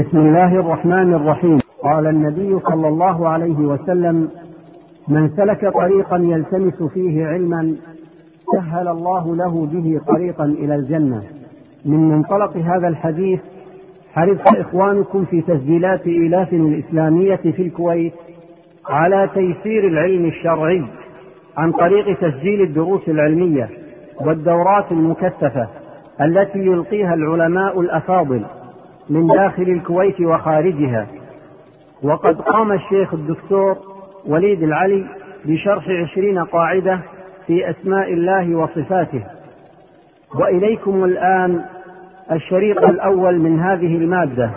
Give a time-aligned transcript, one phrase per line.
[0.00, 1.58] بسم الله الرحمن الرحيم.
[1.82, 4.28] قال النبي صلى الله عليه وسلم
[5.08, 7.76] من سلك طريقا يلتمس فيه علما
[8.52, 11.22] سهل الله له به طريقا إلى الجنة.
[11.84, 13.40] من منطلق هذا الحديث
[14.12, 18.12] حرص إخوانكم في تسجيلات ايلاف الإسلامية في الكويت
[18.88, 20.84] على تيسير العلم الشرعي
[21.56, 23.68] عن طريق تسجيل الدروس العلمية
[24.20, 25.68] والدورات المكثفة
[26.20, 28.44] التي يلقيها العلماء الأفاضل.
[29.08, 31.06] من داخل الكويت وخارجها.
[32.02, 33.76] وقد قام الشيخ الدكتور
[34.26, 35.06] وليد العلي
[35.44, 37.00] بشرح عشرين قاعدة
[37.46, 39.22] في أسماء الله وصفاته.
[40.34, 41.64] وإليكم الآن
[42.32, 44.50] الشريط الأول من هذه المادة.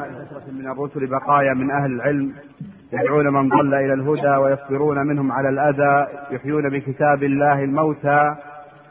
[0.52, 2.34] من الرسل بقايا من أهل العلم
[2.94, 8.36] يدعون من ضل إلى الهدى ويصبرون منهم على الأذى يحيون بكتاب الله الموتى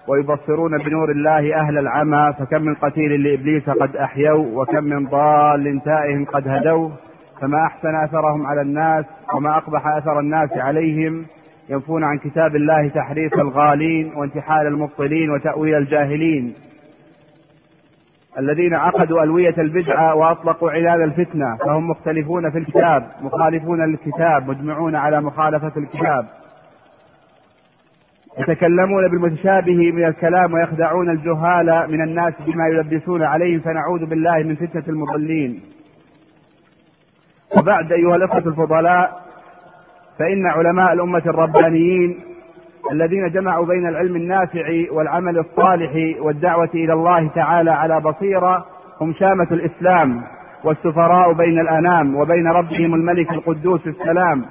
[0.09, 6.25] ويبصرون بنور الله أهل العمى فكم من قتيل لإبليس قد أحيوا وكم من ضال تائه
[6.25, 6.91] قد هدوا.
[7.41, 11.27] فما أحسن أثرهم على الناس وما أقبح أثر الناس عليهم.
[11.69, 16.55] ينفون عن كتاب الله تحريف الغالين وانتحال المبطلين وتأويل الجاهلين.
[18.39, 25.21] الذين عقدوا ألوية البدعة وأطلقوا علاج الفتنة فهم مختلفون في الكتاب مخالفون للكتاب مجمعون على
[25.21, 26.27] مخالفة الكتاب.
[28.39, 34.85] يتكلمون بالمتشابه من الكلام ويخدعون الجهال من الناس بما يلبسون عليهم فنعوذ بالله من فتنة
[34.89, 35.61] المضلين.
[37.59, 39.23] وبعد أيها الأخوة الفضلاء
[40.19, 42.21] فإن علماء الأمة الربانيين
[42.93, 48.67] الذين جمعوا بين العلم النافع والعمل الصالح والدعوة إلى الله تعالى على بصيرة
[49.01, 50.23] هم شامة الإسلام
[50.65, 54.45] والسفراء بين الأنام وبين ربهم الملك القدوس السلام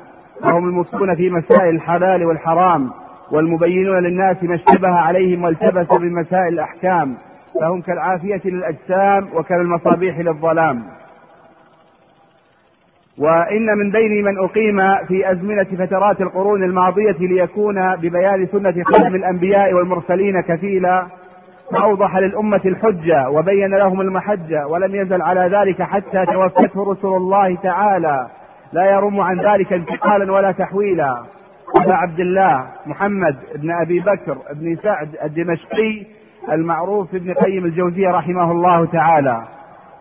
[0.43, 2.91] وهم المفتون في مسائل الحلال والحرام.
[3.31, 7.17] والمبينون للناس ما اشتبه عليهم والتبس من مسائل الأحكام
[7.61, 10.83] فهم كالعافية للأجسام وكالمصابيح للظلام.
[13.17, 19.73] وإن من بين من أقيم في أزمنة فترات القرون الماضية ليكون ببيان سنة ختم الأنبياء
[19.73, 21.05] والمرسلين كفيلا
[21.71, 28.27] فأوضح للأمة الحجة وبين لهم المحجة ولم يزل على ذلك حتى توفته رسل الله تعالى
[28.73, 31.17] لا يرم عن ذلك انتقالا ولا تحويلا.
[31.81, 36.05] أبا عبد الله محمد بن أبي بكر بن سعد الدمشقي
[36.51, 39.43] المعروف ابن قيم الجوزية رحمه الله تعالى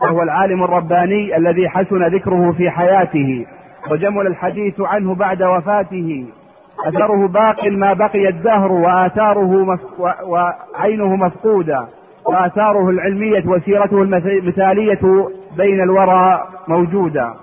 [0.03, 3.47] وهو العالم الرباني الذي حسن ذكره في حياته
[3.91, 6.27] وجمل الحديث عنه بعد وفاته
[6.87, 9.81] أثره باق ما بقي الدهر وآثاره مف...
[9.99, 10.11] و...
[10.27, 11.87] وعينه مفقودة
[12.27, 17.35] وآثاره العلمية وسيرته المثالية بين الورى موجودة.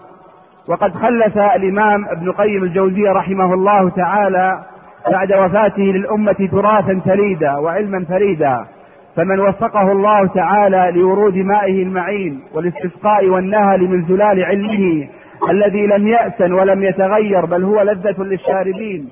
[0.67, 4.59] وقد خلف الإمام ابن قيم الجوزية رحمه الله تعالى
[5.11, 8.65] بعد وفاته للأمة تراثا تليدا وعلما فريدا
[9.15, 15.07] فمن وفقه الله تعالى لورود مائه المعين والاستسقاء والنهل من زلال علمه
[15.49, 19.09] الذي لم يأسن ولم يتغير بل هو لذة للشاربين.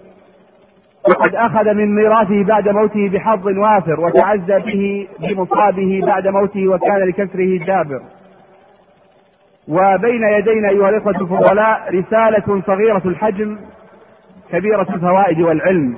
[1.10, 7.66] وقد أخذ من ميراثه بعد موته بحظ وافر وتعزى به بمصابه بعد موته وكان لكسره
[7.66, 8.02] جابر.
[9.68, 13.58] وبين يدينا أيها الإخوة الفضلاء رسالة صغيرة الحجم
[14.52, 15.98] كبيرة الفوائد والعلم.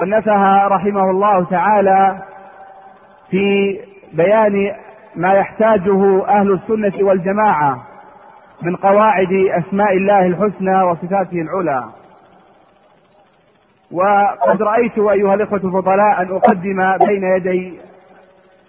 [0.00, 2.18] صنفها رحمه الله تعالى
[3.30, 3.78] في
[4.12, 4.72] بيان
[5.16, 7.82] ما يحتاجه أهل السنة والجماعة
[8.62, 11.84] من قواعد أسماء الله الحسنى وصفاته العلى.
[13.92, 17.78] وقد رأيت أيها الإخوة الفضلاء أن أقدم بين يدي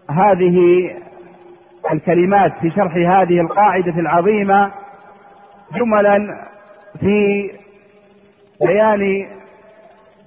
[0.09, 0.89] هذه
[1.93, 4.71] الكلمات في شرح هذه القاعدة العظيمة
[5.75, 6.45] جملا
[6.99, 7.49] في
[8.61, 9.27] بيان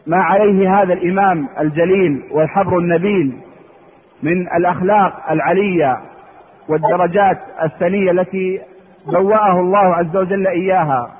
[0.07, 3.33] ما عليه هذا الإمام الجليل والحبر النبيل
[4.23, 6.01] من الأخلاق العلية
[6.69, 8.61] والدرجات الثنية التي
[9.07, 11.11] بوأه الله عز وجل إياها.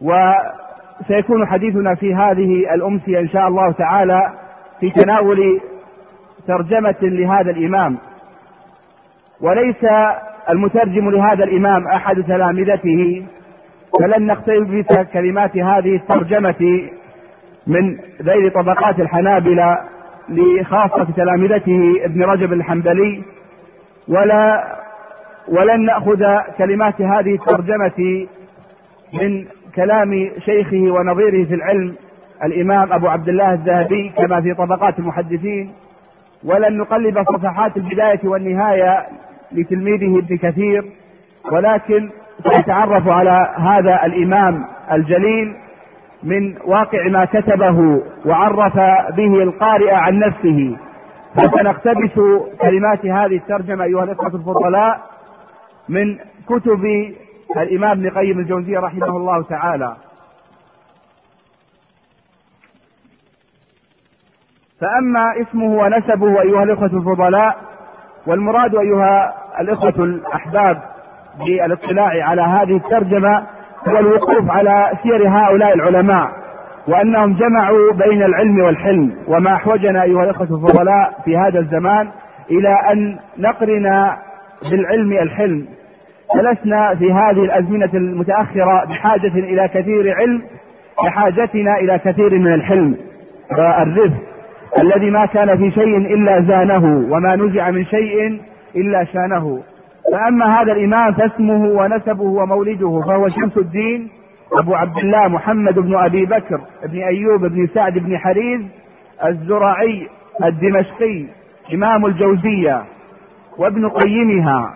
[0.00, 4.32] وسيكون حديثنا في هذه الأمسية إن شاء الله تعالى
[4.80, 5.60] في تناول
[6.46, 7.98] ترجمة لهذا الإمام.
[9.40, 9.84] وليس
[10.50, 13.24] المترجم لهذا الإمام أحد تلامذته
[14.00, 16.88] فلن نقتبس كلمات هذه الترجمة
[17.66, 19.78] من ذيل طبقات الحنابلة
[20.28, 23.22] لخاصة تلامذته ابن رجب الحنبلي
[24.08, 24.64] ولا
[25.48, 26.24] ولن نأخذ
[26.58, 28.26] كلمات هذه الترجمة
[29.12, 29.44] من
[29.76, 31.94] كلام شيخه ونظيره في العلم
[32.44, 35.72] الإمام أبو عبد الله الذهبي كما في طبقات المحدثين.
[36.44, 39.06] ولن نقلب صفحات البداية والنهاية
[39.52, 40.84] لتلميذه ابن كثير
[41.52, 42.10] ولكن
[42.52, 45.56] سنتعرف على هذا الإمام الجليل
[46.22, 48.76] من واقع ما كتبه وعرف
[49.16, 50.76] به القارئ عن نفسه.
[51.36, 52.14] فسنقتبس
[52.60, 55.00] كلمات هذه الترجمة أيها الإخوة الفضلاء
[55.88, 56.16] من
[56.48, 57.12] كتب
[57.56, 59.96] الإمام ابن قيم الجوزية رحمه الله تعالى.
[64.80, 67.56] فأما اسمه ونسبه أيها الإخوة الفضلاء
[68.26, 70.78] والمراد أيها الإخوة الأحباب
[71.46, 73.42] بالاطلاع على هذه الترجمة
[73.88, 76.28] هو الوقوف على سير هؤلاء العلماء
[76.88, 82.08] وأنهم جمعوا بين العلم والحلم وما أحوجنا أيها الإخوة الفضلاء في هذا الزمان
[82.50, 84.10] إلى أن نقرن
[84.70, 85.66] بالعلم الحلم.
[86.34, 90.42] فلسنا في هذه الأزمنة المتأخرة بحاجة إلى كثير علم
[91.04, 92.96] بحاجتنا إلى كثير من الحلم
[93.50, 94.33] والرفق.
[94.80, 98.40] الذي ما كان في شيء إلا زانه وما نزع من شيء
[98.76, 99.62] إلا شانه.
[100.12, 104.08] فأما هذا الإمام فاسمه ونسبه ومولده فهو شمس الدين
[104.52, 108.60] أبو عبد الله محمد بن أبي بكر بن أيوب بن سعد بن حريز
[109.26, 110.08] الزرعي
[110.44, 111.24] الدمشقي
[111.74, 112.82] إمام الجوزية
[113.58, 114.74] وابن قيمها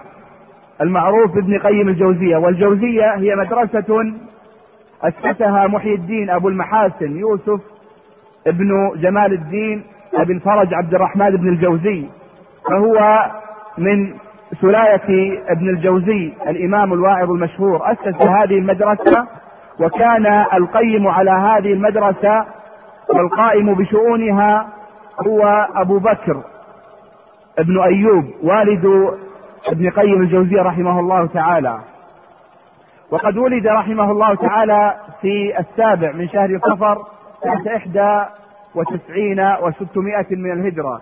[0.80, 2.36] المعروف بابن قيم الجوزية.
[2.36, 4.12] والجوزية هي مدرسة
[5.02, 7.60] أسسها محي الدين أبو المحاسن يوسف
[8.46, 12.06] ابن جمال الدين أبي الفرج عبد الرحمن بن الجوزي
[12.70, 13.26] فهو
[13.78, 14.14] من
[14.60, 17.92] سلاية ابن الجوزي الإمام الواعظ المشهور.
[17.92, 19.26] أسس هذه المدرسة
[19.80, 22.44] وكان القيم على هذه المدرسة
[23.14, 24.68] والقائم بشؤونها
[25.26, 26.42] هو أبو بكر
[27.58, 29.14] ابن أيوب والد
[29.68, 31.78] ابن قيم الجوزية رحمه الله تعالى.
[33.10, 36.98] وقد ولد رحمه الله تعالى في السابع من شهر صفر
[37.42, 38.24] سنة إحدى
[38.74, 41.00] وتسعين وستمائة من الهجرة.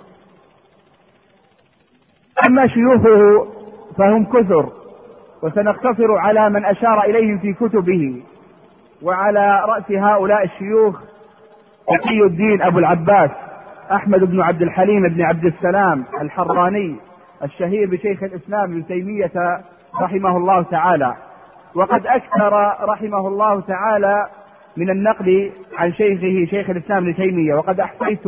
[2.49, 3.47] أما شيوخه
[3.99, 4.73] فهم كثر
[5.43, 8.23] وسنقتصر على من أشار إليهم في كتبه
[9.03, 11.01] وعلى رأس هؤلاء الشيوخ
[11.87, 13.31] تقي الدين أبو العباس
[13.93, 16.97] أحمد بن عبد الحليم بن عبد السلام الحراني
[17.45, 19.61] الشهير بشيخ الإسلام ابن تيمية
[20.01, 21.15] رحمه الله تعالى.
[21.75, 24.27] وقد أكثر رحمه الله تعالى
[24.77, 27.55] من النقل عن شيخه شيخ الإسلام ابن تيمية.
[27.55, 28.27] وقد أحصيت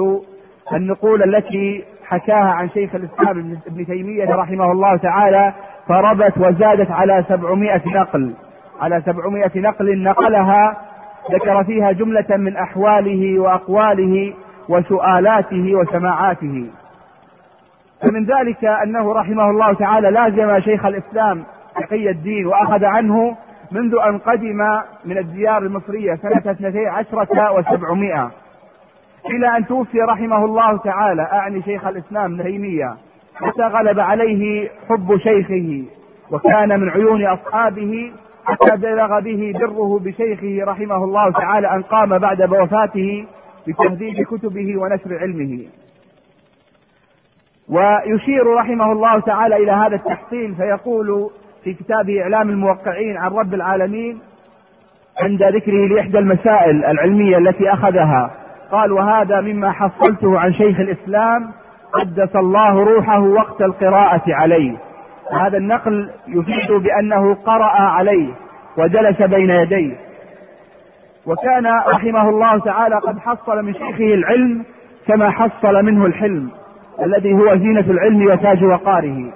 [0.73, 5.53] النقول التي حكاها عن شيخ الإسلام ابن تيمية رحمه الله تعالى
[5.89, 8.35] فربت وزادت على سبعمائة نقل.
[8.81, 10.77] على سبعمائة نقل نقلها
[11.33, 14.35] ذكر فيها جملة من أحواله وأقواله
[14.69, 16.67] وسؤالاته وسماعاته.
[18.03, 21.45] فمن ذلك أنه رحمه الله تعالى لازم شيخ الإسلام
[21.77, 23.37] تقي الدين وأخذ عنه
[23.71, 24.59] منذ أن قدم
[25.05, 28.31] من الديار المصرية سنة اثنتي عشرة وسبعمائة.
[29.27, 32.97] إلى أن توفي رحمه الله تعالى أعني شيخ الإسلام ابن تيمية
[33.35, 35.85] حتى غلب عليه حب شيخه
[36.31, 38.13] وكان من عيون أصحابه
[38.45, 43.27] حتى بلغ به بره بشيخه رحمه الله تعالى أن قام بعد وفاته
[43.69, 45.65] بتهذيب كتبه ونشر علمه.
[47.69, 51.31] ويشير رحمه الله تعالى إلى هذا التحصيل فيقول
[51.69, 54.19] في كتابه إعلام الموقعين عن رب العالمين
[55.23, 58.31] عند ذكره لإحدى المسائل العلمية التي أخذها.
[58.73, 61.51] قال وهذا مما حصلته عن شيخ الإسلام
[61.93, 64.77] قدس الله روحه وقت القراءة عليه.
[65.33, 68.29] هذا النقل يفيد بأنه قرأ عليه
[68.79, 69.97] وجلس بين يديه.
[71.27, 74.65] وكان رحمه الله تعالى قد حصل من شيخه العلم
[75.07, 76.51] كما حصل منه الحلم
[77.03, 79.33] الذي هو زينة العلم وتاج وقاره.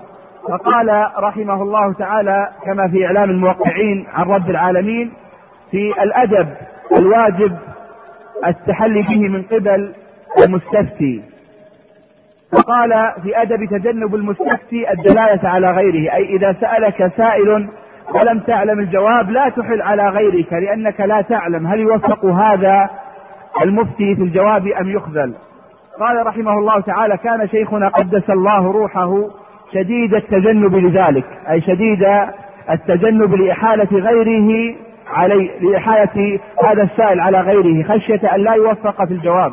[0.48, 5.12] فقال رحمه الله تعالى كما في إعلام الموقعين عن رب العالمين
[5.70, 6.48] في الأدب
[6.98, 7.56] الواجب
[8.46, 9.94] التحلي به من قبل
[10.46, 11.22] المستفتي.
[12.52, 17.69] فقال في أدب تجنب المستفتي الدلالة على غيره أي إذا سألك سائل
[18.14, 22.90] ولم تعلم الجواب لا تحل على غيرك لأنك لا تعلم هل يوفق هذا
[23.62, 25.34] المفتي في الجواب أم يخذل.
[26.00, 29.12] قال رحمه الله تعالى كان شيخنا قدس الله روحه
[29.74, 32.06] شديد التجنب لذلك أي شديد
[32.70, 34.74] التجنب لإحالة غيره
[35.12, 39.52] علي لإحالة هذا السائل على غيره خشية أن لا يوفق في الجواب.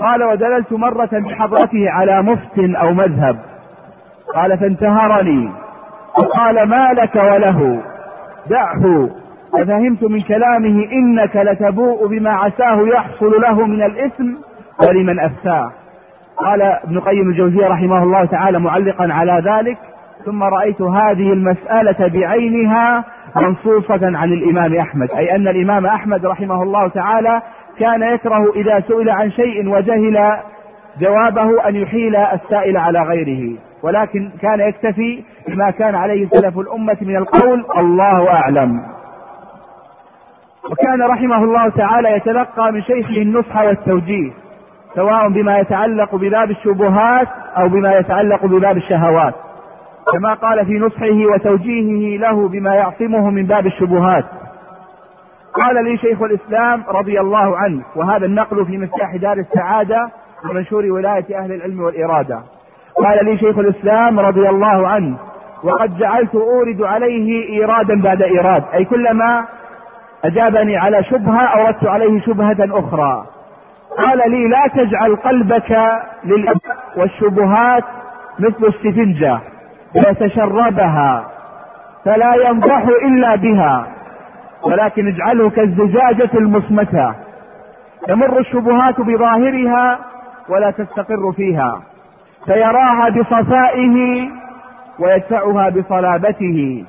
[0.00, 3.36] قال ودللت مرة بحضرته على مفت أو مذهب.
[4.34, 5.50] قال فانتهرني.
[6.18, 7.80] وقال ما لك وله؟
[8.50, 9.08] دعه.
[9.52, 14.34] ففهمت من كلامه إنك لتبوء بما عساه يحصل له من الإثم
[14.88, 15.72] ولمن أفتاه.
[16.36, 19.78] قال ابن قيم الجوزية رحمه الله تعالى معلقا على ذلك
[20.24, 23.04] ثم رأيت هذه المسألة بعينها
[23.36, 27.42] منصوصة عن الإمام أحمد أي أن الإمام أحمد رحمه الله تعالى
[27.78, 30.36] كان يكره إذا سئل عن شيء وجهل
[31.00, 37.16] جوابه أن يحيل السائل على غيره ولكن كان يكتفي بما كان عليه سلف الأمة من
[37.16, 38.82] القول الله أعلم
[40.70, 44.30] وكان رحمه الله تعالى يتلقى من شيخه النصح والتوجيه
[44.96, 49.34] سواء بما يتعلق بباب الشبهات أو بما يتعلق بباب الشهوات.
[50.12, 54.24] كما قال في نصحه وتوجيهه له بما يعصمه من باب الشبهات.
[55.54, 60.08] قال لي شيخ الإسلام رضي الله عنه وهذا النقل في مفتاح دار السعادة
[60.50, 62.40] ومنشور ولاية أهل العلم والإرادة.
[63.04, 65.16] قال لي شيخ الإسلام رضي الله عنه
[65.64, 69.44] وقد جعلت أورد عليه إيرادا بعد إيراد أي كلما
[70.24, 73.35] أجابني على شبهة أوردت عليه شبهة أخرى.
[73.98, 75.78] قال لي لا تجعل قلبك
[76.96, 77.84] والشبهات
[78.38, 79.38] مثل السفنجة
[79.94, 81.26] يتشربها
[82.04, 83.86] فلا ينضح إلا بها
[84.62, 87.14] ولكن اجعله كالزجاجة المصمتة.
[88.08, 89.98] تمر الشبهات بظاهرها
[90.48, 91.82] ولا تستقر فيها
[92.46, 94.28] فيراها بصفائه
[94.98, 96.84] ويدفعها بصلابته.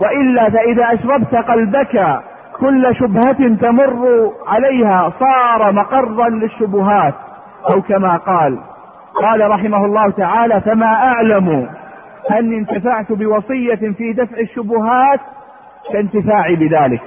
[0.00, 2.20] وإلا فإذا أشربت قلبك
[2.60, 7.14] كل شبهة تمر عليها صار مقرا للشبهات.
[7.74, 8.58] أو كما قال
[9.14, 11.68] قال رحمه الله تعالى فما أعلم
[12.30, 15.20] اني انتفعت بوصية في دفع الشبهات
[15.92, 17.02] كانتفاعي بذلك.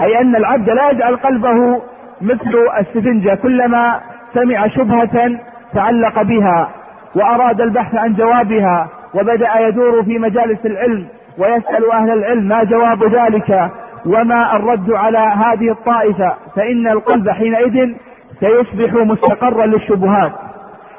[0.00, 1.82] أي أن العبد لا يجعل قلبه
[2.20, 4.00] مثل السفنجة كلما
[4.34, 5.30] سمع شبهة
[5.74, 6.68] تعلق بها
[7.16, 11.06] وأراد البحث عن جوابها وبدأ يدور في مجالس العلم
[11.38, 13.70] ويسأل أهل العلم ما جواب ذلك.
[14.06, 17.94] وما الرد على هذه الطائفة فإن القلب حينئذ
[18.40, 20.32] سيصبح مستقرا للشبهات.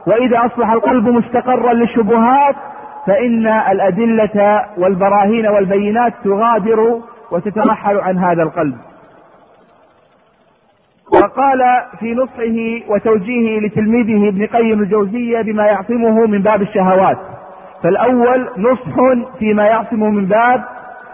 [0.07, 2.55] وإذا أصبح القلب مستقرا للشبهات
[3.07, 6.99] فإن الأدلة والبراهين والبينات تغادر
[7.31, 8.75] وتترحل عن هذا القلب.
[11.13, 11.61] وقال
[11.99, 17.17] في نصحه وتوجيهه لتلميذه ابن قيم الجوزية بما يعصمه من باب الشهوات.
[17.83, 20.63] فالأول نصح فيما يعصمه من باب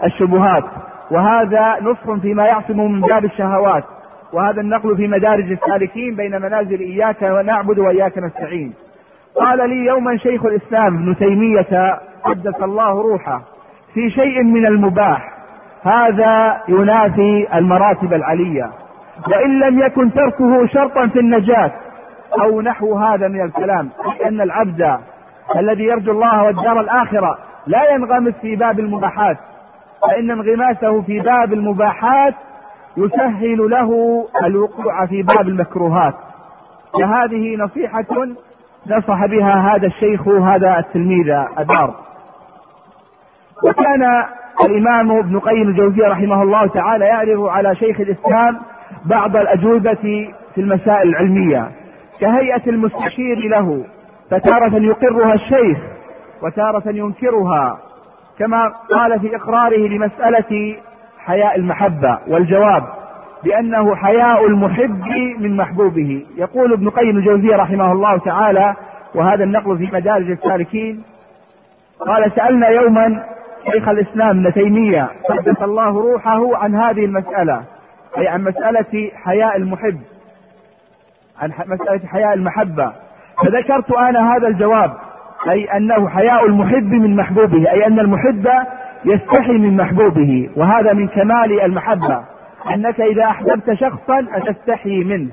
[0.04, 0.64] الشبهات.
[1.12, 3.84] وهذا نصح فيما يعصمه من باب الشهوات
[4.32, 8.74] وهذا النقل في مدارج السالكين بين منازل إياك ونعبد وإياك نستعين.
[9.36, 13.42] قال لي يوما شيخ الإسلام ابن تيمية قدس الله روحه
[13.94, 15.32] في شيء من المباح
[15.82, 18.70] هذا ينافي المراتب العلية.
[19.28, 21.70] وإن لم يكن تركه شرطا في النجاة
[22.42, 23.88] أو نحو هذا من الكلام
[24.26, 24.96] أن العبد
[25.56, 29.36] الذي يرجو الله والدار الآخرة لا ينغمس في باب المباحات.
[30.02, 32.34] فإن انغماسه في باب المباحات
[32.96, 33.90] يسهل له
[34.44, 36.14] الوقوع في باب المكروهات.
[37.00, 38.04] فهذه نصيحة
[38.86, 41.94] نصح بها هذا الشيخ هذا التلميذ أدار.
[43.64, 44.24] وكان
[44.64, 48.60] الإمام ابن قيم الجوزية رحمه الله تعالى يعرض على شيخ الإسلام
[49.04, 51.70] بعض الأجوبة في المسائل العلمية.
[52.20, 53.84] كهيئة المستشير له
[54.30, 55.78] فتارة يقرها الشيخ
[56.42, 57.78] وتارة ينكرها.
[58.42, 60.76] كما قال في إقراره لمسألة
[61.18, 62.84] حياء المحبة والجواب
[63.44, 65.06] بأنه حياء المحب
[65.38, 66.26] من محبوبه.
[66.36, 68.74] يقول ابن قيم الجوزية رحمه الله تعالى
[69.14, 71.02] وهذا النقل في مدارج السالكين
[72.06, 73.24] قال سألنا يوما
[73.72, 77.62] شيخ الإسلام ابن تيمية قدس الله روحه عن هذه المسألة
[78.18, 80.00] أي عن مسألة حياء المحب
[81.42, 82.92] عن مسألة حياء المحبة.
[83.44, 84.92] فذكرت أنا هذا الجواب.
[85.48, 88.48] أي أنه حياء المحب من محبوبه أي أن المحب
[89.04, 92.24] يستحي من محبوبه وهذا من كمال المحبة.
[92.74, 95.30] أنك إذا أحببت شخصا أتستحي منه.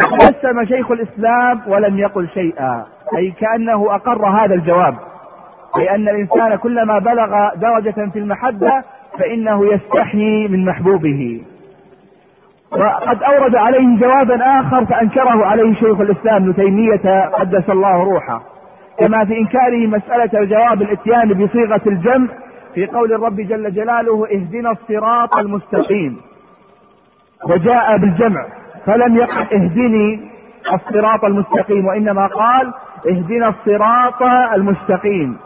[0.00, 2.84] تبسم شيخ الإسلام ولم يقل شيئا
[3.16, 4.94] أي كأنه أقر هذا الجواب.
[5.78, 8.72] أي أن الإنسان كلما بلغ درجة في المحبة
[9.18, 11.42] فإنه يستحيي من محبوبه.
[12.72, 18.53] وقد أورد عليه جوابا آخر فأنكره عليه شيخ الإسلام ابن تيمية قدس الله روحه.
[19.00, 22.28] كما في إنكاره مسألة الجواب الإتيان بصيغة الجمع
[22.74, 26.20] في قول الرب جل جلاله اهدنا الصراط المستقيم.
[27.44, 28.46] وجاء بالجمع
[28.86, 30.20] فلم يقل اهدني
[30.72, 32.72] الصراط المستقيم وإنما قال
[33.10, 34.22] اهدنا الصراط
[34.54, 35.36] المستقيم.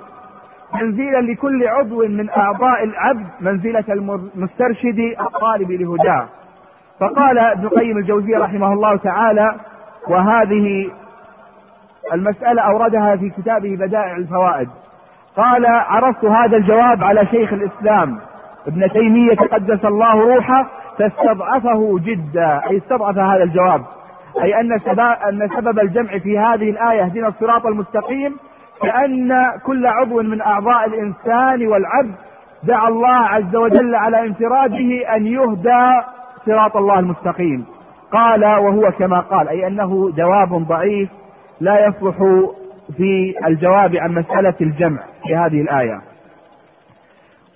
[0.74, 6.26] منزلا لكل عضو من أعضاء العبد منزلة المسترشد الطالب لهداه.
[7.00, 9.54] فقال ابن القيم الجوزية رحمه الله تعالى
[10.08, 10.90] وهذه
[12.12, 14.68] المسألة أوردها في كتابه بدائع الفوائد.
[15.36, 18.18] قال عرضت هذا الجواب على شيخ الإسلام.
[18.66, 20.66] ابن تيمية قدس الله روحه
[20.98, 22.60] فاستضعفه جدا.
[22.70, 23.82] أي استضعف هذا الجواب.
[24.42, 28.36] أي أن سبب, أن سبب الجمع في هذه الآية اهدنا الصراط المستقيم
[28.82, 29.32] كأن
[29.66, 32.14] كل عضو من أعضاء الإنسان والعبد
[32.62, 36.00] دعا الله عز وجل على انفراده أن يهدى
[36.46, 37.66] صراط الله المستقيم.
[38.12, 41.08] قال وهو كما قال أي أنه جواب ضعيف
[41.60, 42.16] لا يصلح
[42.96, 46.00] في الجواب عن مسألة الجمع في هذه الآية.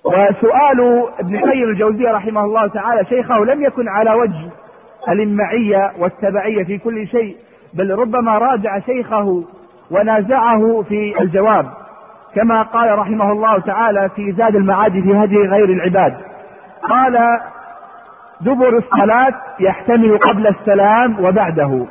[0.05, 4.49] وسؤال ابن قيم الجوزية رحمه الله تعالى شيخه لم يكن على وجه
[5.09, 7.35] الإمعية والتبعية في كل شيء
[7.73, 9.43] بل ربما راجع شيخه
[9.91, 11.65] ونازعه في الجواب
[12.35, 16.13] كما قال رحمه الله تعالى في زاد المعاد في هدي غير العباد.
[16.89, 17.39] قال
[18.41, 21.85] دبر الصلاة يحتمل قبل السلام وبعده.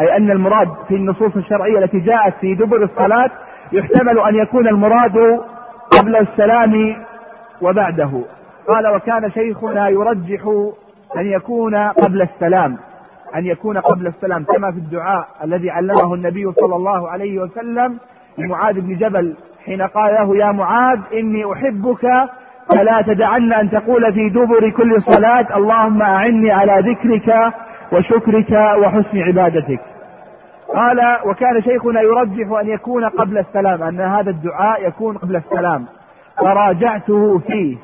[0.00, 3.30] أي أن المراد في النصوص الشرعية التي جاءت في دبر الصلاة
[3.72, 5.40] يحتمل أن يكون المراد
[6.00, 6.96] قبل السلام
[7.62, 8.10] وبعده.
[8.68, 10.40] قال وكان شيخنا يرجح
[11.16, 12.76] أن يكون قبل السلام
[13.36, 17.98] أن يكون قبل السلام كما في الدعاء الذي علمه النبي صلى الله عليه وسلم
[18.38, 19.34] لمعاذ بن جبل
[19.66, 22.06] حين قال له يا معاذ إني أحبك
[22.68, 27.52] فلا تدعن أن تقول في دبر كل صلاة اللهم أعني على ذكرك
[27.92, 29.80] وشكرك وحسن عبادتك.
[30.74, 35.86] قال وكان شيخنا يرجح أن يكون قبل السلام أن هذا الدعاء يكون قبل السلام.
[36.38, 37.76] فراجعته فيه.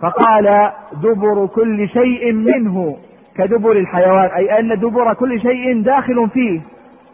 [0.00, 2.96] فقال دبر كل شيء منه.
[3.36, 6.60] كدبر الحيوان أي أن دبر كل شيء داخل فيه.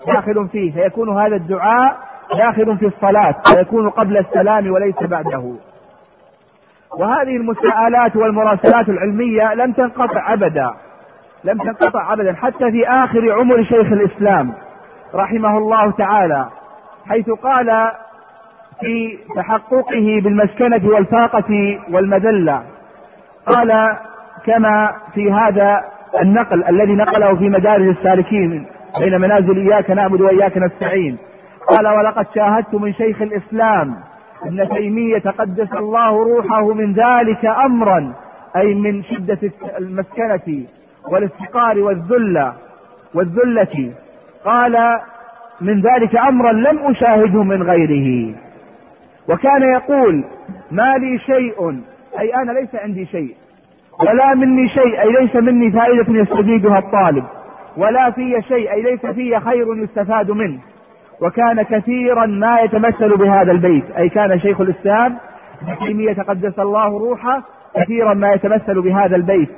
[0.07, 0.73] داخل فيه.
[0.73, 1.97] فيكون هذا الدعاء
[2.39, 3.35] داخل في الصلاة.
[3.55, 5.53] فيكون قبل السلام وليس بعده.
[6.99, 10.71] وهذه المساءلات والمراسلات العلمية لم تنقطع أبدا.
[11.45, 14.53] لم تنقطع أبدا حتى في آخر عمر شيخ الإسلام
[15.15, 16.49] رحمه الله تعالى
[17.09, 17.91] حيث قال
[18.81, 22.63] في تحققه بالمسكنة والفاقة والمذلة
[23.47, 23.97] قال
[24.47, 25.85] كما في هذا
[26.21, 28.67] النقل الذي نقله في مدارج السالكين
[28.99, 31.19] بين منازل إياك نعبد وإياك نستعين
[31.69, 33.95] قال ولقد شاهدت من شيخ الإسلام
[34.43, 38.13] ابن تيمية قدس الله روحه من ذلك أمرا
[38.57, 39.39] أي من شدة
[39.79, 40.65] المسكنة
[41.13, 42.53] والافتقار والذلة
[43.15, 43.93] والذلة
[44.45, 44.99] قال
[45.61, 48.35] من ذلك أمرا لم أشاهده من غيره.
[49.29, 50.25] وكان يقول
[50.71, 51.81] ما لي شيء
[52.19, 53.35] أي أنا ليس عندي شيء
[54.01, 57.25] ولا مني شيء أي ليس مني فائدة يستفيدها الطالب
[57.77, 60.59] ولا في شيء أي ليس في خير يستفاد منه.
[61.23, 65.17] وكان كثيرا ما يتمثل بهذا البيت أي كان شيخ الإسلام
[65.63, 67.43] ابن تيمية قدس الله روحه
[67.75, 69.49] كثيرا ما يتمثل بهذا البيت.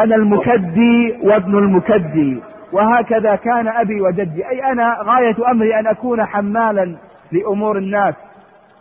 [0.00, 2.40] أنا المكدي وابن المكدي.
[2.72, 4.48] وهكذا كان أبي وجدي.
[4.48, 6.96] أي أنا غاية أمري أن أكون حمالا
[7.32, 8.14] لأمور الناس.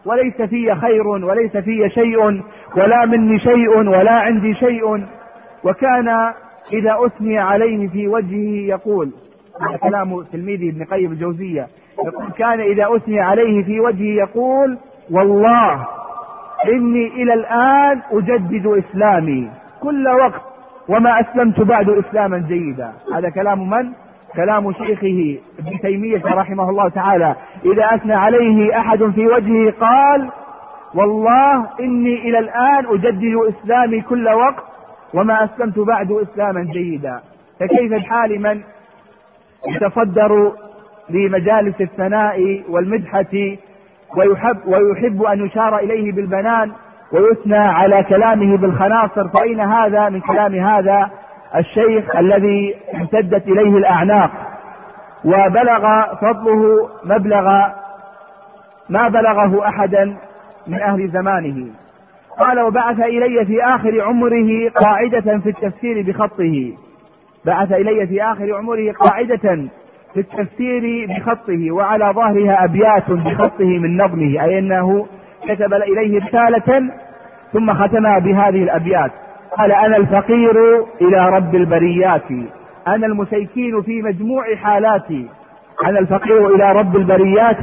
[0.06, 2.41] وليس في خير وليس في شيء
[2.76, 5.06] ولا مني شيء ولا عندي شيء.
[5.63, 6.08] وكان
[6.74, 9.12] إذا أثني عليه في وجهه يقول
[9.82, 11.67] كلام تلميذه ابن قيم الجوزية
[12.06, 14.78] يقول كان إذا أثني عليه في وجهه يقول
[15.12, 15.86] والله
[16.65, 19.50] إني إلى الآن أجدد إسلامي.
[19.82, 20.41] كل وقت
[20.89, 22.91] وما أسلمت بعد إسلاما جيدا.
[23.15, 23.91] هذا كلام من؟
[24.36, 27.36] كلام شيخه ابن تيمية رحمه الله تعالى.
[27.65, 30.30] إذا أثنى عليه أحد في وجهه قال
[30.95, 34.63] والله إني إلى الآن أجدد إسلامي كل وقت
[35.13, 37.19] وما أسلمت بعد إسلاما جيدا.
[37.60, 38.62] فكيف الحال من؟
[39.67, 40.52] يتصدر
[41.10, 43.56] لمجالس الثناء والمدحة
[44.17, 46.71] ويحب, ويحب أن يشار إليه بالبنان
[47.12, 51.10] ويثنى على كلامه بالخناصر فأين هذا من كلام هذا
[51.56, 54.32] الشيخ الذي امتدت إليه الأعناق؟
[55.26, 55.88] وبلغ
[56.22, 57.50] فضله مبلغ
[58.89, 60.15] ما بلغه أحدا
[60.67, 61.67] من أهل زمانه.
[62.39, 66.74] قال وبعث إلي في آخر عمره قاعدة في التفسير بخطه.
[67.46, 69.70] بعث إلي في آخر عمره قاعدة
[70.13, 75.08] في التفسير بخطه وعلى ظهرها أبيات بخطه من نظمه أي أنه
[75.47, 76.89] كتب إليه رسالة
[77.53, 79.12] ثم ختمها بهذه الأبيات.
[79.57, 82.31] قال أنا الفقير إلى رب البريات.
[82.88, 85.27] أنا المسيكين في مجموع حالاتي.
[85.86, 87.62] أنا الفقير إلى رب البريات.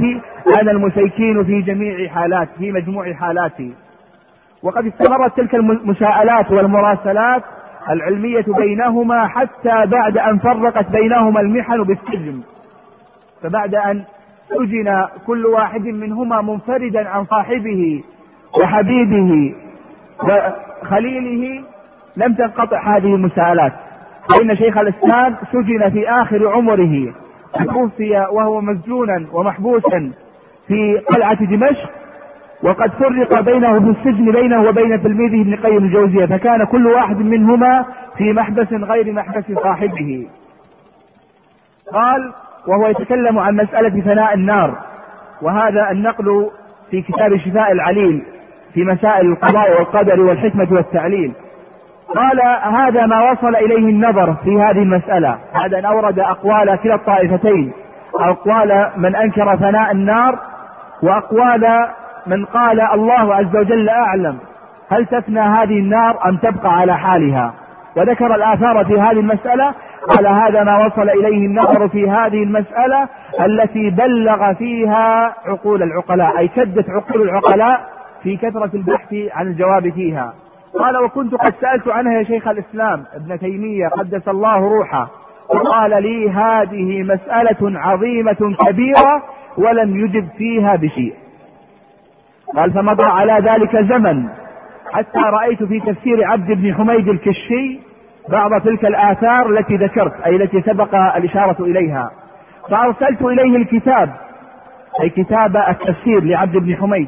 [0.61, 3.73] أنا المسيكين في جميع حالاتي في مجموع حالاتي.
[4.63, 7.43] وقد استمرت تلك المساءلات والمراسلات
[7.89, 12.41] العلمية بينهما حتى بعد أن فرقت بينهما المحن بالسجن.
[13.43, 14.03] فبعد أن
[14.49, 18.03] سجن كل واحد منهما منفردا عن صاحبه
[18.61, 19.55] وحبيبه
[20.23, 21.63] وخليله.
[22.17, 23.73] لم تنقطع هذه المساءلات.
[24.29, 27.13] فإن شيخ الإسلام سجن في آخر عمره.
[27.65, 30.11] توفي وهو مسجونا ومحبوسا
[30.67, 31.89] في قلعة دمشق.
[32.63, 36.25] وقد فرق بينه في السجن بينه وبين تلميذه ابن قيم الجوزية.
[36.25, 37.85] فكان كل واحد منهما
[38.17, 40.27] في محبس غير محبس صاحبه.
[41.93, 42.33] قال
[42.67, 44.75] وهو يتكلم عن مسألة فناء النار.
[45.41, 46.49] وهذا النقل
[46.91, 48.23] في كتاب شفاء العليل
[48.73, 51.31] في مسائل القضاء والقدر والحكمة والتعليل.
[52.15, 52.41] قال
[52.75, 55.37] هذا ما وصل إليه النظر في هذه المسألة.
[55.53, 57.71] بعد أن أورد أقوال كلا الطائفتين.
[58.15, 60.39] أقوال من أنكر فناء النار
[61.03, 61.87] وأقوال
[62.27, 64.37] من قال الله عز وجل أعلم.
[64.91, 67.53] هل تفنى هذه النار أم تبقى على حالها؟
[67.95, 69.73] وذكر الآثار في هذه المسألة
[70.09, 73.07] قال هذا ما وصل إليه النظر في هذه المسألة
[73.45, 77.81] التي بلغ فيها عقول العقلاء أي شدت عقول العقلاء
[78.23, 80.33] في كثرة البحث عن الجواب فيها.
[80.79, 85.07] قال وكنت قد سألت عنها يا شيخ الإسلام ابن تيمية قدس الله روحه
[85.49, 89.23] وقال لي هذه مسألة عظيمة كبيرة
[89.57, 91.13] ولم يجب فيها بشيء.
[92.55, 94.29] قال فمضى على ذلك زمن
[94.91, 97.79] حتى رأيت في تفسير عبد بن حميد الكشي
[98.29, 102.11] بعض تلك الآثار التي ذكرت أي التي سبق الإشارة إليها.
[102.69, 104.09] فأرسلت إليه الكتاب
[105.01, 107.07] أي كتاب التفسير لعبد بن حميد.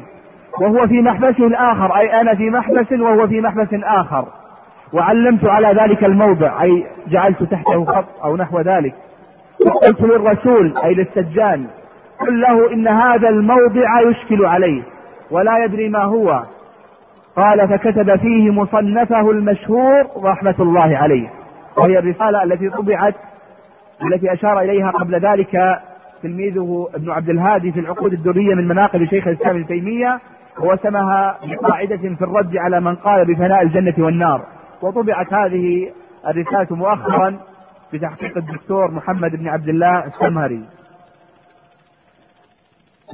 [0.60, 4.24] وهو في محبسه الآخر أي أنا في محبس وهو في محبس آخر.
[4.92, 8.94] وعلمت على ذلك الموضع أي جعلت تحته خط أو نحو ذلك.
[9.86, 11.66] قلت للرسول أي للسجان
[12.20, 14.82] قل له إن هذا الموضع يشكل عليه
[15.30, 16.42] ولا يدري ما هو.
[17.38, 21.28] قال فكتب فيه مصنفه المشهور رحمة الله عليه
[21.76, 23.14] وهي الرسالة التي طبعت
[24.12, 25.80] التي أشار إليها قبل ذلك
[26.22, 30.18] تلميذه ابن عبد الهادي في العقود الدرية من مناقب شيخ الإسلام ابن تيمية
[30.60, 34.42] وسمها بقاعدة في الرد على من قال بفناء الجنة والنار.
[34.82, 35.90] وطبعت هذه
[36.28, 37.36] الرسالة مؤخرا
[37.92, 40.62] بتحقيق الدكتور محمد بن عبد الله السمهري.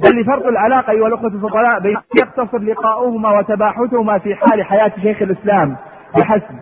[0.03, 5.75] بل لفرق العلاقة أيها الأخوة الفضلاء بين يقتصر لقاؤهما وتباحثهما في حال حياة شيخ الإسلام
[6.17, 6.55] بحسب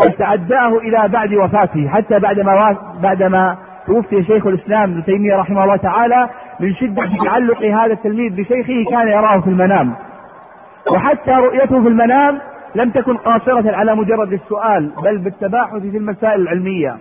[0.00, 5.76] بل تعداه إلى بعد وفاته حتى بعدما بعدما توفي شيخ الإسلام ابن تيمية رحمه الله
[5.76, 6.28] تعالى
[6.60, 9.94] من شدة تعلق هذا التلميذ بشيخه كان يراه في المنام.
[10.92, 12.38] وحتى رؤيته في المنام
[12.74, 16.96] لم تكن قاصرة على مجرد السؤال بل بالتباحث في المسائل العلمية.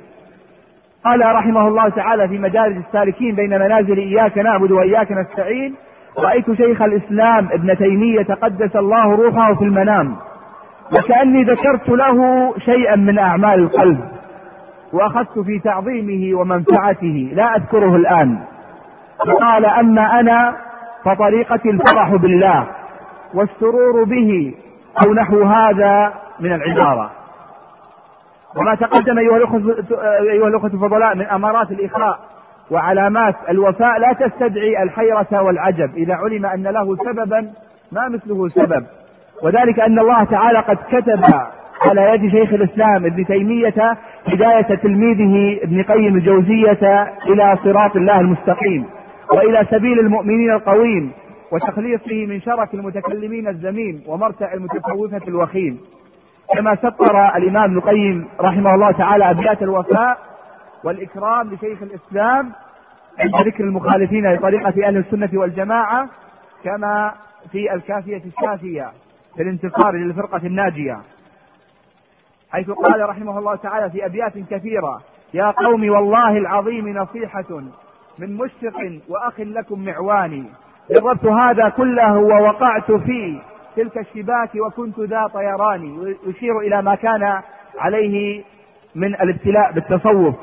[1.05, 5.75] قال رحمه الله تعالى في مدارج السالكين بين منازل إياك نعبد وإياك نستعين
[6.17, 10.15] رأيت شيخ الإسلام ابن تيمية قدس الله روحه في المنام
[10.97, 12.17] وكأني ذكرت له
[12.57, 13.99] شيئا من أعمال القلب
[14.93, 18.37] وأخذت في تعظيمه ومنفعته لا أذكره الآن.
[19.27, 20.55] فقال أما أنا
[21.05, 22.67] فطريقتي الفرح بالله
[23.33, 24.53] والسرور به
[25.05, 27.11] أو نحو هذا من العبارة.
[28.57, 29.75] وما تقدم أيها الأخوة
[30.31, 32.19] أيها الأخوة الفضلاء من أمارات الإخاء
[32.71, 35.95] وعلامات الوفاء لا تستدعي الحيرة والعجب.
[35.97, 37.49] إذا علم أن له سببا
[37.91, 38.85] ما مثله سبب.
[39.43, 41.21] وذلك أن الله تعالى قد كتب
[41.81, 48.85] على يد شيخ الإسلام ابن تيمية هداية تلميذه ابن قيم الجوزية إلى صراط الله المستقيم
[49.35, 51.11] وإلى سبيل المؤمنين القويم
[51.51, 55.79] وتخليصه من شرك المتكلمين الزميم ومرتع المتصوفة الوخيم.
[56.53, 60.17] كما سطر الإمام ابن القيم رحمه الله تعالى أبيات الوفاء
[60.84, 62.51] والإكرام لشيخ الإسلام
[63.19, 66.10] عند ذكر المخالفين لطريقة أهل السنة والجماعة
[66.63, 67.12] كما
[67.51, 68.91] في الكافية الشافية
[69.36, 70.97] في الانتصار للفرقة الناجية.
[72.51, 75.01] حيث قال رحمه الله تعالى في أبيات كثيرة
[75.34, 77.62] يا قوم والله العظيم نصيحة
[78.19, 80.43] من مشفق وأخ لكم معواني
[80.91, 83.39] جربت هذا كله ووقعت في
[83.75, 87.41] تلك الشباك وكنت ذا طيران يشير إلى ما كان
[87.79, 88.43] عليه
[88.95, 90.35] من الابتلاء بالتصوف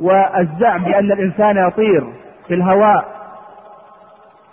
[0.00, 2.06] والزعم بأن الإنسان يطير
[2.48, 3.22] في الهواء.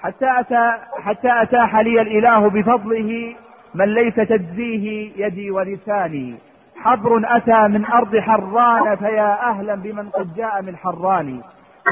[0.01, 3.35] حتى أتى حتى أتاح لي الإله بفضله
[3.75, 6.35] من ليس تجزيه يدي ولساني.
[6.81, 11.41] حبر أتى من أرض حران فيا أهلا بمن قد جاء من حران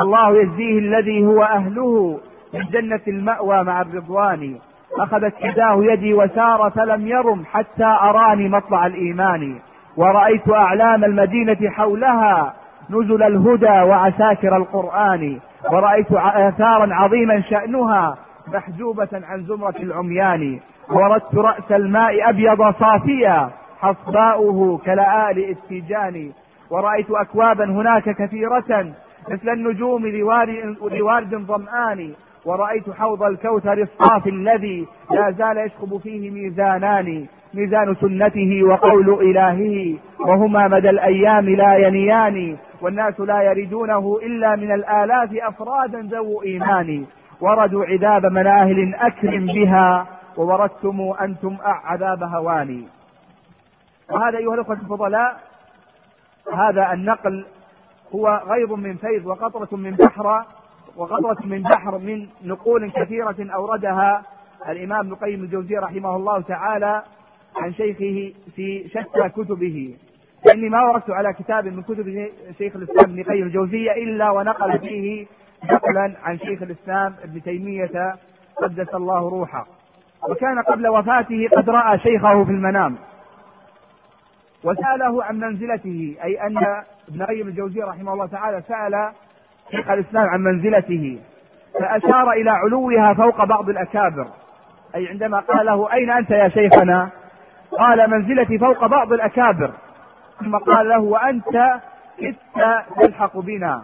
[0.02, 2.20] الله يجزيه الذي هو أهله
[2.54, 4.58] من جنة المأوى مع الرضوان.
[5.00, 9.60] أخذت يداه يدي وسار فلم يرم حتى أراني مطلع الإيمان
[9.98, 12.54] ورأيت أعلام المدينة حولها
[12.90, 15.40] نزل الهدى وعساكر القرآن
[15.72, 18.18] ورأيت آثارا عظيما شأنها
[18.54, 23.50] محجوبة عن زمرة العميان وردت رأس الماء أبيض صافيا
[23.82, 26.32] حصباؤه كلآل التيجان
[26.70, 28.86] ورأيت أكوابا هناك كثيرة
[29.30, 30.08] مثل النجوم
[30.92, 32.14] لوارد ظمآن
[32.48, 40.68] ورأيت حوض الكوثر الصافي الذي لا زال يشخب فيه ميزانان ميزان سنته وقول إلهه وهما
[40.68, 47.06] مدى الأيام لا ينيان والناس لا يردونه إلا من الآلاف أفرادا ذو إيمان.
[47.42, 50.08] وردوا عذاب مناهل أكرم بها
[50.38, 52.88] ووردتم أنتم عذاب هواني
[54.12, 55.38] وهذا أيها الأخوة الفضلاء
[56.54, 57.46] هذا النقل
[58.16, 60.44] هو غيظ من فيض وقطرة من بحر
[60.98, 64.24] وقطرة من بحر من نقول كثيرة أوردها
[64.70, 67.04] الإمام ابن القيم الجوزي رحمه الله تعالى
[67.56, 69.96] عن شيخه في شتى كتبه.
[70.46, 75.26] لأني ما وردت على كتاب من كتب شيخ الإسلام ابن قيم الجوزية إلا ونقل فيه
[75.64, 78.16] نقلا عن شيخ الإسلام ابن تيمية
[78.62, 79.68] قدس الله روحه.
[80.30, 82.96] وكان قبل وفاته قد رأى شيخه في المنام.
[84.64, 86.58] وسأله عن منزلته أي أن
[87.10, 89.12] ابن قيم الجوزية رحمه الله تعالى سأل
[89.72, 91.20] شيخ الإسلام عن منزلته
[91.80, 94.28] فأشار إلى علوها فوق بعض الأكابر.
[94.96, 97.10] أي عندما قال له أين أنت يا شيخنا؟
[97.80, 99.72] قال منزلتي فوق بعض الأكابر.
[100.40, 101.80] ثم قال له وأنت
[102.20, 102.38] كدت
[103.02, 103.84] تلحق بنا.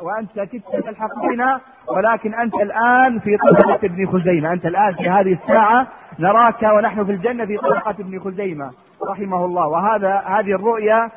[0.00, 4.52] وأنت كدت تلحق بنا ولكن أنت الآن في طبقة ابن خزيمة.
[4.52, 5.86] أنت الآن في هذه الساعة
[6.18, 8.70] نراك ونحن في الجنة في طبقة ابن خزيمة.
[9.08, 9.66] رحمه الله.
[9.66, 11.10] وهذا هذه الرؤيا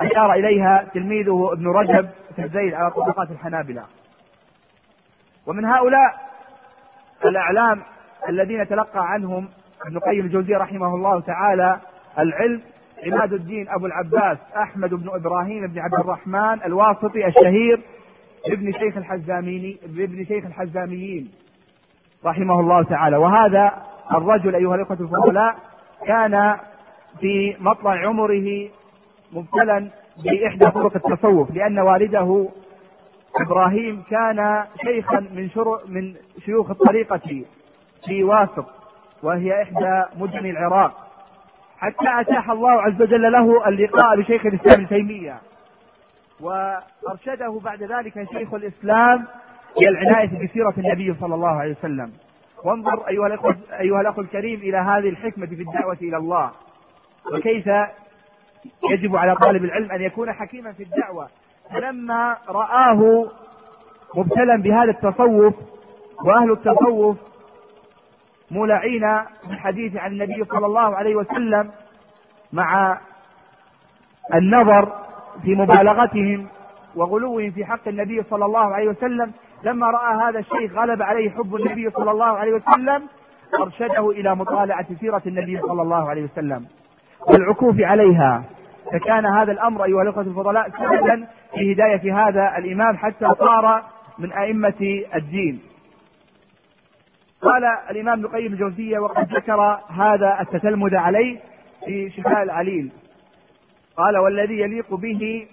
[0.00, 3.84] أشار إليها تلميذه ابن رجب في الزيد على طبقات الحنابلة.
[5.46, 6.30] ومن هؤلاء
[7.24, 7.82] الأعلام
[8.28, 9.48] الذين تلقى عنهم
[9.86, 11.80] ابن قيم الجوزية رحمه الله تعالى
[12.18, 12.62] العلم
[13.06, 17.80] عماد الدين أبو العباس أحمد بن إبراهيم بن عبد الرحمن الواسطي الشهير
[18.46, 21.30] ابن شيخ الحزاميني ابن شيخ الحزاميين
[22.24, 23.16] رحمه الله تعالى.
[23.16, 23.72] وهذا
[24.12, 25.56] الرجل أيها الإخوة الفضلاء
[26.06, 26.56] كان
[27.20, 28.68] في مطلع عمره
[29.32, 29.88] مبتلا
[30.24, 32.48] بإحدى طرق التصوف لأن والده
[33.36, 36.14] إبراهيم كان شيخا من شرو من
[36.44, 37.44] شيوخ الطريقة
[38.06, 38.66] في واسط
[39.22, 41.06] وهي إحدى مدن العراق.
[41.78, 45.38] حتى أتاح الله عز وجل له اللقاء بشيخ الإسلام تيمية.
[46.40, 49.24] وأرشده بعد ذلك شيخ الإسلام
[49.78, 52.12] إلى العناية بسيرة النبي صلى الله عليه وسلم.
[52.64, 56.50] وانظر أيها الأخوة أيها الأخ الكريم إلى هذه الحكمة في الدعوة إلى الله.
[57.32, 57.68] وكيف
[58.90, 61.28] يجب على طالب العلم أن يكون حكيما في الدعوة.
[61.70, 63.26] فلما رآه
[64.14, 65.54] مبتلا بهذا التصوف
[66.24, 67.16] وأهل التصوف
[68.50, 71.70] مولعين بالحديث عن النبي صلى الله عليه وسلم
[72.52, 72.98] مع
[74.34, 74.92] النظر
[75.42, 76.46] في مبالغتهم
[76.96, 81.54] وغلوهم في حق النبي صلى الله عليه وسلم لما رأى هذا الشيخ غلب عليه حب
[81.54, 83.06] النبي صلى الله عليه وسلم
[83.60, 86.66] أرشده إلى مطالعة سيرة النبي صلى الله عليه وسلم.
[87.28, 88.44] والعكوف عليها.
[88.92, 93.82] فكان هذا الأمر أيها الإخوة الفضلاء سببا في هداية هذا الإمام حتى صار
[94.18, 95.60] من أئمة الدين.
[97.42, 101.38] قال الإمام ابن القيم الجوزية وقد ذكر هذا التتلمذ عليه
[101.84, 102.90] في شفاء العليل.
[103.96, 105.46] قال والذي يليق به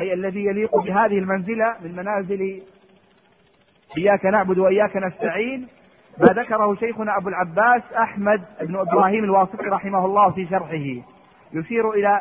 [0.00, 2.62] أي الذي يليق بهذه المنزلة من منازل
[3.98, 5.68] إياك نعبد وإياك نستعين
[6.18, 11.02] ما ذكره شيخنا أبو العباس أحمد بن إبراهيم الواسطي رحمه الله في شرحه.
[11.52, 12.20] يشير إلى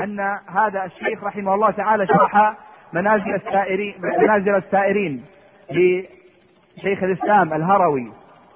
[0.00, 2.54] أن هذا الشيخ رحمه الله تعالى شرح
[2.92, 5.24] منازل السائرين منازل السائرين
[5.70, 8.12] لشيخ الإسلام الهروي.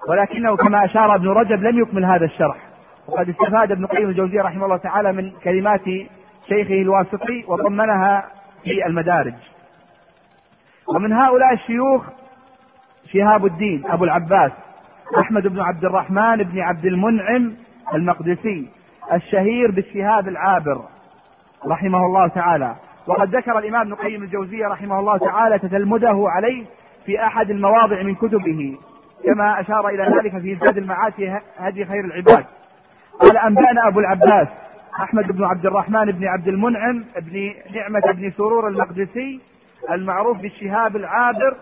[0.08, 2.56] ولكنه كما أشار ابن رجب لم يكمل هذا الشرح.
[3.08, 5.84] وقد استفاد ابن قيم الجوزية رحمه الله تعالى من كلمات
[6.48, 8.24] شيخه الواسطي وضمنها
[8.64, 9.34] في المدارج.
[10.94, 12.04] ومن هؤلاء الشيوخ
[13.12, 14.52] شهاب الدين أبو العباس.
[15.14, 17.54] أحمد بن عبد الرحمن بن عبد المنعم
[17.94, 18.68] المقدسي
[19.12, 20.80] الشهير بالشهاب العابر
[21.66, 22.76] رحمه الله تعالى.
[23.06, 26.64] وقد ذكر الإمام ابن قيم الجوزية رحمه الله تعالى تتلمذه عليه
[27.06, 28.78] في أحد المواضع من كتبه
[29.24, 32.44] كما أشار إلى ذلك في زاد المعاد في هدي خير العباد.
[33.20, 34.48] قال أنبأنا أبو العباس
[35.02, 39.40] أحمد بن عبد الرحمن بن عبد المنعم بن نعمة بن سرور المقدسي
[39.90, 41.56] المعروف بالشهاب العابر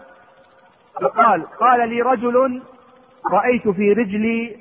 [1.02, 2.62] فقال قال لي رجل
[3.32, 4.56] رأيت في رجلي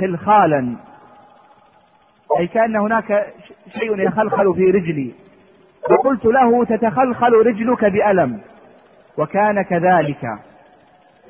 [0.00, 0.76] خلخالا.
[2.38, 3.26] أي كأن هناك
[3.78, 5.12] شيء يخلخل في رجلي.
[5.90, 8.40] فقلت له تتخلخل رجلك بألم.
[9.18, 10.38] وكان كذلك.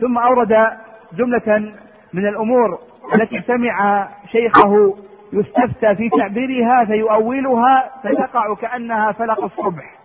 [0.01, 0.69] ثم أورد
[1.13, 1.73] جملة
[2.13, 2.79] من الأمور
[3.15, 4.97] التي سمع شيخه
[5.33, 10.03] يستفتى في تعبيرها فيؤولها فتقع كأنها فلق الصبح.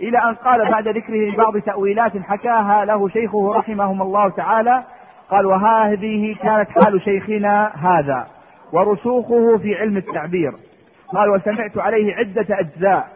[0.00, 4.84] إلى أن قال بعد ذكره بعض تأويلات حكاها له شيخه رحمهم الله تعالى
[5.30, 8.26] قال وهذه كانت حال شيخنا هذا
[8.72, 10.52] ورسوخه في علم التعبير.
[11.14, 13.08] قال وسمعت عليه عدة أجزاء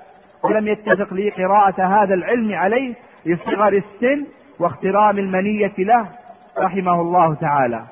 [0.42, 2.94] ولم يتفق لي قراءة هذا العلم عليه
[3.26, 4.26] لصغر السن
[4.58, 6.06] واخترام المنية له
[6.58, 7.82] رحمه الله تعالى.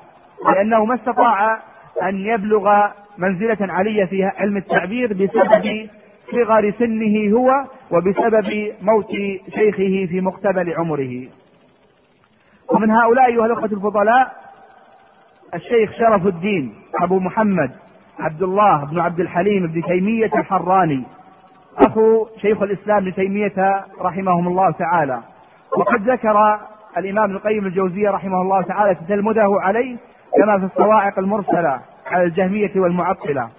[0.45, 1.59] لأنه ما استطاع
[2.03, 5.89] أن يبلغ منزلة علية في علم التعبير بسبب
[6.31, 9.11] صغر سنه هو وبسبب موت
[9.55, 11.27] شيخه في مقتبل عمره.
[12.71, 14.31] ومن هؤلاء أيها الأخوة الفضلاء
[15.53, 17.71] الشيخ شرف الدين أبو محمد
[18.19, 21.03] عبد الله بن عبد الحليم بن تيمية الحراني.
[21.77, 25.19] أخو شيخ الإسلام ابن تيمية رحمهم الله تعالى.
[25.77, 26.59] وقد ذكر
[26.97, 29.97] الإمام ابن القيم الجوزية رحمه الله تعالى تتلمذه عليه
[30.37, 31.79] كما في الصواعق المرسلة
[32.11, 33.49] على الجهمية والمعطلة.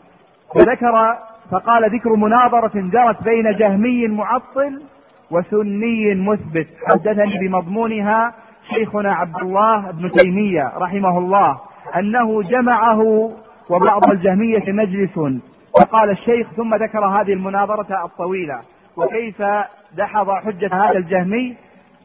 [0.54, 1.16] وذكر
[1.50, 4.82] فقال ذكر مناظرة جرت بين جهمي معطل
[5.30, 6.68] وسني مثبت.
[6.86, 8.32] حدثني بمضمونها
[8.74, 11.60] شيخنا عبد الله بن تيمية رحمه الله
[11.96, 13.32] أنه جمعه
[13.70, 15.18] وبعض الجهمية مجلس
[15.80, 18.60] وقال الشيخ ثم ذكر هذه المناظرة الطويلة
[18.96, 19.42] وكيف
[19.92, 21.56] دحض حجة هذا الجهمي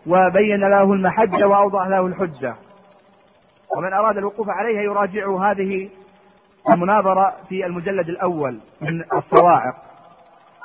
[0.07, 2.55] وبين له المحجة وأوضح له الحجة.
[3.77, 5.89] ومن أراد الوقوف عليها يراجع هذه
[6.73, 9.75] المناظرة في المجلد الأول من الصواعق.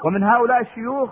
[0.04, 1.10] ومن هؤلاء الشيوخ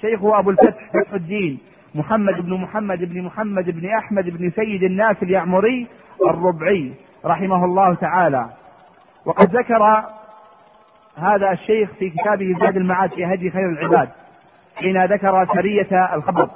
[0.00, 1.58] شيخه أبو الفتح فتح الدين
[1.96, 5.86] محمد بن محمد بن محمد بن أحمد بن سيد الناس اليعمري
[6.30, 6.92] الربعي
[7.24, 8.46] رحمه الله تعالى.
[9.26, 10.04] وقد ذكر
[11.16, 14.08] هذا الشيخ في كتابه زاد المعاد في هدي خير العباد
[14.76, 16.50] حين ذكر سرية الخبط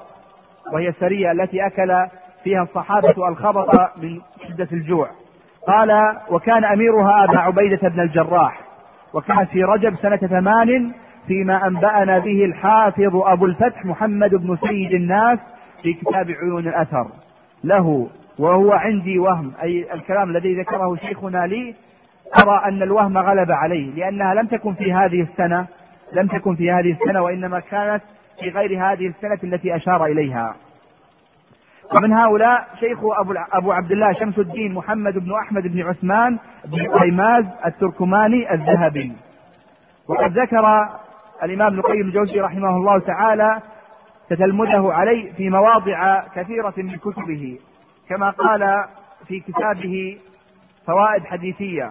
[0.73, 2.07] وهي السرية التي أكل
[2.45, 5.11] فيها الصحابة الخبط من شدة الجوع.
[5.67, 8.61] قال وكان أميرها أبا عبيدة بن الجراح
[9.15, 10.93] وكان في رجب سنة ثمان
[11.31, 15.39] فيما أنبأنا به الحافظ أبو الفتح محمد بن سيد الناس
[15.83, 17.07] في كتاب عيون الأثر.
[17.65, 21.75] له وهو عندي وهم أي الكلام الذي ذكره شيخنا لي
[22.43, 25.67] أرى أن الوهم غلب عليه لأنها لم تكن في هذه السنة
[26.13, 28.03] لم تكن في هذه السنة وإنما كانت
[28.41, 30.55] في غير هذه السنة التي أشار إليها.
[31.97, 36.93] ومن هؤلاء شيخ أبو, أبو عبد الله شمس الدين محمد بن أحمد بن عثمان بن
[36.93, 39.13] قيماز التركماني الذهبي.
[40.09, 40.89] وقد ذكر
[41.43, 43.63] الإمام القيم الجوزي رحمه الله تعالى
[44.31, 47.59] تتلمذه عليه في مواضع كثيرة من كتبه
[48.09, 48.85] كما قال
[49.29, 50.19] في كتابه
[50.87, 51.91] فوائد حديثية.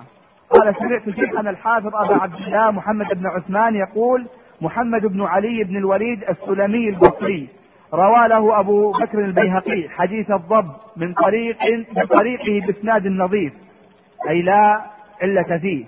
[0.49, 4.27] قال سمعت شيخنا الحافظ أبا عبد الله محمد بن عثمان يقول
[4.61, 7.47] محمد بن علي بن الوليد السلمي البصري
[7.93, 11.57] روى له أبو بكر البيهقي حديث الضب من طريق
[11.97, 13.53] من طريقه بإسناد نظيف
[14.29, 14.81] أي لا
[15.21, 15.85] علة فيه.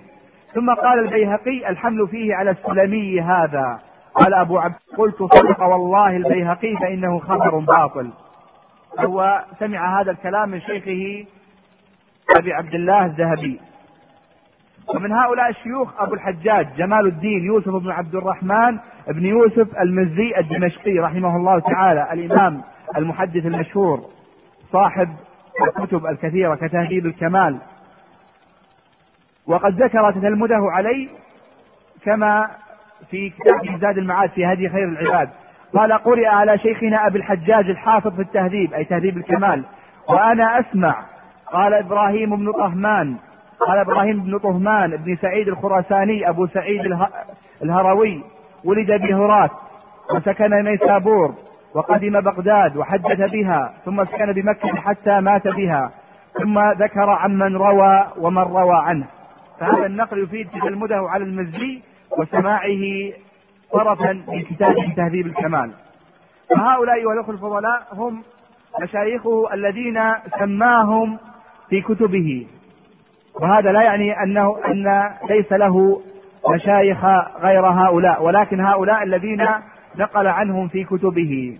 [0.54, 3.80] ثم قال البيهقي الحمل فيه على السلمي هذا.
[4.14, 8.10] قال أبو عبد قلت صدق والله البيهقي فإنه خبر باطل.
[9.00, 11.26] هو سمع هذا الكلام من شيخه
[12.38, 13.60] أبي عبد الله الذهبي.
[14.94, 20.98] ومن هؤلاء الشيوخ أبو الحجاج جمال الدين يوسف بن عبد الرحمن بن يوسف المزي الدمشقي
[20.98, 22.62] رحمه الله تعالى الإمام
[22.96, 24.00] المحدث المشهور
[24.72, 25.08] صاحب
[25.68, 27.58] الكتب الكثيرة كتهذيب الكمال.
[29.46, 31.08] وقد ذكر تتلمذه عليه
[32.04, 32.50] كما
[33.10, 35.28] في كتاب زاد المعاد في هدي خير العباد.
[35.74, 39.64] قال قرئ على شيخنا أبي الحجاج الحافظ في التهذيب أي تهذيب الكمال.
[40.08, 40.96] وأنا أسمع
[41.52, 43.16] قال إبراهيم بن طهمان
[43.60, 46.98] قال إبراهيم بن طهمان بن سعيد الخراساني أبو سعيد
[47.62, 48.22] الهروي
[48.64, 49.50] ولد بهرات
[50.14, 51.34] وسكن نيسابور
[51.74, 55.90] وقدم بغداد وحدث بها ثم سكن بمكة حتى مات بها
[56.42, 59.06] ثم ذكر عمن روى ومن روى عنه.
[59.62, 61.82] فهذا النقل يفيد تجلمده على المزي
[62.18, 63.12] وسماعه
[63.72, 65.70] طرفا من كتاب تهذيب الكمال.
[66.50, 68.22] فهؤلاء أيها الأخوة الفضلاء هم
[68.80, 70.00] مشايخه الذين
[70.38, 71.18] سماهم
[71.68, 72.46] في كتبه.
[73.34, 76.02] وهذا لا يعني أنه أن ليس له
[76.48, 77.04] مشايخ
[77.40, 79.48] غير هؤلاء ولكن هؤلاء الذين
[79.96, 81.58] نقل عنهم في كتبه.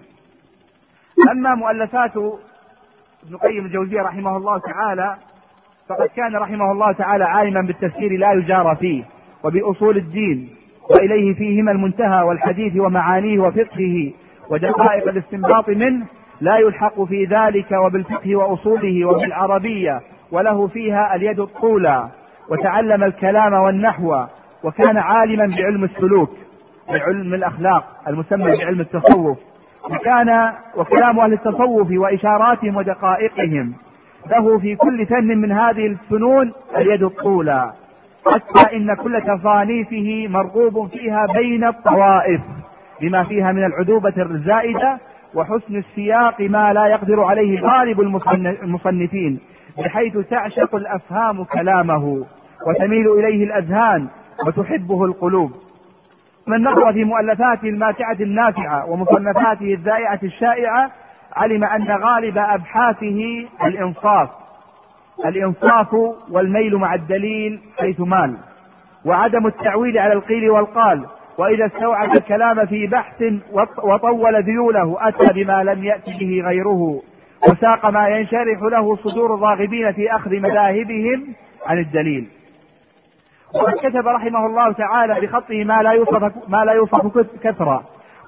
[1.31, 2.17] أما مؤلفات
[3.27, 5.17] ابن قيم الجوزية رحمه الله تعالى
[5.99, 9.05] فقد كان رحمه الله تعالى عالما بالتفسير لا يجار فيه
[9.45, 10.49] وبأصول الدين
[10.91, 14.11] وإليه فيهما المنتهى والحديث ومعانيه وفقهه
[14.51, 16.07] ودقائق الاستنباط منه
[16.41, 20.01] لا يلحق في ذلك وبالفقه وأصوله وبالعربية
[20.33, 22.09] وله فيها اليد الطولى
[22.49, 24.25] وتعلم الكلام والنحو
[24.65, 26.31] وكان عالما بعلم السلوك
[26.89, 29.39] بعلم الأخلاق المسمى بعلم التصوف
[29.91, 33.73] وكان وكلام أهل التصوف وإشاراتهم ودقائقهم
[34.31, 37.73] له في كل فن من هذه الفنون اليد الطولى.
[38.27, 42.41] حتى إن كل تصانيفه مرغوب فيها بين الطوائف
[43.01, 44.99] لما فيها من العذوبة الزائدة
[45.35, 48.01] وحسن السياق ما لا يقدر عليه غالب
[48.63, 49.41] المصنفين
[49.79, 52.27] بحيث تعشق الأفهام كلامه
[52.67, 54.09] وتميل إليه الأذهان
[54.47, 55.53] وتحبه القلوب.
[56.47, 60.91] من نظر في مؤلفاته الماتعة النافعة ومصنفاته الذائعة الشائعة
[61.37, 64.29] علم أن غالب أبحاثه الإنصاف.
[65.27, 65.95] الإنصاف
[66.31, 68.37] والميل مع الدليل حيث مال.
[69.05, 71.07] وعدم التعويل على القيل والقال.
[71.39, 73.25] وإذا استوعب الكلام في بحث
[73.83, 77.03] وطول ذيوله أتى بما لم يات به غيره.
[77.49, 81.27] وساق ما ينشرح له صدور الراغبين في أخذ مذاهبهم
[81.67, 82.29] عن الدليل.
[83.55, 87.83] وقد كتب رحمه الله تعالى بخطه ما لا يوصف ما لا يوصف كثرة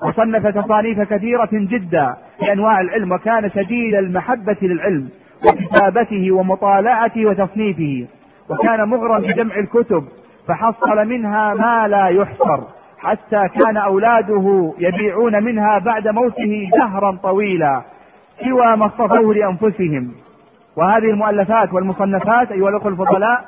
[0.05, 5.09] وصنف تصانيف كثيرة جدا في انواع العلم وكان شديد المحبة للعلم
[5.47, 8.07] وكتابته ومطالعته وتصنيفه.
[8.51, 10.05] وكان مغرم بجمع الكتب
[10.49, 12.61] فحصل منها ما لا يحصر
[12.99, 17.83] حتى كان أولاده يبيعون منها بعد موته دهرا طويلا
[18.45, 20.13] سوى ما اصطفوه لأنفسهم.
[20.77, 23.45] وهذه المؤلفات والمصنفات أيها الأخوة الفضلاء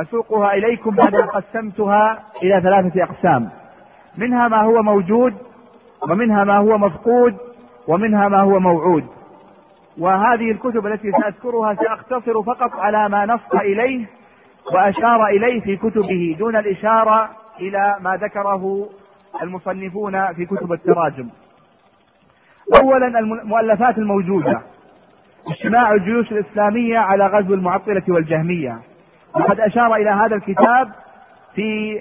[0.00, 3.48] أسوقها إليكم بعد أن قسمتها إلى ثلاثة أقسام.
[4.18, 5.34] منها ما هو موجود
[6.02, 7.36] ومنها ما هو مفقود
[7.88, 9.06] ومنها ما هو موعود.
[9.98, 14.06] وهذه الكتب التي سأذكرها سأختصر فقط على ما نص إليه
[14.72, 17.30] وأشار إليه في كتبه دون الإشارة
[17.60, 18.88] إلى ما ذكره
[19.42, 21.28] المصنفون في كتب التراجم.
[22.82, 24.60] أولا المؤلفات الموجودة.
[25.48, 28.78] اجتماع الجيوش الإسلامية على غزو المعطلة والجهمية.
[29.34, 30.88] وقد أشار إلى هذا الكتاب
[31.54, 32.00] في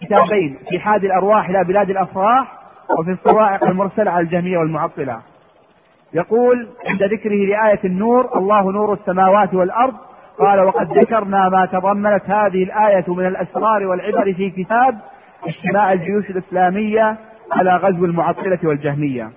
[0.00, 2.59] كتابين في حاد الأرواح إلى بلاد الأفراح
[2.98, 5.20] وفي الصواعق المرسلة على الجهمية والمعطلة.
[6.14, 9.94] يقول عند ذكره لآية النور الله نور السماوات والأرض.
[10.38, 14.98] قال وقد ذكرنا ما تضمنت هذه الآية من الأسرار والعبر في كتاب
[15.46, 17.16] اجتماع الجيوش الإسلامية
[17.52, 19.30] على غزو المعطلة والجهمية.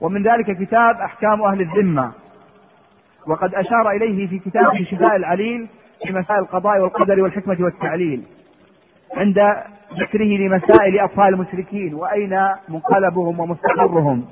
[0.00, 2.12] ومن ذلك كتاب أحكام أهل الذمة.
[3.26, 5.68] وقد أشار إليه في كتابه شفاء العليل
[6.06, 8.22] في مسائل القضاء والقدر والحكمة والتعليل.
[9.16, 9.38] عند
[10.00, 14.24] ذكره لمسائل أطفال المشركين وأين منقلبهم ومستقرهم؟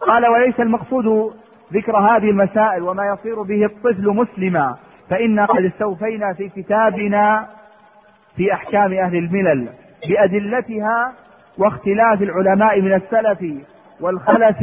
[0.00, 1.34] قال وليس المقصود
[1.72, 4.76] ذكر هذه المسائل وما يصير به الطفل مسلما
[5.10, 7.46] فإنا قد استوفينا في كتابنا
[8.36, 9.68] في أحكام أهل الملل
[10.08, 11.12] بأدلتها
[11.58, 13.44] واختلاف العلماء من السلف
[14.00, 14.58] والخلف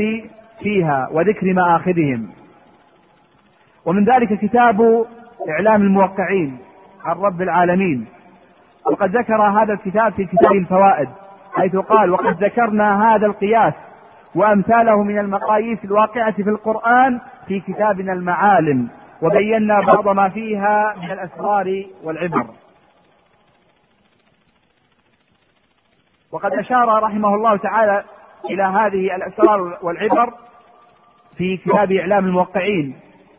[0.59, 2.29] فيها وذكر مآخذهم.
[3.85, 5.05] ومن ذلك كتاب
[5.49, 6.57] إعلام الموقعين
[7.05, 8.05] عن رب العالمين.
[8.85, 11.09] وقد ذكر هذا الكتاب في كتاب الفوائد
[11.53, 13.73] حيث قال وقد ذكرنا هذا القياس
[14.35, 18.89] وأمثاله من المقاييس الواقعة في القرآن في كتابنا المعالم
[19.21, 22.45] وبينا بعض ما فيها من الأسرار والعبر.
[26.31, 28.03] وقد أشار رحمه الله تعالى
[28.49, 30.33] إلى هذه الأسرار والعبر
[31.37, 32.95] في كتاب إعلام الموقعين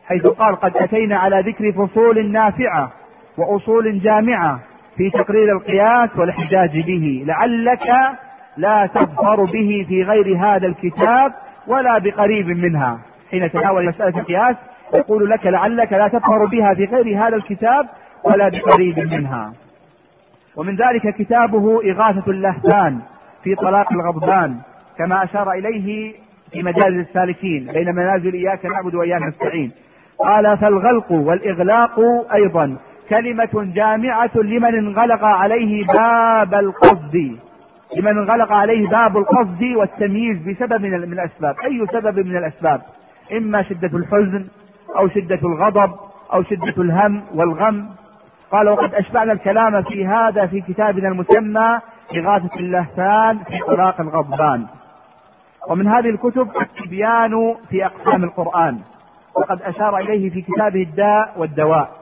[0.07, 2.91] حيث قال قد أتينا على ذكر فصول نافعة
[3.37, 4.59] وأصول جامعة
[5.01, 7.87] في تقرير القياس والاحتجاج به لعلك
[8.57, 11.33] لا تظفر به في غير هذا الكتاب
[11.67, 12.99] ولا بقريب منها.
[13.31, 14.55] حين تناول مسألة القياس
[14.93, 17.85] يقول لك لعلك لا تظفر بها في غير هذا الكتاب
[18.23, 19.53] ولا بقريب منها.
[20.55, 22.99] ومن ذلك كتابه إغاثة اللهفان
[23.43, 24.57] في طلاق الغضبان
[24.97, 26.13] كما أشار إليه
[26.51, 29.71] في مجالس السالكين بين منازل إياك نعبد وإياك نستعين.
[30.19, 31.99] قال فالغلق والإغلاق
[32.33, 32.77] أيضا
[33.11, 37.37] كلمة جامعة لمن انغلق عليه باب القصد.
[37.97, 41.55] لمن انغلق عليه باب القصد والتمييز بسبب من الأسباب.
[41.65, 42.81] أي سبب من الأسباب؟
[43.37, 44.45] إما شدة الحزن
[44.97, 45.91] أو شدة الغضب
[46.33, 47.89] أو شدة الهم والغم.
[48.51, 51.79] قال وقد أشبعنا الكلام في هذا في كتابنا المسمى
[52.17, 54.65] إغاثة اللهفان في طلاق الغضبان.
[55.69, 58.79] ومن هذه الكتب التبيان في أقسام القرآن.
[59.35, 62.00] وقد أشار إليه في كتابه الداء والدواء.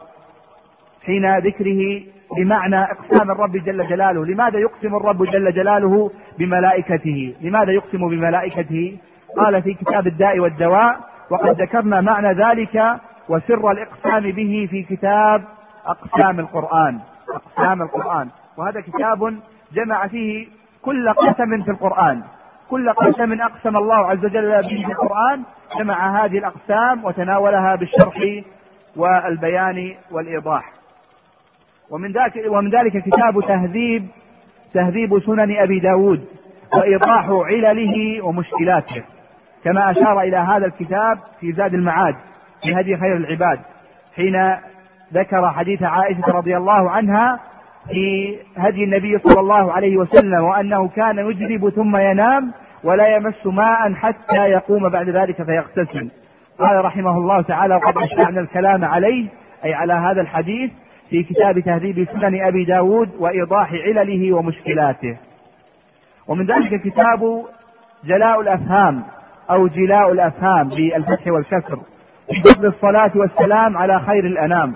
[1.10, 2.04] حين ذكره
[2.38, 4.26] بمعنى إقسام الرب جل جلاله.
[4.26, 8.98] لماذا يقسم الرب جل جلاله بملائكته؟ لماذا يقسم بملائكته؟
[9.38, 11.00] قال في كتاب الداء والدواء
[11.30, 13.00] وقد ذكرنا معنى ذلك
[13.30, 15.44] وسر الإقسام به في كتاب
[15.86, 17.00] أقسام القرآن.
[17.36, 18.28] أقسام القرآن.
[18.58, 19.40] وهذا كتاب
[19.74, 20.48] جمع فيه
[20.82, 22.22] كل قسم في القرآن.
[22.70, 25.44] كل قسم أقسم الله عز وجل به في القرآن
[25.80, 28.44] جمع هذه الأقسام وتناولها بالشرح
[28.96, 30.79] والبيان والإيضاح.
[31.92, 34.08] ومن ذلك ومن ذلك كتاب تهذيب
[34.74, 36.26] تهذيب سنن أبي داود
[36.74, 39.04] وإيضاح علله ومشكلاته.
[39.64, 42.16] كما أشار إلى هذا الكتاب في زاد المعاد
[42.64, 43.60] في هدي خير العباد.
[44.16, 44.56] حين
[45.14, 47.40] ذكر حديث عائشة رضي الله عنها
[47.90, 52.52] في هدي النبي صلى الله عليه وسلم وأنه كان يجرب ثم ينام
[52.84, 56.10] ولا يمس ماء حتى يقوم بعد ذلك فيغتسل.
[56.60, 59.28] قال رحمه الله تعالى وقد أشبعنا الكلام عليه
[59.66, 60.72] أي على هذا الحديث
[61.10, 65.18] في كتاب تهذيب سنن أبي داود وإيضاح علله ومشكلاته.
[66.28, 67.46] ومن ذلك كتاب
[68.04, 69.04] جلاء الأفهام
[69.52, 71.80] أو جلاء الأفهام بالفتح والكسر
[72.28, 74.76] في فضل الصلاة والسلام على خير الأنام.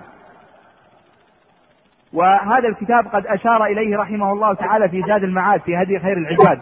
[2.13, 6.61] وهذا الكتاب قد أشار إليه رحمه الله تعالى في زاد المعاد في هدي خير العباد.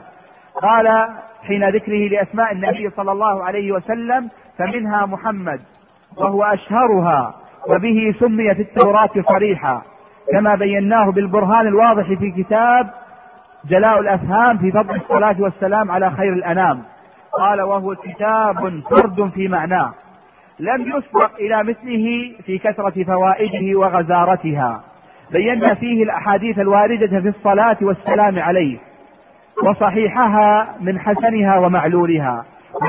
[0.62, 1.08] قال
[1.44, 5.62] حين ذكره لأسماء النبي صلى الله عليه وسلم فمنها محمد
[6.18, 7.36] وهو أشهرها
[7.70, 9.82] وبه سمي في التوراة صريحا
[10.32, 12.90] كما بيناه بالبرهان الواضح في كتاب
[13.70, 16.84] جلاء الأفهام في فضل الصلاة والسلام على خير الأنام.
[17.40, 19.94] قال وهو كتاب فرد في معناه
[20.60, 24.82] لم يسبق إلى مثله في كثرة فوائده وغزارتها
[25.32, 28.78] بينا فيه الأحاديث الواردة في الصلاة والسلام عليه
[29.64, 32.46] وصحيحها من حسنها ومعلولها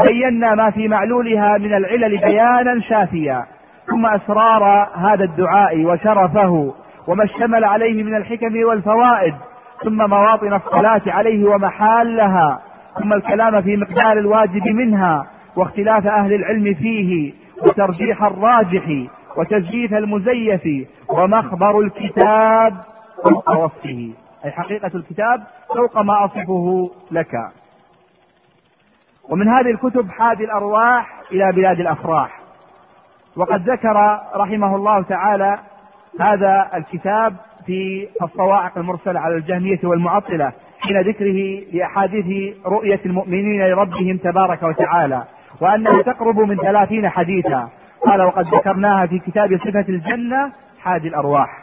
[0.08, 3.44] بينا ما في معلولها من العلل بيانا شافيا
[3.86, 6.74] ثم أسرار هذا الدعاء وشرفه
[7.06, 9.34] وما اشتمل عليه من الحكم والفوائد
[9.84, 12.60] ثم مواطن الصلاة عليه ومحالها
[12.98, 15.26] ثم الكلام في مقدار الواجب منها
[15.56, 19.06] واختلاف أهل العلم فيه وترجيح الراجح
[19.36, 22.76] وتزييف المزيف ومخبر الكتاب
[23.24, 24.12] فوق وصفه.
[24.44, 25.42] أي حقيقة الكتاب
[25.76, 27.34] فوق ما أصفه لك.
[29.28, 32.41] ومن هذه الكتب حادي الأرواح إلى بلاد الأفراح.
[33.36, 35.58] وقد ذكر رحمه الله تعالى
[36.20, 44.62] هذا الكتاب في الصواعق المرسلة على الجهمية والمعطلة حين ذكره لأحاديث رؤية المؤمنين لربهم تبارك
[44.62, 45.24] وتعالى
[45.60, 47.68] وأنها تقرب من ثلاثين حديثا.
[48.06, 51.62] قال وقد ذكرناها في كتاب صفة الجنة حادي الأرواح.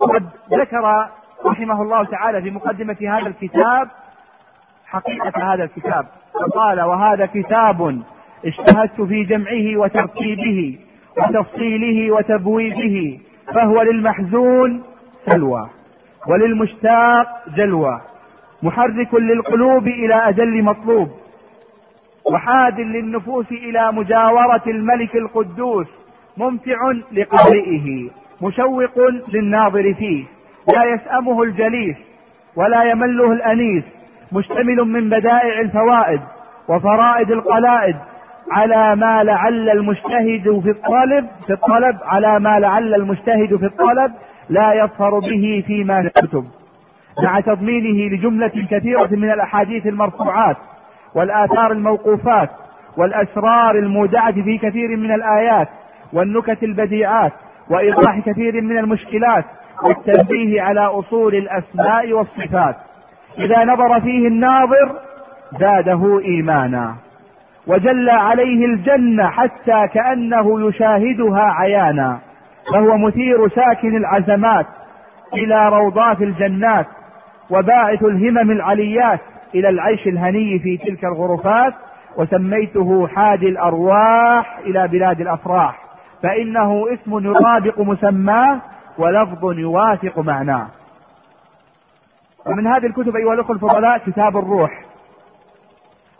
[0.00, 1.08] وقد ذكر
[1.46, 3.88] رحمه الله تعالى في مقدمة هذا الكتاب
[4.86, 8.02] حقيقة هذا الكتاب فقال وهذا كتاب
[8.44, 10.78] اجتهدت في جمعه وترتيبه
[11.18, 13.18] وتفصيله وتبويبه
[13.54, 14.82] فهو للمحزون
[15.26, 15.68] سلوى
[16.28, 17.26] وللمشتاق
[17.56, 18.00] جلوى
[18.62, 21.08] محرك للقلوب إلى أجل مطلوب
[22.32, 25.86] وحاد للنفوس إلى مجاورة الملك القدوس
[26.36, 28.08] ممتع لقارئه
[28.42, 28.98] مشوق
[29.32, 30.24] للناظر فيه
[30.74, 31.96] لا يسأمه الجليس
[32.56, 33.84] ولا يمله الأنيس
[34.32, 36.20] مشتمل من بدائع الفوائد
[36.68, 37.96] وفرائد القلائد
[38.50, 44.12] على ما لعل المجتهد في الطلب في الطلب على ما لعل المجتهد في الطلب
[44.48, 46.44] لا يظفر به فيما كتب
[47.22, 50.56] مع تضمينه لجملة كثيرة من الأحاديث المرفوعات
[51.14, 52.50] والآثار الموقوفات
[52.96, 55.68] والأسرار المودعة في كثير من الآيات
[56.12, 57.32] والنكت البديعات
[57.70, 59.44] وإيضاح كثير من المشكلات
[59.82, 62.76] والتنبيه على أصول الأسماء والصفات.
[63.38, 64.96] إذا نظر فيه الناظر
[65.60, 66.94] زاده إيمانا.
[67.66, 72.18] وجل عليه الجنة حتى كأنه يشاهدها عيانا.
[72.72, 74.66] فهو مثير ساكن العزمات
[75.34, 76.86] إلى روضات الجنات
[77.50, 79.20] وباعث الهمم العليات
[79.54, 81.74] إلى العيش الهني في تلك الغرفات
[82.16, 85.78] وسميته حادي الأرواح إلى بلاد الأفراح.
[86.22, 88.58] فإنه اسم يطابق مسماه
[88.98, 90.66] ولفظ يوافق معناه.
[92.46, 94.89] ومن هذه الكتب أيها الأخوة الفضلاء كتاب الروح.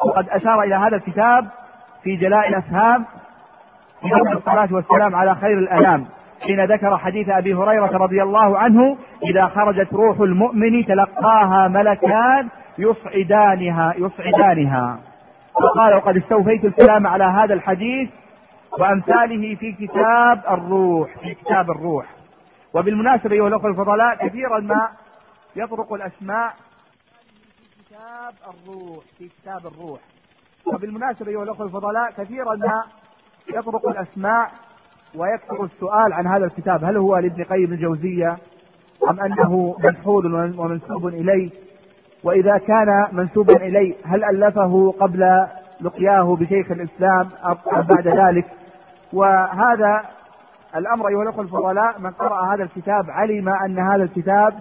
[0.06, 1.48] وقد أشار إلى هذا الكتاب
[2.02, 3.04] في جلاء الأفهام
[4.00, 6.06] في الصلاة والسلام على خير الأنام
[6.42, 8.96] حين ذكر حديث أبي هريرة رضي الله عنه
[9.30, 12.48] إذا خرجت روح المؤمن تلقاها ملكان
[12.78, 14.98] يصعدانها يصعدانها.
[15.54, 18.10] وقال وقد استوفيت الكلام على هذا الحديث
[18.78, 22.06] وأمثاله في كتاب الروح في كتاب الروح.
[22.74, 24.88] وبالمناسبة أيها الأخوة الفضلاء كثيرا ما
[25.56, 26.52] يطرق الأسماء
[28.00, 30.00] كتاب الروح في كتاب الروح.
[30.66, 32.84] وبالمناسبة أيها الأخوة الفضلاء كثيرا ما
[33.48, 34.50] يطرق الأسماء
[35.14, 36.84] ويكثر السؤال عن هذا الكتاب.
[36.84, 38.38] هل هو لابن قيم الجوزية
[39.10, 41.50] أم أنه منحول ومنسوب إليه؟
[42.24, 45.46] وإذا كان منسوبا إليه هل ألفه قبل
[45.80, 48.46] لقياه بشيخ الإسلام أم بعد ذلك؟
[49.12, 50.04] وهذا
[50.76, 54.54] الأمر أيها الأخوة الفضلاء من قرأ هذا الكتاب علم أن هذا الكتاب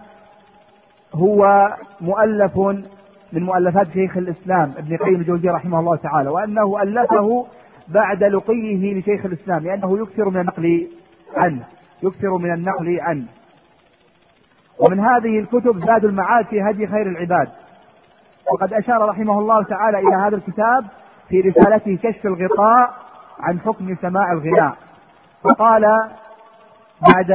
[1.15, 1.69] هو
[2.01, 2.59] مؤلف
[3.33, 7.45] من مؤلفات شيخ الإسلام ابن قيم الجوزية رحمه الله تعالى وأنه ألفه
[7.87, 10.87] بعد لقيه لشيخ الإسلام لأنه يكثر من النقل
[11.35, 11.63] عنه
[12.03, 13.25] يكثر من النقل عنه.
[14.79, 17.47] ومن هذه الكتب زاد المعاد في هدي خير العباد.
[18.53, 20.85] وقد أشار رحمه الله تعالى إلى هذا الكتاب
[21.29, 22.93] في رسالته كشف الغطاء
[23.39, 24.77] عن حكم سماع الغناء.
[25.43, 25.85] فقال
[27.13, 27.31] بعد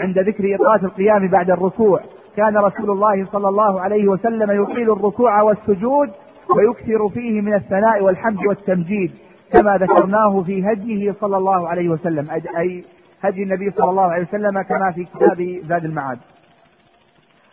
[0.00, 2.00] عند ذكر إطاعة القيام بعد الركوع
[2.36, 6.10] كان رسول الله صلى الله عليه وسلم يطيل الركوع والسجود
[6.56, 9.12] ويكثر فيه من الثناء والحمد والتمجيد
[9.52, 12.84] كما ذكرناه في هديه صلى الله عليه وسلم أي
[13.22, 16.18] هدي النبي صلى الله عليه وسلم كما في كتاب زاد المعاد.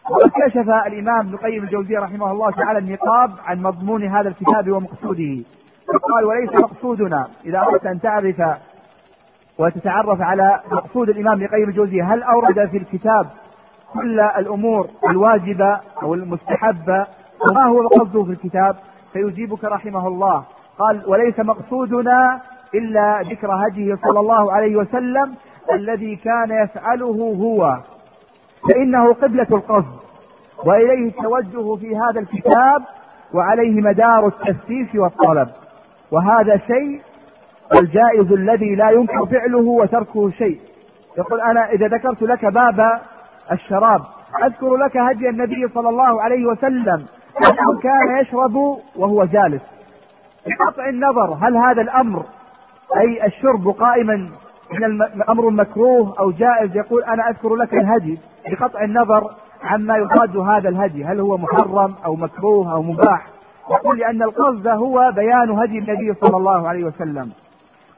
[0.10, 5.44] وقد كشف الإمام ابن القيم الجوزية رحمه الله تعالى النقاب عن مضمون هذا الكتاب ومقصوده.
[5.88, 8.42] فقال وليس مقصودنا إذا أردت أن تعرف
[9.60, 13.28] وتتعرف على مقصود الإمام ابن القيم الجوزية هل أورد في الكتاب
[13.94, 17.08] كل الأمور الواجبة أو المستحبة
[17.48, 18.76] وما هو قصده في الكتاب؟
[19.14, 20.44] فيجيبك رحمه الله.
[20.80, 22.42] قال وليس مقصودنا
[22.76, 25.36] إلا ذكر هديه صلى الله عليه وسلم
[25.74, 27.78] الذي كان يفعله هو
[28.70, 30.00] فإنه قبلة القصد.
[30.66, 32.82] وإليه التوجه في هذا الكتاب
[33.34, 35.50] وعليه مدار التفتيش والطلب.
[36.12, 37.02] وهذا شيء
[37.82, 40.60] الجائز الذي لا يمكن فعله وتركه شيء.
[41.18, 43.00] يقول أنا إذا ذكرت لك باب
[43.52, 44.02] الشراب.
[44.44, 47.06] أذكر لك هدي النبي صلى الله عليه وسلم.
[47.38, 48.56] أنه كان يشرب
[48.96, 49.62] وهو جالس.
[50.48, 52.24] بقطع النظر هل هذا الأمر؟
[52.98, 54.30] أي الشرب قائما
[54.72, 58.20] من الأمر مكروه أو جائز؟ يقول أنا أذكر لك الهدي.
[58.52, 59.32] بقطع النظر
[59.64, 61.06] عما يراد هذا الهدي.
[61.06, 63.28] هل هو محرم أو مكروه أو مباح؟
[63.72, 67.32] يقول لأن القصد هو بيان هدي النبي صلى الله عليه وسلم.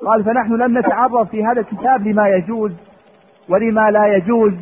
[0.06, 2.72] قال فنحن لم نتعرض في هذا الكتاب لما يجوز
[3.49, 4.54] ولما لا يجوز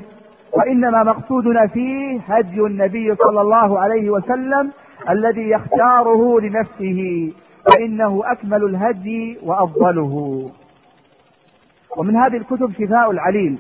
[0.54, 4.72] وإنما مقصودنا فيه هدي النبي صلى الله عليه وسلم
[5.10, 7.32] الذي يختاره لنفسه
[7.74, 10.50] فإنه أكمل الهدي وأفضله.
[11.98, 13.60] ومن هذه الكتب شفاء العليل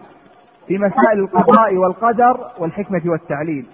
[0.67, 3.65] في مسائل القضاء والقدر والحكمة والتعليل.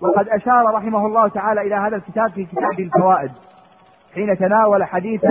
[0.00, 3.30] وقد أشار رحمه الله تعالى إلى هذا الكتاب في كتاب الفوائد
[4.14, 5.24] حين تناول حديث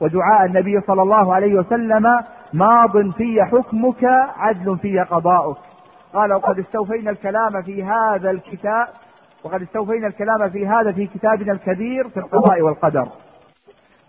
[0.00, 2.22] ودعاء النبي صلى الله عليه وسلم
[2.52, 4.04] ماض في حكمك
[4.36, 5.56] عدل في قضاؤك.
[6.14, 8.86] قال وقد استوفينا الكلام في هذا الكتاب
[9.44, 13.08] وقد استوفينا الكلام في هذا في كتابنا الكبير في القضاء والقدر.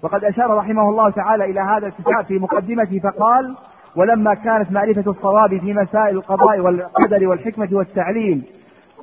[0.03, 3.55] وقد أشار رحمه الله تعالى إلى هذا الكتاب في مقدمته فقال
[3.95, 8.43] ولما كانت معرفة الصواب في مسائل القضاء والقدر والحكمة والتعليل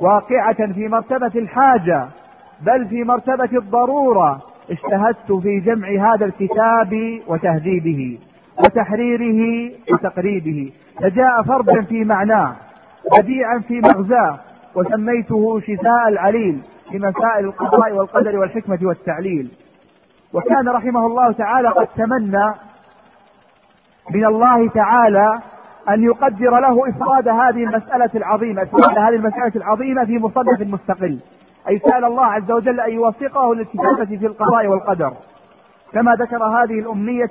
[0.00, 2.08] واقعة في مرتبة الحاجة
[2.60, 8.18] بل في مرتبة الضرورة اجتهدت في جمع هذا الكتاب وتهذيبه
[8.58, 10.72] وتحريره وتقريبه.
[11.00, 12.56] فجاء فردا في معناه
[13.18, 14.38] بديعا في مغزاه
[14.74, 19.50] وسميته شفاء العليل في مسائل القضاء والقدر والحكمة والتعليل.
[20.32, 22.54] وكان رحمه الله تعالى قد تمنى
[24.10, 25.40] من الله تعالى
[25.88, 31.18] أن يقدر له إفراد هذه المسألة العظيمة إفراد هذه المسألة العظيمة في مصنف مستقل.
[31.68, 35.12] أي سأل الله عز وجل أن يوفقه للكتابة في القضاء والقدر.
[35.92, 37.26] كما ذكر هذه الأمنية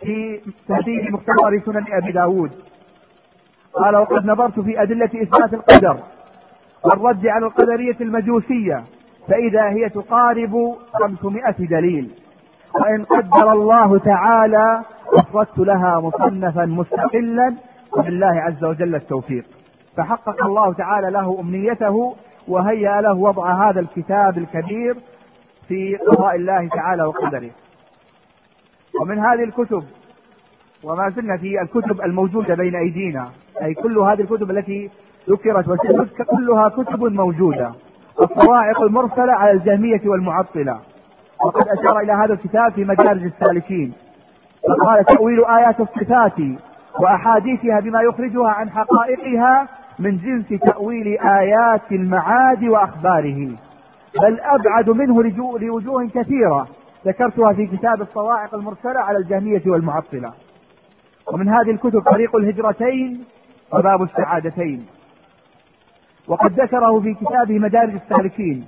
[0.00, 2.50] في تهذيب مختصر سنن أبي داود.
[3.84, 5.98] قال وقد نظرت في أدلة إثبات القدر
[6.84, 8.84] والرد على القدرية المجوسية
[9.28, 12.10] فإذا هي تقارب خمسمائة دليل.
[12.74, 17.54] وإن قدر الله تعالى أفردت لها مصنفا مستقلا
[17.96, 19.44] وبالله عز وجل التوفيق.
[19.96, 22.16] فحقق الله تعالى له أمنيته
[22.48, 24.96] وهيأ له وضع هذا الكتاب الكبير
[25.68, 27.50] في قضاء الله تعالى وقدره.
[29.02, 29.84] ومن هذه الكتب
[30.84, 33.28] وما زلنا في الكتب الموجودة بين أيدينا
[33.62, 34.90] أي كل هذه الكتب التي
[35.30, 37.72] ذكرت وسلمت كلها كتب موجودة.
[38.20, 40.80] الصواعق المرسلة على الجهمية والمعطلة.
[41.44, 43.92] وقد أشار إلى هذا الكتاب في مدارج السالكين.
[44.68, 46.40] فقال تأويل آيات الصفات
[47.00, 53.48] وأحاديثها بما يخرجها عن حقائقها من جنس تأويل آيات المعاد وأخباره.
[54.22, 55.22] بل أبعد منه
[55.58, 56.68] لوجوه كثيرة.
[57.06, 60.32] ذكرتها في كتاب الصواعق المرسلة على الجهمية والمعطلة.
[61.32, 63.24] ومن هذه الكتب طريق الهجرتين
[63.72, 64.86] وباب السعادتين.
[66.28, 68.64] وقد ذكره في كتابه مدارج السالكين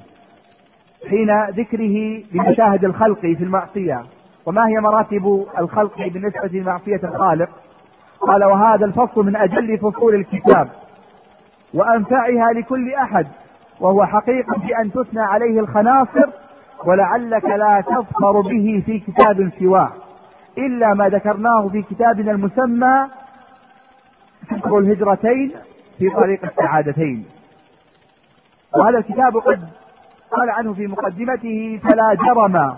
[1.08, 4.04] حين ذكره لمشاهد الخلق في المعصية.
[4.46, 7.48] وما هي مراتب الخلق بالنسبة لمعصية الخالق؟
[8.20, 10.68] قال وهذا الفصل من أجل فصول الكتاب
[11.74, 13.26] وأنفعها لكل أحد
[13.80, 16.26] وهو حقيق بأن تثنى عليه الخناصر
[16.86, 19.92] ولعلك لا تظفر به في كتاب سواه
[20.58, 23.06] إلا ما ذكرناه في كتابنا المسمى
[24.48, 25.52] فكر الهجرتين
[25.98, 27.24] في طريق السعادتين.
[28.76, 29.60] وهذا الكتاب قد
[30.30, 32.74] قال عنه في مقدمته فلا جرم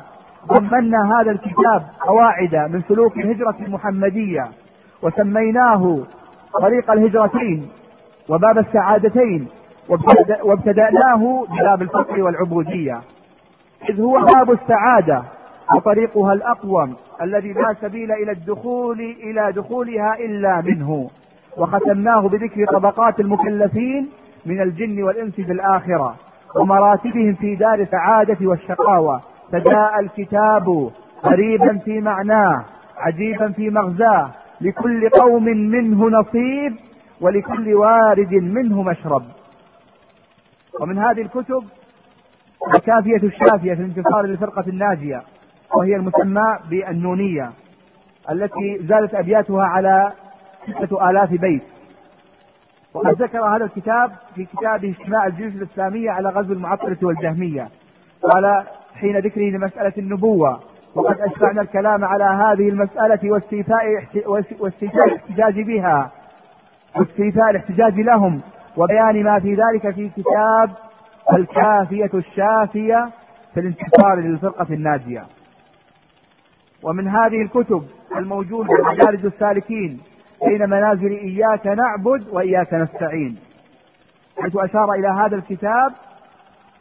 [0.47, 4.49] ضمنا هذا الكتاب قواعد من سلوك الهجرة المحمدية
[5.03, 5.99] وسميناه
[6.61, 7.69] طريق الهجرتين
[8.29, 9.49] وباب السعادتين
[10.43, 13.01] وابتدأناه بباب الفقر والعبودية.
[13.91, 15.23] إذ هو باب السعادة
[15.77, 21.11] وطريقها الأقوم الذي لا سبيل إلى الدخول إلى دخولها إلا منه.
[21.57, 24.09] وختمناه بذكر طبقات المكلفين
[24.47, 26.17] من الجن والإنس في الآخرة
[26.57, 29.21] ومراتبهم في دار السعادة والشقاوة.
[29.53, 30.91] فجاء الكتاب
[31.25, 32.65] غريبا في معناه
[32.99, 34.31] عجيبا في مغزاه.
[34.61, 36.77] لكل قوم منه نصيب
[37.21, 39.23] ولكل وارد منه مشرب.
[40.81, 41.65] ومن هذه الكتب
[42.75, 45.23] الكافية الشافية في الانتصار للفرقة الناجية
[45.77, 47.51] وهي المسمى بالنونية
[48.31, 50.13] التي زادت أبياتها على
[50.63, 51.63] ستة آلاف بيت.
[52.95, 57.69] وقد ذكر هذا الكتاب في كتابه اجتماع الجيوش الإسلامية على غزو المعطلة والجهمية.
[58.23, 60.61] قال حين ذكره لمسألة النبوة
[60.95, 63.85] وقد أشبعنا الكلام على هذه المسألة واستيفاء
[64.61, 66.11] واستيفاء الاحتجاج بها
[66.97, 68.41] واستيفاء الاحتجاج لهم
[68.77, 70.71] وبيان ما في ذلك في كتاب
[71.33, 73.11] الكافية الشافية
[73.55, 75.25] في الانتصار للفرقة الناجية.
[76.83, 77.83] ومن هذه الكتب
[78.17, 80.01] الموجودة مدارج السالكين
[80.49, 83.39] بين منازل إياك نعبد وإياك نستعين.
[84.43, 85.93] حيث أشار إلى هذا الكتاب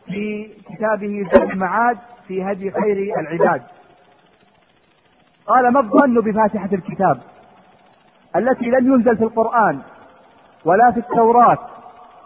[0.05, 1.97] في كتابه زاد المعاد
[2.27, 3.61] في هدي خير العباد.
[5.47, 7.19] قال ما الظن بفاتحة الكتاب
[8.35, 9.79] التي لم ينزل في القرآن
[10.65, 11.57] ولا في التوراة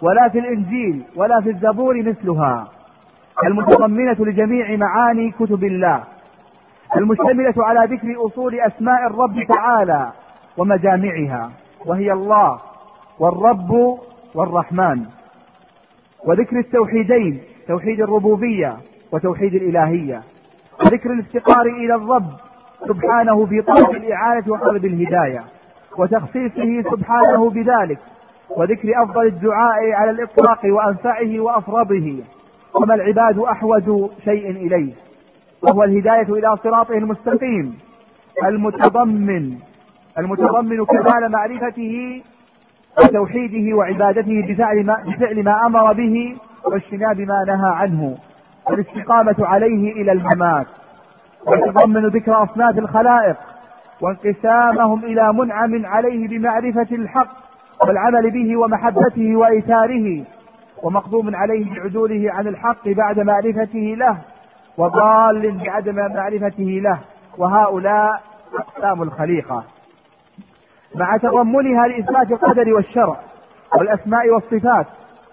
[0.02, 2.68] ولا في الإنجيل ولا في الزبور مثلها؟
[3.46, 6.04] المتضمنة لجميع معاني كتب الله.
[6.98, 10.12] المشتملة على ذكر أصول أسماء الرب تعالى
[10.58, 11.52] ومجامعها
[11.86, 12.60] وهي الله
[13.20, 14.00] والرب
[14.36, 15.06] والرحمن.
[16.26, 18.78] وذكر التوحيدين توحيد الربوبية
[19.12, 20.24] وتوحيد الإلهية.
[20.80, 22.30] وذكر الافتقار إلى الرب
[22.88, 25.44] سبحانه في طلب الإعانة وطلب الهداية.
[25.98, 28.00] وتخصيصه سبحانه بذلك.
[28.50, 32.24] وذكر أفضل الدعاء على الإطلاق وأنفعه وأفرضه.
[32.74, 34.94] وما العباد أحوج شيء إليه.
[35.62, 37.80] وهو الهداية إلى صراطه المستقيم
[38.46, 39.58] المتضمن.
[40.18, 42.22] المتضمن كمال معرفته
[43.04, 48.18] وتوحيده وعبادته بفعل ما, بفعل ما أمر به واجتناب ما نهى عنه
[48.70, 50.68] والاستقامة عليه إلى الممات.
[51.48, 53.36] ويتضمن ذكر أصناف الخلائق
[54.02, 57.28] وانقسامهم إلى منعم عليه بمعرفة الحق
[57.88, 60.24] والعمل به ومحبته وإيثاره
[60.84, 64.18] ومقدوم عليه بعدوله عن الحق بعد معرفته له
[64.78, 67.00] وضال بعدم معرفته له
[67.38, 68.22] وهؤلاء
[68.60, 69.64] أقسام الخليقة.
[70.96, 73.20] مع تضمنها لإثبات القدر والشرع
[73.78, 74.88] والأسماء والصفات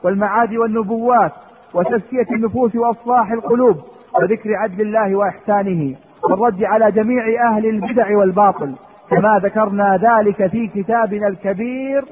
[0.05, 1.33] والمعاد والنبوات
[1.75, 3.77] وتزكية النفوس وإصلاح القلوب
[4.15, 5.97] وذكر عدل الله وإحسانه
[6.31, 8.75] والرد على جميع أهل البدع والباطل
[9.11, 12.05] كما ذكرنا ذلك في كتابنا الكبير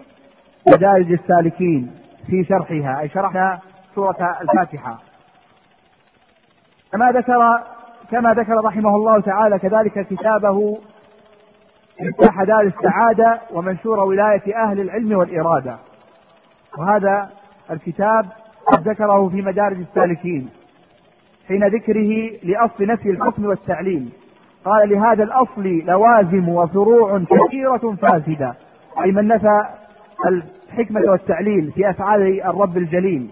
[0.68, 1.90] مدارج السالكين
[2.26, 3.00] في شرحها.
[3.00, 3.58] أي شرحنا
[3.94, 4.98] سورة الفاتحة.
[6.92, 7.60] كما ذكر
[8.10, 10.78] كما ذكر رحمه الله تعالى كذلك كتابه
[12.00, 15.76] مفتاح دار السعادة ومنشور ولاية أهل العلم والإرادة.
[16.78, 17.28] وهذا
[17.70, 18.26] الكتاب
[18.66, 20.48] قد ذكره في مدارج السالكين
[21.48, 24.08] حين ذكره لأصل نفي الحكم والتعليل
[24.64, 28.54] قال لهذا الأصل لوازم وفروع كثيرة فاسدة
[29.04, 29.62] أي من نفى
[30.26, 33.28] الحكمة والتعليل في أفعال الرب الجليل.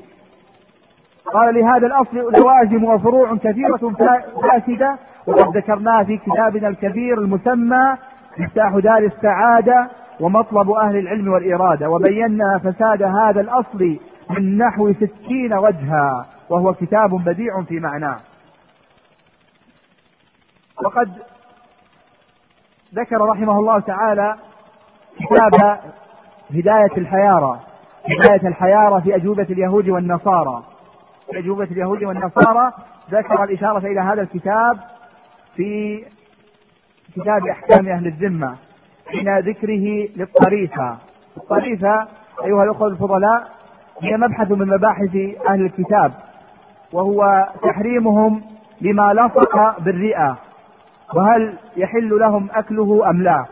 [1.35, 3.93] قال لهذا الأصل لوازم وفروع كثيرة
[4.43, 4.97] فاسدة
[5.27, 7.97] وقد ذكرناها في كتابنا الكبير المسمى
[8.39, 9.89] مفتاح دار السعادة
[10.21, 13.97] ومطلب أهل العلم والإرادة وبينا فساد هذا الأصل
[14.31, 18.19] من نحو ستين وجها وهو كتاب بديع في معناه.
[20.85, 21.11] وقد
[22.95, 24.37] ذكر رحمه الله تعالى
[25.19, 25.79] كتاب
[26.55, 27.61] هداية الحيارى
[28.05, 30.63] هداية الحيارى في أجوبة اليهود والنصارى.
[31.31, 32.73] في أجوبة اليهود والنصارى
[33.11, 34.79] ذكر الإشارة إلى هذا الكتاب
[35.57, 36.05] في
[37.17, 38.57] كتاب أحكام أهل الذمة
[39.11, 40.97] حين ذكره للطريفة.
[41.37, 42.07] الطريفة
[42.45, 43.49] أيها الأخوة الفضلاء
[44.03, 45.17] هي مبحث من مباحث
[45.49, 46.13] أهل الكتاب
[46.93, 48.43] وهو تحريمهم
[48.81, 50.37] لما لصق بالرئة
[51.15, 53.45] وهل يحل لهم أكله أم لا.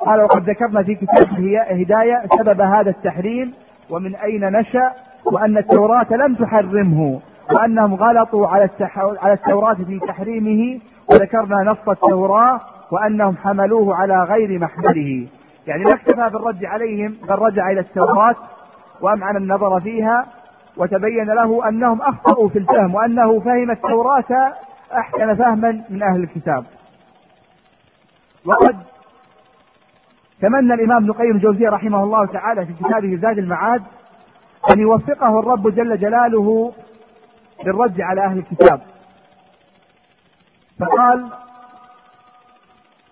[0.00, 1.26] قال وقد ذكرنا في كتاب
[1.70, 3.54] هداية سبب هذا التحريم
[3.90, 4.92] ومن أين نشأ
[5.32, 7.20] وأن التوراة لم تحرمه
[7.52, 8.68] وأنهم غلطوا على
[9.22, 12.60] على التوراة في تحريمه وذكرنا نص التوراة
[12.92, 15.26] وأنهم حملوه على غير محمله.
[15.66, 18.34] يعني ما اكتفى بالرد عليهم بل رجع إلى التوراة
[19.00, 20.26] وأمعن النظر فيها
[20.76, 24.52] وتبين له أنهم أخطأوا في الفهم وأنه فهم التوراة
[24.92, 26.64] أحسن فهما من أهل الكتاب.
[28.46, 28.76] وقد
[30.40, 33.82] تمنى الإمام ابن القيم الجوزية رحمه الله تعالى في كتابه زاد المعاد
[34.74, 36.72] أن يوفقه الرب جل جلاله
[37.66, 38.80] للرد على أهل الكتاب.
[40.80, 41.28] فقال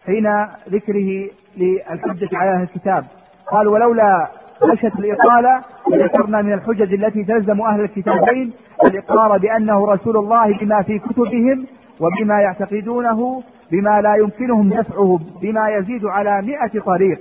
[0.06, 3.04] حين ذكره للحجة على أهل الكتاب.
[3.52, 4.28] قال ولولا
[4.60, 8.52] خشية الإطالة ذكرنا من الحجج التي تلزم أهل الكتابين
[8.84, 11.66] الإقرار بأنه رسول الله بما في كتبهم
[12.00, 13.42] وبما يعتقدونه
[13.72, 17.20] بما لا يمكنهم دفعه بما يزيد على مئة طريق.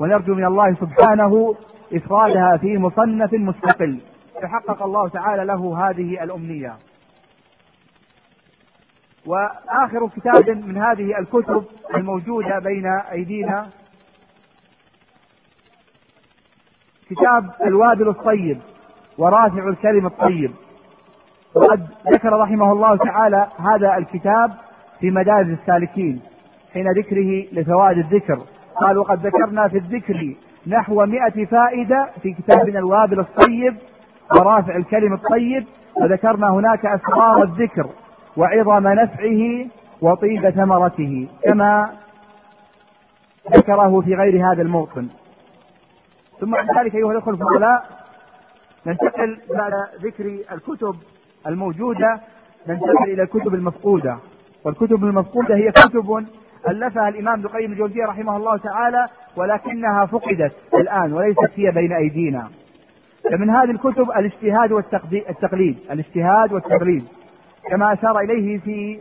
[0.00, 1.54] ونرجو من الله سبحانه
[1.94, 4.00] إفرادها في مصنف مستقل.
[4.42, 6.72] فحقق الله تعالى له هذه الأمنية.
[9.26, 11.64] وآخر كتاب من هذه الكتب
[11.94, 13.66] الموجودة بين أيدينا
[17.10, 18.60] كتاب الوابل الطيب
[19.18, 20.52] ورافع الكلم الطيب.
[21.54, 24.52] وقد ذكر رحمه الله تعالى هذا الكتاب
[25.00, 26.20] في مدارج السالكين
[26.72, 28.40] حين ذكره لفوائد الذكر.
[28.76, 30.34] قال وقد ذكرنا في الذكر
[30.66, 33.76] نحو مئة فائدة في كتابنا الوابل الطيب
[34.36, 35.64] ورافع الكلم الطيب
[36.02, 37.86] وذكرنا هناك أسرار الذكر
[38.36, 39.66] وعظم نفعه
[40.00, 41.92] وطيب ثمرته كما
[43.56, 45.08] ذكره في غير هذا الموطن.
[46.40, 47.84] ثم بعد ذلك أيها الأخوة الفضلاء
[48.86, 49.72] ننتقل بعد
[50.02, 50.96] ذكر الكتب
[51.46, 52.20] الموجودة
[52.68, 54.18] ننتقل إلى الكتب المفقودة.
[54.64, 56.26] والكتب المفقودة هي كتب
[56.68, 62.48] ألفها الإمام ابن القيم الجوزية رحمه الله تعالى ولكنها فقدت الآن وليست هي بين أيدينا.
[63.30, 67.04] فمن هذه الكتب الاجتهاد والتقليد الاجتهاد والتقليد.
[67.70, 68.98] كما أشار إليه في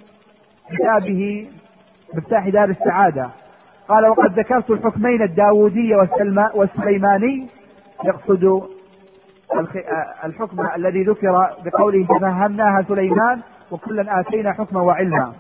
[0.72, 1.48] كتابه
[2.16, 3.30] مفتاح دار السعادة.
[3.88, 5.96] قال وقد ذكرت الحكمين الداودي
[6.56, 7.48] والسليماني
[8.06, 8.64] يقصد
[10.26, 13.40] الحكم الذي ذكر بقوله ففهمناها سليمان
[13.72, 15.34] وكلا آتينا حكما وعلما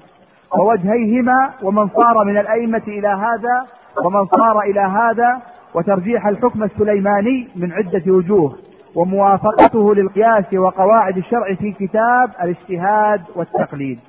[0.60, 3.68] ووجهيهما ومن صار من الأئمة إلى هذا
[4.06, 5.42] ومن صار إلى هذا
[5.74, 8.58] وترجيح الحكم السليماني من عدة وجوه.
[8.96, 14.00] وموافقته للقياس وقواعد الشرع في كتاب الاجتهاد والتقليد.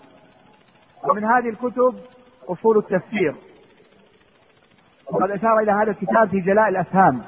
[1.10, 1.94] ومن هذه الكتب
[2.48, 3.34] أصول التفسير.
[5.12, 7.22] وقد أشار إلى هذا الكتاب في جلاء الأفهام.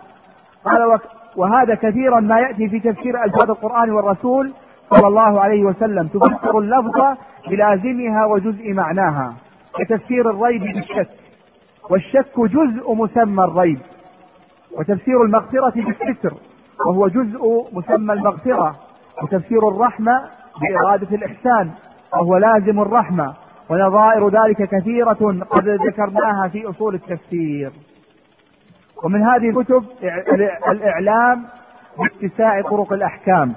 [0.64, 1.00] قال
[1.36, 4.52] وهذا كثيرا ما يأتي في تفسير ألفاظ القرآن والرسول
[4.94, 6.06] صلى الله عليه وسلم.
[6.06, 7.16] تفسر اللفظ
[7.48, 9.34] بلازمها وجزء معناها
[9.74, 11.10] كتفسير الريب بالشك.
[11.90, 13.78] والشك جزء مسمى الريب.
[14.78, 16.34] وتفسير المغفرة بالستر.
[16.86, 18.76] وهو جزء مسمى المغفرة
[19.22, 20.22] وتفسير الرحمة
[20.60, 21.70] بإرادة الإحسان
[22.12, 23.34] وهو لازم الرحمة
[23.70, 27.72] ونظائر ذلك كثيرة قد ذكرناها في أصول التفسير.
[29.04, 29.84] ومن هذه الكتب
[30.70, 31.44] الإعلام
[31.98, 33.54] باتساع طرق الأحكام.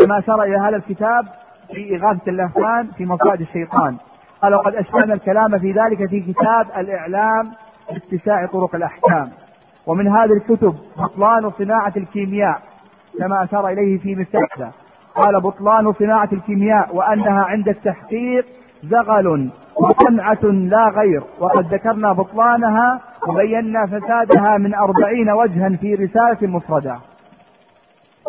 [0.00, 1.26] كما أشار إلى هذا الكتاب
[1.74, 3.96] في إغاثة اللهفان في مصائد الشيطان.
[4.42, 7.52] قال وقد أشبهنا الكلام في ذلك في كتاب الإعلام
[7.90, 9.30] باتساع طرق الأحكام.
[9.86, 12.62] ومن هذه الكتب بطلان صناعة الكيمياء
[13.18, 14.70] كما أشار إليه في مثل
[15.14, 18.46] قال بطلان صناعة الكيمياء وأنها عند التحقيق
[18.82, 21.22] زغل وصنعة لا غير.
[21.38, 26.98] وقد ذكرنا بطلانها وبينا فسادها من أربعين وجها في رسالة مفردة.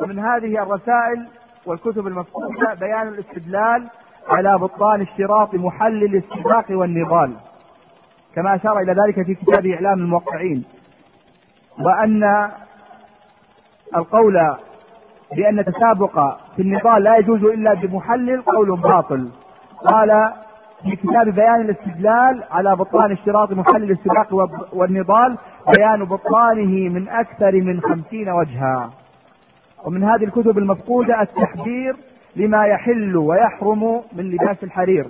[0.02, 1.28] ومن هذه الرسائل
[1.66, 3.88] والكتب المفقودة بيان الاستدلال
[4.30, 7.34] على بطلان اشتراط محلل السباق والنضال
[8.36, 10.64] كما أشار إلى ذلك في كتاب إعلام الموقعين.
[11.80, 12.50] وأن
[13.96, 14.56] القول
[15.36, 19.30] بأن التسابق في النضال لا يجوز إلا بمحلل قول باطل.
[19.86, 20.32] قال
[20.84, 24.28] في كتاب بيان الاستدلال على بطلان اشتراط محلل السباق
[24.74, 25.38] والنضال
[25.78, 28.90] بيان بطلانه من أكثر من خمسين وجها.
[29.86, 31.96] ومن هذه الكتب المفقودة التحذير
[32.36, 35.08] لما يحل ويحرم من لباس الحرير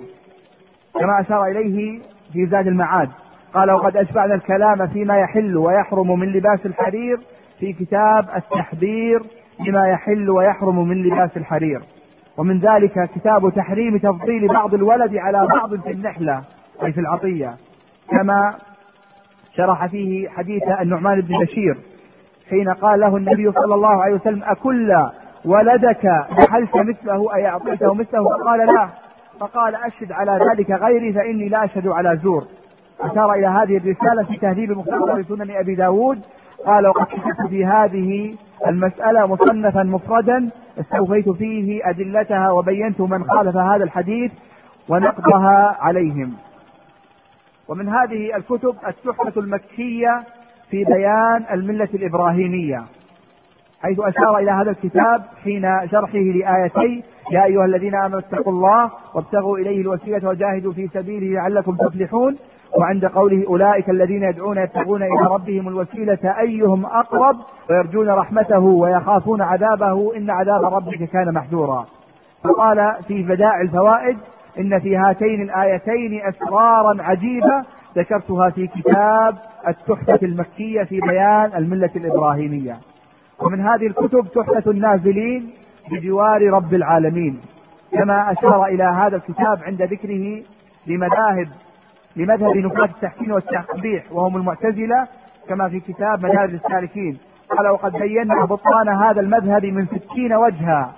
[1.00, 2.00] كما أشار إليه
[2.32, 3.10] في زاد المعاد.
[3.54, 7.18] قال وقد أشبعنا الكلام فيما يحل ويحرم من لباس الحرير
[7.58, 9.22] في كتاب التحذير
[9.66, 11.80] لما يحل ويحرم من لباس الحرير.
[12.36, 16.42] ومن ذلك كتاب تحريم تفضيل بعض الولد على بعض في النحلة
[16.84, 17.54] أي في العطية.
[18.10, 18.54] كما
[19.56, 21.76] شرح فيه حديث النعمان بن بشير
[22.50, 24.96] حين قال له النبي صلى الله عليه وسلم أكل
[25.44, 26.04] ولدك
[26.38, 28.88] نحلت مثله أي أعطيته مثله؟ فقال لا.
[29.40, 32.44] فقال أشهد على ذلك غيري فإني لا أشهد على زور.
[33.00, 36.20] أشار إلى هذه الرسالة في تهذيب مختصر سنن أبي داود.
[36.66, 38.34] قال وقد كتبت في هذه
[38.66, 44.32] المسألة مصنفا مفردا استوفيت فيه أدلتها وبينت من خالف هذا الحديث
[44.88, 46.32] ونقضها عليهم.
[47.68, 50.22] ومن هذه الكتب التحفة المكية
[50.70, 52.84] في بيان الملة الإبراهيمية
[53.82, 59.58] حيث أشار إلى هذا الكتاب حين شرحه لآيتي يا أيها الذين آمنوا اتقوا الله وابتغوا
[59.58, 62.36] إليه الوسيلة وجاهدوا في سبيله لعلكم تفلحون.
[62.78, 67.36] وعند قوله أولئك الذين يدعون يبتغون إلى ربهم الوسيلة أيهم أقرب
[67.70, 71.86] ويرجون رحمته ويخافون عذابه إن عذاب ربك كان محذورا.
[72.44, 74.18] فقال في بدائع الفوائد
[74.58, 77.64] إن في هاتين الآيتين أسرارا عجيبة
[77.96, 79.36] ذكرتها في كتاب
[79.68, 82.76] التحفة المكية في بيان الملة الإبراهيمية.
[83.40, 85.50] ومن هذه الكتب تحفة النازلين
[85.90, 87.40] بجوار رب العالمين.
[87.92, 90.42] كما أشار إلى هذا الكتاب عند ذكره
[90.86, 91.48] لمذاهب
[92.16, 95.06] لمذهب نفاة التحسين والتقبيح وهم المعتزلة
[95.48, 97.18] كما في كتاب مدارج السالكين.
[97.50, 100.92] قال وقد بينا بطلان هذا المذهب من ستين وجها.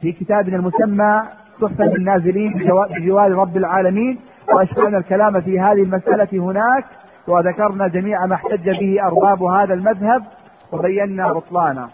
[0.00, 1.22] في كتابنا المسمى
[1.60, 2.52] تحفة النازلين
[2.98, 4.18] بجوار رب العالمين.
[4.54, 6.84] وأشبعنا الكلام في هذه المسألة هناك
[7.28, 10.24] وذكرنا جميع ما احتج به أرباب هذا المذهب
[10.72, 11.88] وبينا بطلانه.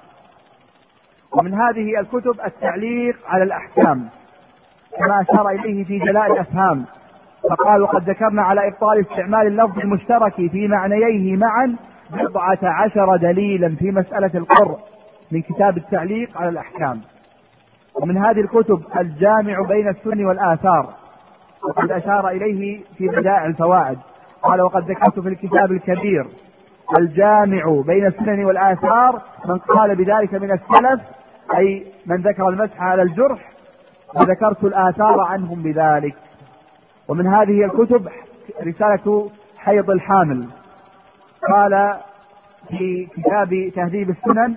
[1.33, 4.09] ومن هذه الكتب التعليق على الأحكام
[4.99, 6.85] كما أشار إليه في جلاء الأفهام.
[7.51, 11.77] فقال وقد ذكرنا على إبطال استعمال اللفظ المشترك في معنييه معا
[12.11, 14.77] بضعة عشر دليلا في مسألة القر
[15.33, 17.01] من كتاب التعليق على الأحكام.
[17.95, 20.95] ومن هذه الكتب الجامع بين السن والآثار
[21.69, 23.99] وقد أشار إليه في بدائع الفوائد.
[24.43, 26.27] قال وقد ذكرت في الكتاب الكبير
[26.99, 31.01] الجامع بين السنن والآثار من قال بذلك من السلف
[31.57, 33.53] أي من ذكر المسح على الجرح
[34.15, 36.15] وذكرت الآثار عنهم بذلك.
[37.13, 38.09] ومن هذه الكتب
[38.67, 40.47] رسالة حيض الحامل.
[41.53, 41.97] قال
[42.69, 44.57] في كتاب تهذيب السنن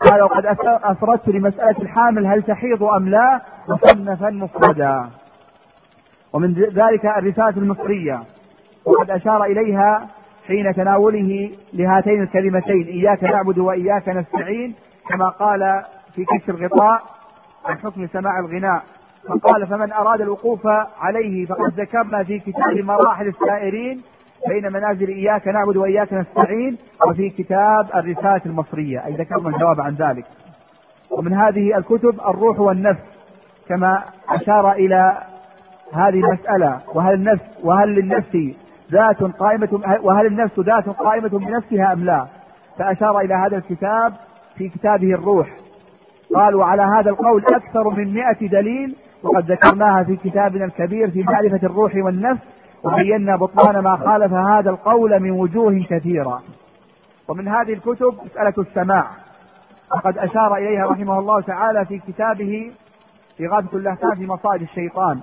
[0.00, 0.46] قال وقد
[0.84, 5.10] أسردت لمسألة الحامل هل تحيض أم لا مصنفا مفردا.
[6.32, 8.22] ومن ذلك الرسالة المصرية
[8.84, 10.08] وقد أشار إليها
[10.46, 14.74] حين تناوله لهاتين الكلمتين إياك نعبد وإياك نستعين
[15.08, 15.82] كما قال
[16.14, 17.02] في كشف الغطاء
[17.66, 18.82] عن حكم سماع الغناء.
[19.28, 20.66] فقال فمن أراد الوقوف
[21.00, 24.02] عليه فقد ذكرنا في كتاب مراحل السائرين
[24.48, 29.06] بين منازل إياك نعبد وإياك نستعين وفي كتاب الرسالة المصرية.
[29.06, 30.24] أي ذكرنا الجواب عن ذلك.
[31.10, 33.02] ومن هذه الكتب الروح والنفس
[33.68, 35.18] كما أشار إلى
[35.92, 36.80] هذه المسألة.
[36.94, 38.36] وهل النفس وهل للنفس
[38.92, 39.68] ذات قائمة
[40.02, 42.26] وهل النفس ذات قائمة بنفسها أم لا؟
[42.78, 44.12] فأشار إلى هذا الكتاب
[44.56, 45.48] في كتابه الروح.
[46.34, 51.60] قال وعلى هذا القول أكثر من مئة دليل وقد ذكرناها في كتابنا الكبير في معرفة
[51.62, 52.42] الروح والنفس
[52.84, 56.42] وبينا بطلان ما خالف هذا القول من وجوه كثيرة.
[57.28, 59.06] ومن هذه الكتب مسألة السماع.
[59.94, 62.72] وقد أشار إليها رحمه الله تعالى في كتابه
[63.40, 65.20] إغاثة اللهفان في مصائد الشيطان.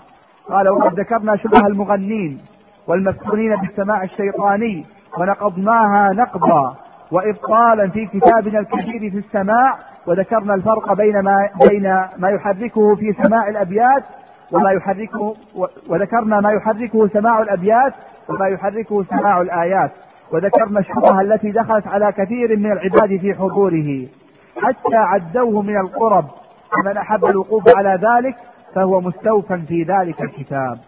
[0.49, 2.41] قال وقد ذكرنا شبه المغنين
[2.87, 4.85] والمفتونين بالسماع الشيطاني
[5.17, 6.75] ونقضناها نقضا.
[7.11, 9.77] وإبطالا في كتابنا الكبير في السماع
[10.08, 11.84] وذكرنا الفرق بين ما بين
[12.18, 14.03] ما يحركه في سماع الأبيات
[14.51, 15.36] وما يحركه
[15.88, 17.93] وذكرنا ما يحركه سماع الأبيات
[18.30, 19.91] وما يحركه سماع الآيات
[20.32, 24.08] وذكرنا الشبهة التي دخلت على كثير من العباد في حضوره.
[24.62, 26.26] حتى عدوه من القرب
[26.72, 28.36] فمن أحب الوقوف على ذلك
[28.76, 30.80] فهو مستوفى في ذلك الكتاب.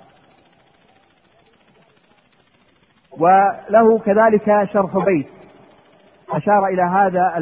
[3.19, 5.27] وله كذلك شرح بيت.
[6.31, 7.33] أشار إلى هذا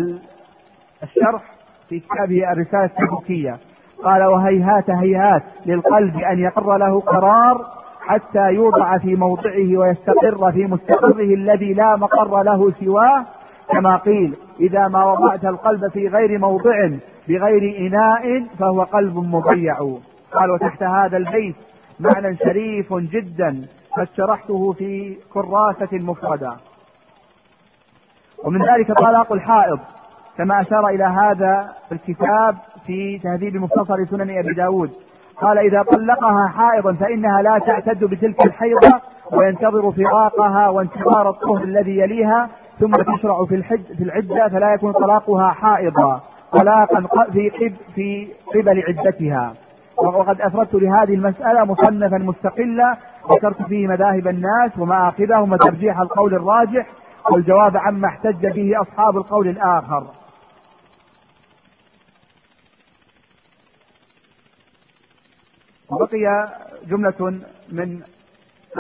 [1.04, 1.55] الشرح
[1.90, 3.58] في كتابه الرسالة التبوكية
[4.04, 7.66] قال وهيهات هيهات للقلب أن يقر له قرار
[8.02, 13.26] حتى يوضع في موضعه ويستقر في مستقره الذي لا مقر له سواه.
[13.70, 16.90] كما قيل إذا ما وضعت القلب في غير موضع
[17.28, 19.78] بغير إناء فهو قلب مضيع.
[20.34, 21.56] قال وتحت هذا البيت
[22.00, 23.66] معنى شريف جدا
[23.98, 26.54] قد شرحته في كراسة مفردة
[28.44, 29.80] ومن ذلك طلاق الحائض
[30.38, 32.56] كما أشار إلى هذا الكتاب
[32.86, 34.92] في تهذيب مختصر سنن أبي داود.
[35.42, 42.50] قال إذا طلقها حائضا فإنها لا تعتد بتلك الحيضة وينتظر فراقها وانتظار الطهر الذي يليها
[42.80, 46.22] ثم تشرع في الحج في العدة فلا يكون طلاقها حائضا
[46.52, 47.50] طلاقا في
[47.96, 49.54] في قبل عدتها.
[49.98, 52.98] وقد أفردت لهذه المسألة مصنفا مستقلا
[53.32, 56.86] ذكرت فيه مذاهب الناس ومآخذهم وترجيح القول الراجح
[57.32, 60.04] والجواب عما احتج به أصحاب القول الآخر.
[65.92, 66.50] وبقي
[66.88, 67.40] جملة
[67.72, 68.02] من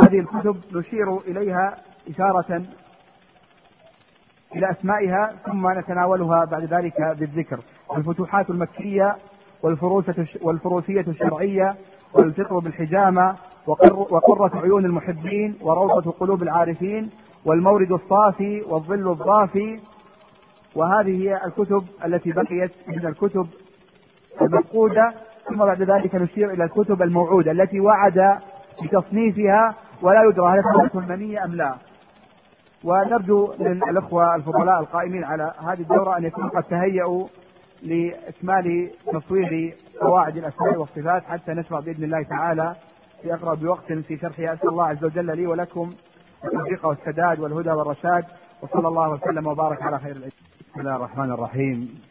[0.03, 1.77] هذه الكتب نشير إليها
[2.09, 2.61] إشارة
[4.55, 7.59] إلى أسمائها ثم نتناولها بعد ذلك بالذكر.
[7.97, 9.15] الفتوحات المكية
[10.43, 11.75] والفروسية الشرعية
[12.13, 13.35] والفطر بالحجامة
[13.67, 17.09] وقرة عيون المحبين وروضة قلوب العارفين
[17.45, 19.79] والمورد الصافي والظل الضافي.
[20.75, 23.47] وهذه هي الكتب التي بقيت من الكتب
[24.41, 25.13] المفقودة
[25.49, 28.39] ثم بعد ذلك نشير إلى الكتب الموعودة التي وعد
[28.83, 31.75] بتصنيفها ولا يدرى هل كانت منية أم لا.
[32.83, 37.27] ونرجو من الأخوة الفضلاء القائمين على هذه الدورة أن يكونوا قد تهيأوا
[37.83, 42.75] لإكمال تصوير قواعد الأسماء والصفات حتى نشرع بإذن الله تعالى
[43.21, 45.93] في أقرب وقت في شرحها أسأل الله عز وجل لي ولكم
[46.45, 48.25] التوفيق والسداد والهدى والرشاد
[48.61, 50.31] وصلى الله وسلم وبارك على خير العباد.
[50.71, 52.01] بسم الله الرحمن الرحيم.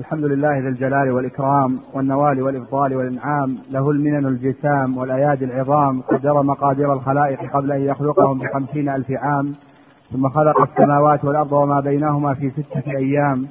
[0.00, 6.92] الحمد لله ذي الجلال والإكرام والنوال والإفضال والإنعام له المنن الجسام والأيادي العظام قدر مقادير
[6.92, 9.54] الخلائق قبل أن يخلقهم بخمسين ألف عام
[10.12, 13.46] ثم خلق السماوات والأرض وما بينهما في ستة أيام.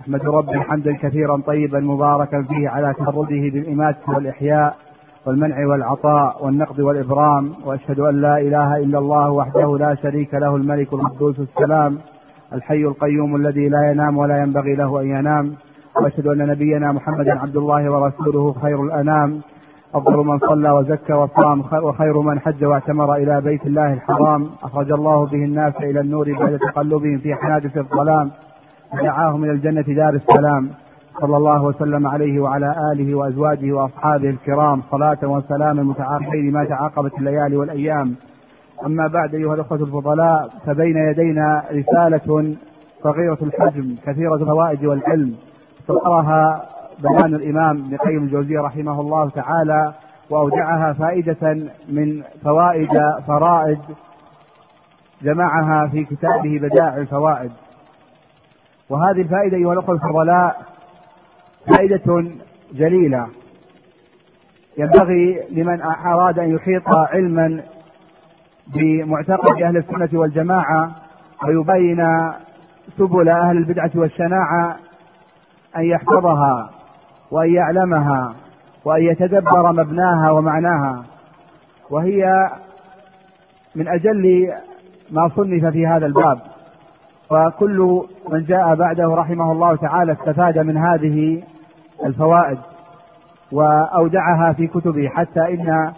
[0.00, 4.76] أحمد ربي حمدا كثيرا طيبا مباركا فيه على تفرده بالإماتة والإحياء
[5.26, 10.92] والمنع والعطاء والنقد والإبرام وأشهد أن لا إله إلا الله وحده لا شريك له الملك
[10.92, 11.98] القدوس السلام
[12.52, 15.54] الحي القيوم الذي لا ينام ولا ينبغي له أن ينام.
[16.02, 19.40] وأشهد أن نبينا محمدا عبد الله ورسوله خير الأنام
[19.94, 24.50] أفضل من صلى وزكى وصام وخير من حج واعتمر إلى بيت الله الحرام.
[24.62, 28.30] أخرج الله به الناس إلى النور بعد تقلبهم في حنادث الظلام
[28.94, 30.70] ودعاهم إلى الجنة دار السلام.
[31.20, 34.82] صلى الله وسلم عليه وعلى آله وأزواجه وأصحابه الكرام.
[34.90, 38.14] صلاة وسلاما متعاقبين ما تعاقبت الليالي والأيام.
[38.86, 42.54] أما بعد أيها الأخوة الفضلاء فبين يدينا رسالة
[43.02, 45.34] صغيرة الحجم كثيرة الفوائد والعلم.
[45.90, 46.64] ذكرها
[46.98, 49.92] بيان الإمام ابن قيم الجوزية رحمه الله تعالى
[50.30, 52.90] وأودعها فائدة من فوائد
[53.26, 53.78] فرائد
[55.22, 57.50] جمعها في كتابه بدائع الفوائد.
[58.90, 60.62] وهذه الفائدة أيها الأخوة الفضلاء
[61.76, 62.30] فائدة
[62.72, 63.26] جليلة.
[64.78, 67.62] ينبغي لمن أراد أن يحيط علما
[68.74, 70.90] بمعتقد أهل السنة والجماعة
[71.46, 72.30] ويبين
[72.98, 74.76] سبل أهل البدعة والشناعة
[75.76, 76.70] أن يحفظها
[77.30, 78.34] وأن يعلمها
[78.84, 81.04] وأن يتدبر مبناها ومعناها.
[81.90, 82.50] وهي
[83.74, 84.52] من أجل
[85.10, 86.38] ما صنف في هذا الباب.
[87.30, 91.42] وكل من جاء بعده رحمه الله تعالى استفاد من هذه
[92.04, 92.58] الفوائد
[93.52, 95.08] وأودعها في كتبه.
[95.08, 95.92] حتى إن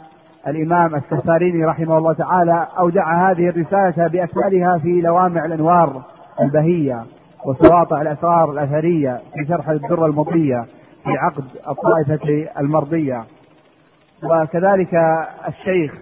[0.47, 6.03] الإمام السفاريني رحمه الله تعالى أودع هذه الرسالة بأكملها في لوامع الأنوار
[6.41, 7.03] البهية.
[7.47, 10.65] وسواطع الأسرار الأثرية في شرح الدرة المضية
[11.05, 13.25] في عقد الطائفة المرضية.
[14.25, 14.95] وكذلك
[15.49, 15.95] الشيخ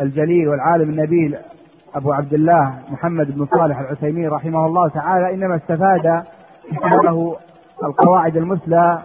[0.00, 1.36] الجليل والعالم النبيل
[1.94, 6.24] أبو عبد الله محمد بن صالح العثيمين رحمه الله تعالى إنما استفاد
[6.70, 7.36] كتابه
[7.84, 9.02] القواعد المثلى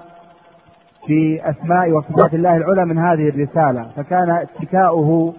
[1.08, 3.88] في أسماء وصفات الله العلى من هذه الرسالة.
[3.96, 5.34] فكان اتكاؤه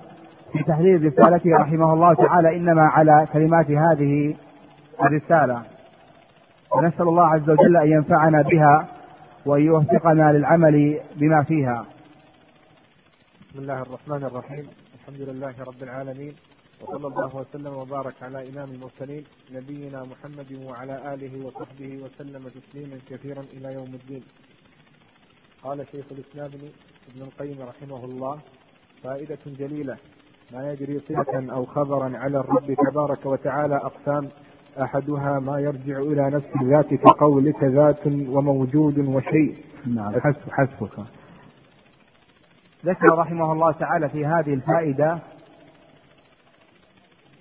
[0.53, 4.34] في تحرير رسالته رحمه الله تعالى إنما على كلمات هذه
[5.03, 5.62] الرسالة.
[6.73, 8.89] ونسأل الله عز وجل أن ينفعنا بها
[9.47, 11.87] وأن يوفقنا للعمل بما فيها.
[13.51, 14.69] بسم الله الرحمن الرحيم.
[14.95, 16.35] الحمد لله رب العالمين.
[16.81, 23.45] وصلى الله وسلم وبارك على إمام المرسلين نبينا محمد وعلى آله وصحبه وسلم تسليما كثيرا
[23.53, 24.23] إلى يوم الدين.
[25.62, 26.51] قال شيخ الإسلام
[27.11, 28.39] ابن القيم رحمه الله
[29.03, 29.97] فائدة جليلة
[30.53, 34.29] ما يجري صلة أو خبرا على الرب تبارك وتعالى أقسام
[34.81, 39.57] أحدها ما يرجع إلى نفس الذات كقولك ذات وموجود وشيء.
[39.87, 40.12] نعم.
[40.12, 41.07] حسب حسبك
[42.85, 45.18] ذكر رحمه الله تعالى في هذه الفائدة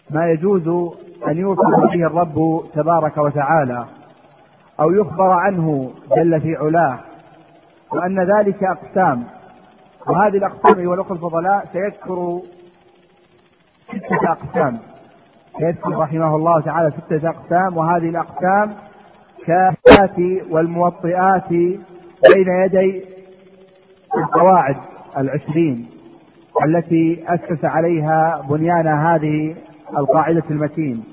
[0.09, 0.67] ما يجوز
[1.27, 3.85] أن يوصف به الرب تبارك وتعالى
[4.79, 6.99] أو يخبر عنه جل في علاه
[7.91, 9.23] وأن ذلك أقسام.
[10.07, 12.41] وهذه الأقسام أيها الأخوة الفضلاء سيذكر
[13.88, 14.79] ستة أقسام.
[15.61, 18.73] يذكر رحمه الله تعالى ستة أقسام وهذه الأقسام
[19.45, 21.49] كافات والموطئات
[22.33, 23.03] بين يدي
[24.17, 24.75] القواعد
[25.17, 25.87] العشرين
[26.65, 29.55] التي أسس عليها بنيان هذه
[29.97, 31.03] القاعدة المتين.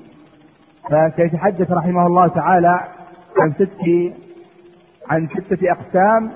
[0.91, 2.79] فسيتحدث رحمه الله تعالى
[3.41, 4.13] عن ست
[5.09, 6.31] عن ستة أقسام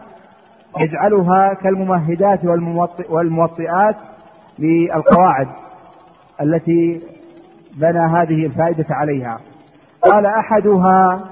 [0.79, 2.39] يجعلها كالممهدات
[3.09, 3.95] والموطئات
[4.59, 5.47] للقواعد
[6.41, 7.01] التي
[7.77, 9.39] بنى هذه الفائدة عليها.
[10.01, 11.25] قال أحدها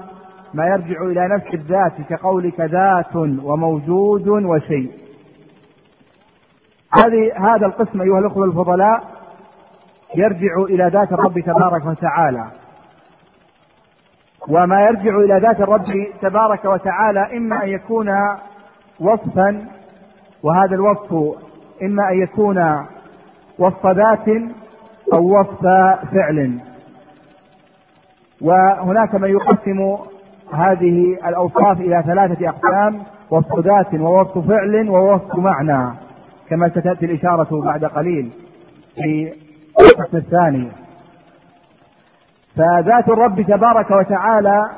[0.54, 4.92] ما يرجع إلى نفس الذات كقولك ذات وموجود وشيء.
[7.04, 9.02] هذه هذا القسم أيها الأخوة الفضلاء
[10.14, 12.44] يرجع إلى ذات الرب تبارك وتعالى.
[14.48, 18.08] وما يرجع إلى ذات الرب تبارك وتعالى إما أن يكون
[19.00, 19.66] وصفا
[20.42, 21.12] وهذا الوصف
[21.82, 22.86] إما أن يكون
[23.58, 24.28] وصف ذات
[25.12, 25.62] أو وصف
[26.14, 26.58] فعل.
[28.40, 29.96] وهناك من يقسم
[30.52, 35.94] هذه الأوصاف إلى ثلاثة أقسام وصف ذات ووصف فعل ووصف معنى
[36.48, 38.30] كما ستأتي الإشارة بعد قليل
[38.94, 39.32] في
[39.80, 40.68] القسم الثاني.
[42.56, 44.70] فذات الرب تبارك وتعالى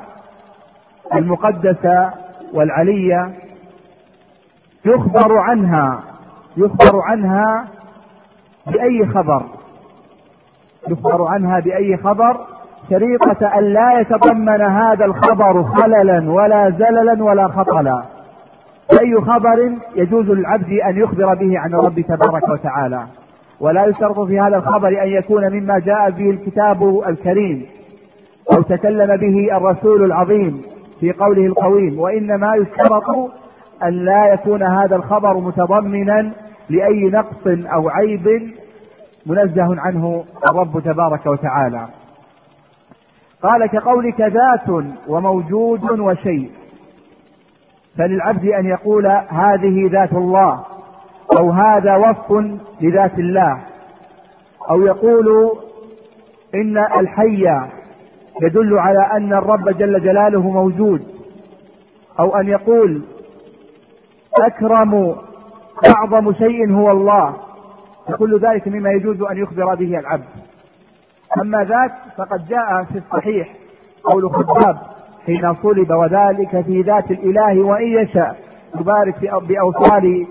[1.15, 2.13] المقدسة
[2.53, 3.31] والعلية
[4.85, 6.03] يخبر عنها
[6.57, 7.67] يخبر عنها
[8.67, 9.45] بأي خبر؟
[10.89, 12.37] يخبر عنها بأي خبر؟
[12.89, 18.03] شريطة أن لا يتضمن هذا الخبر خللا ولا زللا ولا خطلا.
[19.01, 23.03] أي خبر يجوز للعبد أن يخبر به عن الرب تبارك وتعالى.
[23.59, 27.65] ولا يشترط في هذا الخبر أن يكون مما جاء به الكتاب الكريم
[28.53, 30.61] أو تكلم به الرسول العظيم
[30.99, 31.99] في قوله القويم.
[31.99, 33.31] وإنما يشترط
[33.83, 36.31] أن لا يكون هذا الخبر متضمنا
[36.69, 38.51] لأي نقص أو عيب
[39.25, 41.87] منزه عنه الرب تبارك وتعالى.
[43.43, 46.51] قال كقولك ذات وموجود وشيء
[47.97, 50.65] فللعبد أن يقول هذه ذات الله
[51.39, 52.31] أو هذا وصف
[52.81, 53.59] لذات الله.
[54.69, 55.51] أو يقول
[56.55, 57.45] إن الحي
[58.41, 61.01] يدل على أن الرب جل جلاله موجود.
[62.19, 63.01] أو أن يقول
[64.39, 65.15] أكرم
[65.95, 67.35] أعظم شيء هو الله.
[68.09, 70.23] وكل ذلك مما يجوز أن يخبر به العبد.
[71.41, 73.49] أما ذاك فقد جاء في الصحيح
[74.03, 74.77] قول خباب
[75.25, 78.35] حين صلب وذلك في ذات الإله وإن يشاء
[78.79, 80.27] يبارك بأوصال.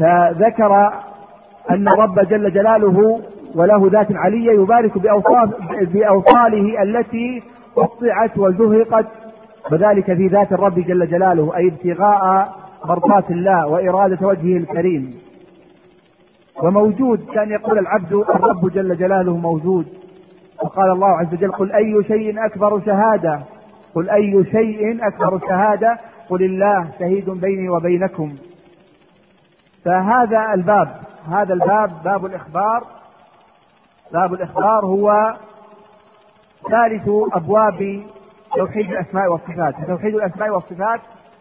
[0.00, 0.92] فذكر
[1.70, 3.20] أن الرب جل جلاله
[3.54, 4.98] وله ذات علية يبارك
[5.82, 7.42] بأوصاله التي
[7.76, 9.06] قطعت وزهقت
[9.72, 12.54] وذلك في ذات الرب جل جلاله أي ابتغاء
[12.84, 15.14] مرضاة الله وإرادة وجهه الكريم.
[16.62, 17.26] وموجود.
[17.34, 19.86] كان يقول العبد الرب جل جلاله موجود.
[20.62, 23.40] وقال الله عز وجل قل أي شيء أكبر شهادة؟
[23.94, 25.98] قل أي شيء أكبر شهادة؟
[26.28, 28.36] قل الله شهيد بيني وبينكم.
[29.84, 30.88] فهذا الباب
[31.28, 32.84] هذا الباب باب الإخبار.
[34.12, 35.34] باب الإخبار هو
[36.70, 38.02] ثالث أبواب
[38.56, 39.74] توحيد الأسماء والصفات.
[39.86, 41.00] توحيد الأسماء والصفات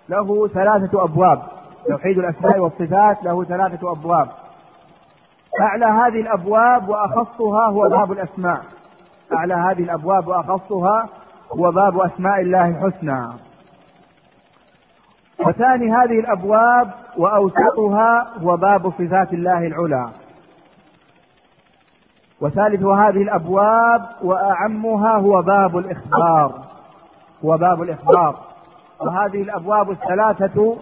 [0.10, 1.42] له ثلاثة أبواب.
[1.88, 4.28] توحيد الأسماء والصفات له ثلاثة أبواب.
[5.62, 8.62] أعلى هذه الأبواب وأخصها هو باب الأسماء.
[9.34, 11.10] أعلى هذه الأبواب وأخصها
[11.52, 13.28] هو باب أسماء الله الحسنى.
[15.40, 20.10] وثاني هذه الأبواب وأوسطها هو باب صفات الله العلى.
[22.42, 26.62] وثالث هذه الأبواب وأعمها هو باب الإخبار.
[27.46, 28.36] هو باب الإخبار.
[29.02, 30.78] وهذه الأبواب الثلاثة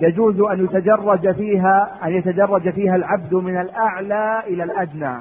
[0.00, 5.16] يجوز أن يتجرج فيها أن يتجرج فيها العبد من الأعلى إلى الأدنى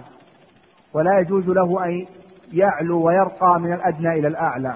[0.93, 2.05] ولا يجوز له أن
[2.53, 4.75] يعلو ويرقى من الأدنى إلى الأعلى.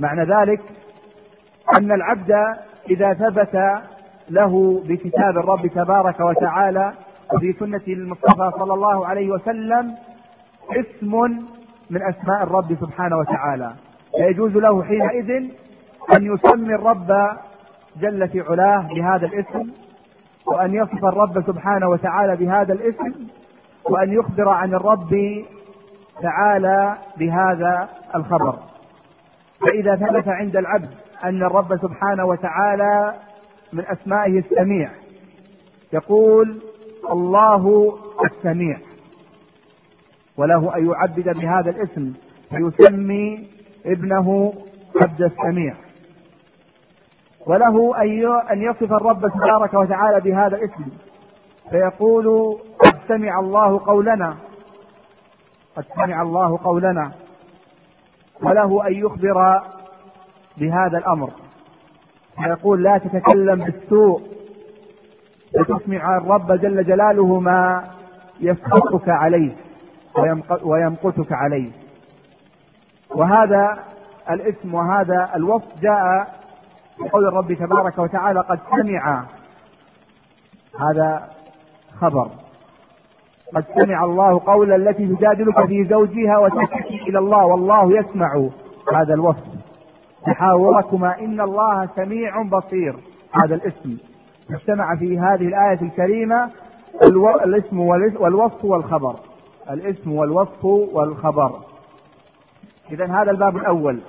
[0.00, 0.60] معنى ذلك
[1.78, 2.32] أن العبد
[2.90, 3.82] إذا ثبت
[4.30, 6.92] له بكتاب الرب تبارك وتعالى
[7.34, 9.94] وفي سنة المصطفى صلى الله عليه وسلم
[10.70, 11.10] اسم
[11.90, 13.72] من أسماء الرب سبحانه وتعالى.
[14.16, 15.30] فيجوز له حينئذ
[16.16, 17.10] أن يسمي الرب
[18.00, 19.70] جل في علاه بهذا الاسم
[20.46, 23.12] وأن يصف الرب سبحانه وتعالى بهذا الاسم
[23.90, 25.44] وأن يخبر عن الرب
[26.22, 28.58] تعالى بهذا الخبر.
[29.60, 30.90] فإذا ثبت عند العبد
[31.24, 33.14] أن الرب سبحانه وتعالى
[33.72, 34.90] من أسمائه السميع
[35.92, 36.62] يقول
[37.10, 37.94] الله
[38.24, 38.78] السميع.
[40.36, 42.12] وله أن يعبد بهذا الاسم
[42.50, 43.48] فيسمي
[43.86, 44.52] ابنه
[45.04, 45.74] عبد السميع.
[47.46, 48.02] وله
[48.52, 50.84] أن يصف الرب تبارك وتعالى بهذا الاسم.
[51.70, 54.36] فيقول قد سمع الله قولنا.
[55.76, 57.12] قد سمع الله قولنا.
[58.42, 59.62] وله أن يخبر
[60.56, 61.30] بهذا الأمر.
[62.36, 64.22] فيقول لا تتكلم بالسوء.
[65.54, 67.84] لتسمع الرب جل جلاله ما
[68.40, 69.52] يسقطك عليه
[70.64, 71.70] ويمقتك عليه.
[73.14, 73.78] وهذا
[74.30, 76.26] الاسم وهذا الوصف جاء
[77.02, 79.24] بقول الرب تبارك وتعالى قد سمع.
[80.80, 81.28] هذا
[82.00, 82.28] خبر.
[83.54, 88.48] قد سمع الله قول التي تجادلك في زوجها وتشتكي إلى الله والله يسمع.
[88.94, 89.46] هذا الوصف.
[90.26, 92.96] تحاوركما إن الله سميع بصير.
[93.44, 93.96] هذا الاسم.
[94.50, 96.50] اجتمع في هذه الآية الكريمة
[97.44, 97.80] الاسم
[98.20, 99.16] والوصف والخبر.
[99.70, 101.52] الاسم والوصف والخبر.
[102.90, 104.00] اذا هذا الباب الأول.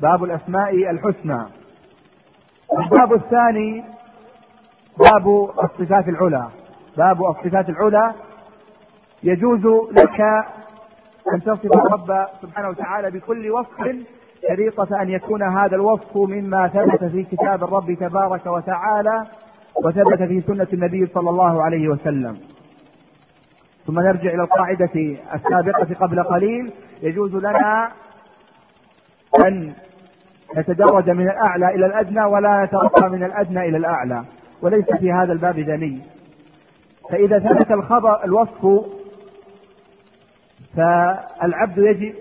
[0.00, 1.44] باب الأسماء الحسنى.
[2.72, 3.84] الباب الثاني
[4.98, 6.48] باب الصفات العلى.
[6.96, 8.12] باب الصفات العلى.
[9.22, 10.20] يجوز لك
[11.34, 13.96] أن تصف الرب سبحانه وتعالى بكل وصف
[14.48, 19.26] شريطة أن يكون هذا الوصف مما ثبت في كتاب الرب تبارك وتعالى
[19.84, 22.38] وثبت في سنة النبي صلى الله عليه وسلم.
[23.86, 26.72] ثم نرجع إلى القاعدة السابقة قبل قليل.
[27.02, 27.90] يجوز لنا
[29.46, 29.72] أن
[30.56, 34.24] نتدرج من الأعلى إلى الأدنى ولا نترقى من الأدنى إلى الأعلى
[34.62, 36.00] وليس في هذا الباب دني
[37.10, 38.84] فإذا ثبت الخبر الوصف
[40.76, 42.14] فالعبد يجي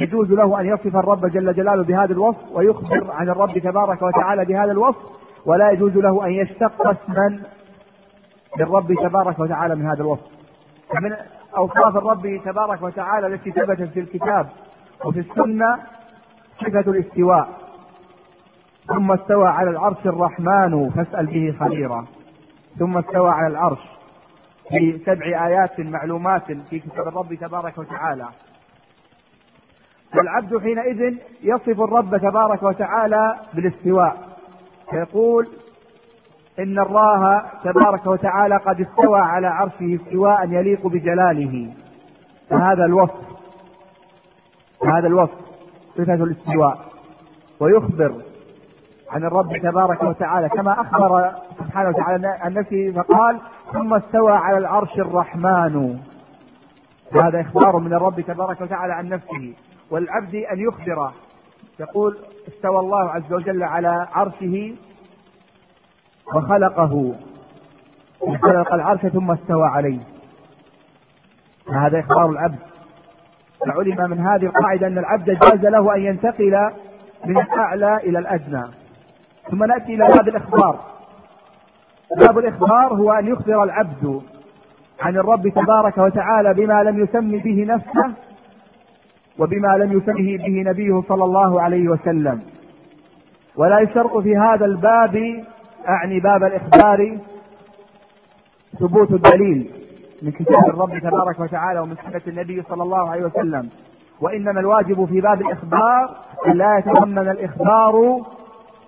[0.00, 4.72] يجوز له أن يصف الرب جل جلاله بهذا الوصف ويخبر عن الرب تبارك وتعالى بهذا
[4.72, 5.02] الوصف
[5.46, 7.40] ولا يجوز له أن يشتق اسما
[8.58, 10.26] للرب تبارك وتعالى من هذا الوصف.
[11.00, 11.16] من
[11.56, 14.46] أوصاف الرب تبارك وتعالى التي ثبتت في الكتاب
[15.04, 15.78] وفي السنة
[16.60, 17.48] صفة الاستواء.
[18.86, 22.06] ثم استوى على العرش الرحمن فاسأل به خبيرا.
[22.78, 23.78] ثم استوى على العرش
[24.68, 28.26] في سبع آيات معلومات في كتاب الرب تبارك وتعالى.
[30.16, 34.16] والعبد حينئذ يصف الرب تبارك وتعالى بالاستواء.
[34.90, 35.48] فيقول
[36.58, 41.72] إن الله تبارك وتعالى قد استوى على عرشه استواء يليق بجلاله.
[42.50, 43.24] فهذا الوصف
[44.86, 45.38] هذا الوصف
[45.96, 46.78] صفة الاستواء.
[47.60, 48.22] ويخبر
[49.14, 53.40] عن الرب تبارك وتعالى كما أخبر سبحانه وتعالى عن نفسه فقال
[53.72, 55.98] ثم استوى على العرش الرحمن.
[57.12, 59.54] هذا إخبار من الرب تبارك وتعالى عن نفسه
[59.90, 61.10] والعبد أن يخبر
[61.80, 62.18] يقول
[62.48, 64.74] استوى الله عز وجل على عرشه
[66.34, 67.14] وخلقه.
[68.42, 70.00] خلق العرش ثم استوى عليه.
[71.72, 72.58] هذا إخبار العبد.
[73.66, 76.70] فعلم من هذه القاعدة أن العبد جاز له أن ينتقل
[77.26, 78.83] من الأعلى إلى الأدنى.
[79.50, 80.78] ثم نأتي إلى باب الإخبار.
[82.20, 84.22] باب الإخبار هو أن يخبر العبد
[85.00, 88.14] عن الرب تبارك وتعالى بما لم يسم به نفسه
[89.38, 92.42] وبما لم يسمه به نبيه صلى الله عليه وسلم.
[93.56, 95.44] ولا يشترط في هذا الباب
[95.88, 97.18] أعني باب الإخبار
[98.78, 99.70] ثبوت الدليل
[100.22, 103.68] من كتاب الرب تبارك وتعالى ومن سنة النبي صلى الله عليه وسلم.
[104.20, 106.16] وإنما الواجب في باب الإخبار
[106.46, 108.20] أن لا يتضمن الإخبار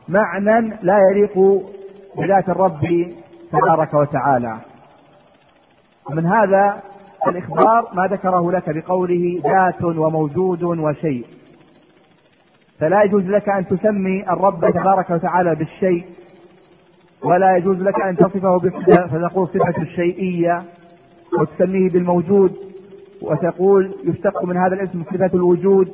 [0.08, 1.62] معنى لا يليق
[2.18, 3.12] بذات الرب
[3.52, 4.56] تبارك وتعالى.
[6.10, 6.80] ومن هذا
[7.28, 11.26] الإخبار ما ذكره لك بقوله ذات وموجود وشيء.
[12.80, 16.04] فلا يجوز لك أن تسمي الرب تبارك وتعالى بالشيء
[17.24, 20.62] ولا يجوز لك أن تصفه فتقول صفة الشيئية
[21.40, 22.52] وتسميه بالموجود
[23.22, 25.92] وتقول يشتق من هذا الاسم صفة الوجود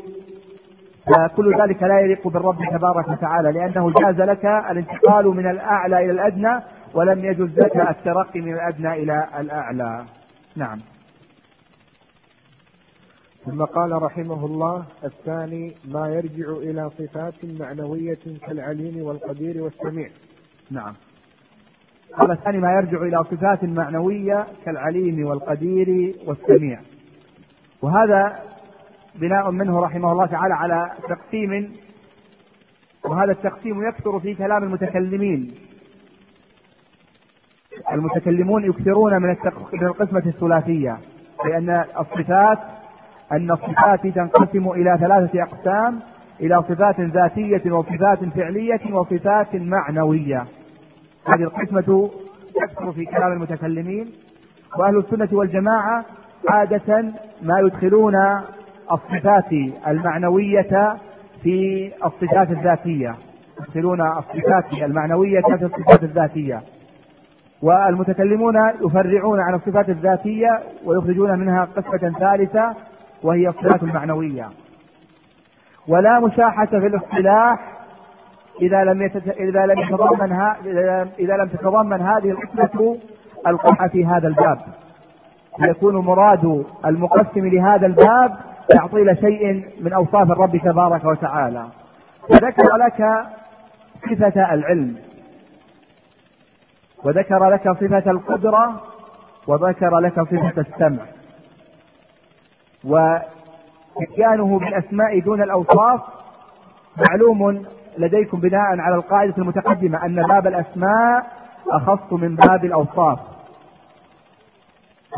[1.07, 6.61] فكل ذلك لا يليق بالرب تبارك وتعالى لأنه جاز لك الانتقال من الأعلى إلى الأدنى
[6.95, 10.05] ولم يجوز لك الترقي من الأدنى إلى الأعلى.
[10.57, 10.81] نعم.
[13.45, 20.09] ثم قال رحمه الله الثاني ما يرجع إلى صفات معنوية كالعليم والقدير والسميع.
[20.71, 20.95] نعم.
[22.19, 26.81] قال الثاني ما يرجع إلى صفات معنوية كالعليم والقدير والسميع.
[27.83, 28.52] وهذا
[29.15, 31.73] بناء منه رحمه الله تعالى على تقسيم
[33.05, 35.55] وهذا التقسيم يكثر في كلام المتكلمين.
[37.93, 39.37] المتكلمون يكثرون من
[39.73, 40.99] من القسمة الثلاثية
[41.45, 42.59] لأن الصفات
[43.33, 46.01] أن الصفات تنقسم إلى ثلاثة أقسام
[46.41, 50.47] إلى صفات ذاتية وصفات فعلية وصفات معنوية.
[51.27, 52.11] هذه القسمة
[52.55, 54.13] تكثر في كلام المتكلمين
[54.79, 56.05] وأهل السنة والجماعة
[56.49, 57.03] عادة
[57.43, 58.15] ما يدخلون
[58.93, 59.53] الصفات
[59.89, 60.97] المعنوية
[61.43, 63.15] في الصفات الذاتية.
[63.61, 66.63] يدخلون الصفات المعنوية في الصفات الذاتية.
[67.63, 72.75] والمتكلمون يفرعون عن الصفات الذاتية ويخرجون منها قسمة ثالثة
[73.23, 74.49] وهي الصفات المعنوية.
[75.89, 77.73] ولا مشاحة في الاصطلاح
[78.63, 79.29] إذا لم يتت...
[79.29, 80.57] إذا لم يتضمن ها...
[81.19, 82.99] إذا لم تتضمن هذه القسمة
[83.47, 84.59] القحة في هذا الباب.
[85.61, 88.37] يكون مراد المقسم لهذا الباب
[88.69, 91.67] تعطيل شيء من أوصاف الرب تبارك وتعالى.
[92.31, 93.27] وذكر لك
[94.11, 94.97] صفة العلم.
[97.05, 98.81] وذكر لك صفة القدرة
[99.47, 101.03] وذكر لك صفة السمع.
[102.85, 106.01] وإتيانه بالأسماء دون الأوصاف
[107.09, 107.65] معلوم
[107.99, 111.27] لديكم بناء على القاعدة المتقدمة أن باب الأسماء
[111.71, 113.19] أخص من باب الأوصاف.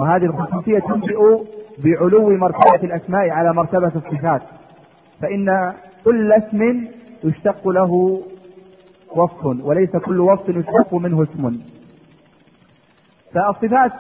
[0.00, 1.44] وهذه الخصوصية تنبئ
[1.78, 4.42] بعلو مرتبة الأسماء على مرتبة الصفات.
[5.20, 5.72] فإن
[6.04, 6.86] كل اسم
[7.24, 8.22] يشتق له
[9.16, 11.60] وصف وليس كل وصف يشتق منه اسم.
[13.34, 13.92] فالصفات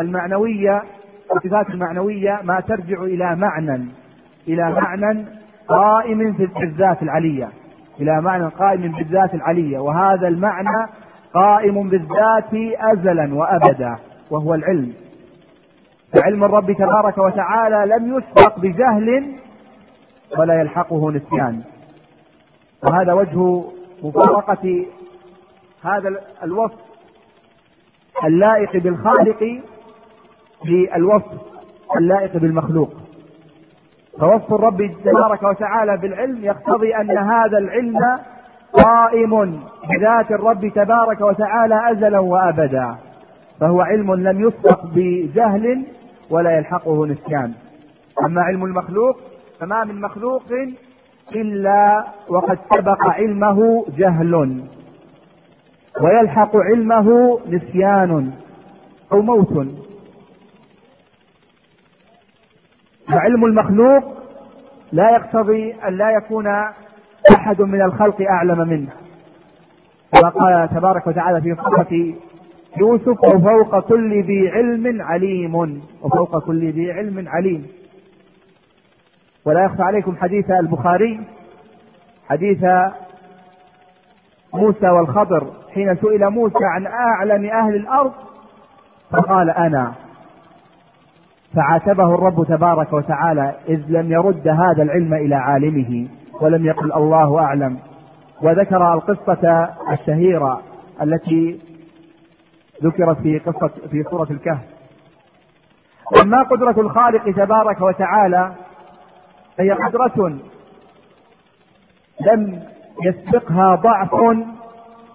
[0.00, 0.82] المعنوية
[1.36, 3.84] الصفات المعنوية ما ترجع إلى معنى
[4.48, 5.24] إلى معنى
[5.68, 7.48] قائم في الذات العلية
[8.00, 9.78] إلى معنى قائم بالذات العلية.
[9.78, 10.86] وهذا المعنى
[11.34, 13.96] قائم بالذات أزلا وأبدا
[14.30, 14.92] وهو العلم.
[16.16, 19.32] فعلم الرب تبارك وتعالى لم يسبق بجهل
[20.38, 21.62] ولا يلحقه نسيان.
[22.84, 23.64] وهذا وجه
[24.02, 24.86] مفارقة
[25.84, 26.78] هذا الوصف
[28.24, 29.62] اللائق بالخالق
[30.64, 31.32] للوصف
[31.96, 32.90] اللائق بالمخلوق.
[34.20, 37.98] فوصف الرب تبارك وتعالى بالعلم يقتضي أن هذا العلم
[38.72, 39.60] قائم
[39.90, 42.96] بذات الرب تبارك وتعالى أزلا وأبدا.
[43.60, 45.86] فهو علم لم يسبق بجهل
[46.30, 47.52] ولا يلحقه نسيان.
[48.26, 49.16] أما علم المخلوق
[49.60, 50.42] فما من مخلوق
[51.34, 54.62] إلا وقد سبق علمه جهل
[56.00, 58.32] ويلحق علمه نسيان
[59.12, 59.66] أو موت.
[63.12, 64.04] وعلم المخلوق
[64.92, 66.46] لا يقتضي أن لا يكون
[67.36, 68.90] أحد من الخلق أعلم منه.
[70.12, 72.14] كما قال تبارك وتعالى في صفة
[72.78, 75.82] يوسف وفوق كل ذي علم عليم.
[76.02, 77.66] وفوق كل ذي علم عليم.
[79.44, 81.20] ولا يخفى عليكم حديث البخاري
[82.28, 82.64] حديث
[84.54, 85.46] موسى والخضر.
[85.74, 88.12] حين سئل موسى عن أعلم أهل الأرض
[89.10, 89.92] فقال أنا.
[91.54, 96.08] فعاتبه الرب تبارك وتعالى إذ لم يرد هذا العلم إلى عالمه
[96.40, 97.78] ولم يقل الله أعلم.
[98.42, 100.62] وذكر القصة الشهيرة
[101.02, 101.60] التي
[102.82, 104.64] ذكرت في قصة في سورة الكهف.
[106.22, 108.52] أما قدرة الخالق تبارك وتعالى
[109.58, 110.38] فهي قدرة
[112.20, 112.62] لم
[113.04, 114.14] يسبقها ضعف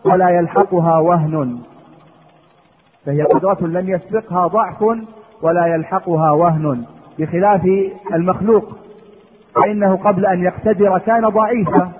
[0.06, 1.60] ولا يلحقها وهن.
[3.06, 4.82] فهي قدرة لم يسبقها ضعف
[5.42, 6.86] ولا يلحقها وهن
[7.20, 7.66] بخلاف
[8.14, 8.78] المخلوق.
[9.56, 11.92] فإنه قبل أن يقتدر كان ضعيفا.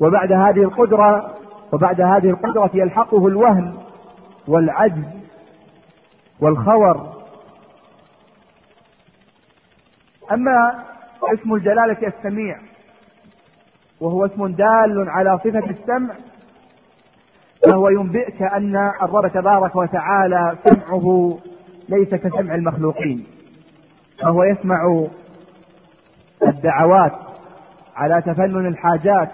[0.00, 1.34] وبعد هذه القدرة
[1.72, 3.74] وبعد هذه القدرة يلحقه الوهن
[4.48, 5.04] والعجز
[6.40, 7.18] والخور.
[10.32, 10.84] أما
[11.22, 12.58] اسم الجلالة السميع
[14.00, 16.14] وهو اسم دال على صفة السمع
[17.70, 21.38] فهو ينبئك أن الرب تبارك وتعالى سمعه
[21.88, 23.26] ليس كسمع المخلوقين
[24.22, 25.06] فهو يسمع
[26.42, 27.12] الدعوات
[27.96, 29.28] على تفنن الحاجات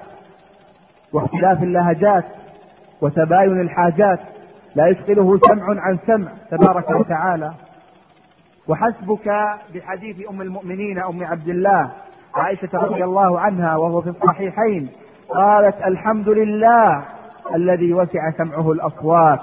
[1.15, 2.25] واختلاف اللهجات
[3.01, 4.21] وتباين الحاجات
[4.75, 7.53] لا يشغله سمع عن سمع تبارك وتعالى.
[8.69, 9.29] وحسبك
[9.75, 11.91] بحديث أم المؤمنين أم عبد الله
[12.35, 14.89] عائشة رضي الله عنها وهو في الصحيحين
[15.29, 17.05] قالت الحمد لله
[17.55, 19.41] الذي وسع سمعه الأصوات.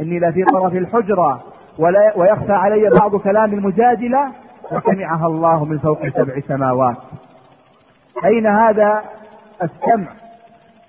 [0.00, 1.42] إني لفي طرف الحجرة
[1.78, 4.32] ولا ويخفى علي بعض كلام المجادلة
[4.72, 6.96] وسمعها الله من فوق سبع سماوات.
[8.24, 9.02] أين هذا
[9.62, 10.27] السمع؟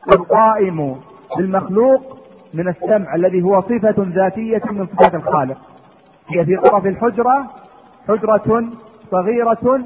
[0.08, 0.96] القائم
[1.38, 2.18] بالمخلوق
[2.54, 5.58] من السمع الذي هو صفة ذاتية من صفات الخالق.
[6.28, 7.46] هي في طرف الحجرة
[8.08, 8.66] حجرة
[9.12, 9.82] صغيرة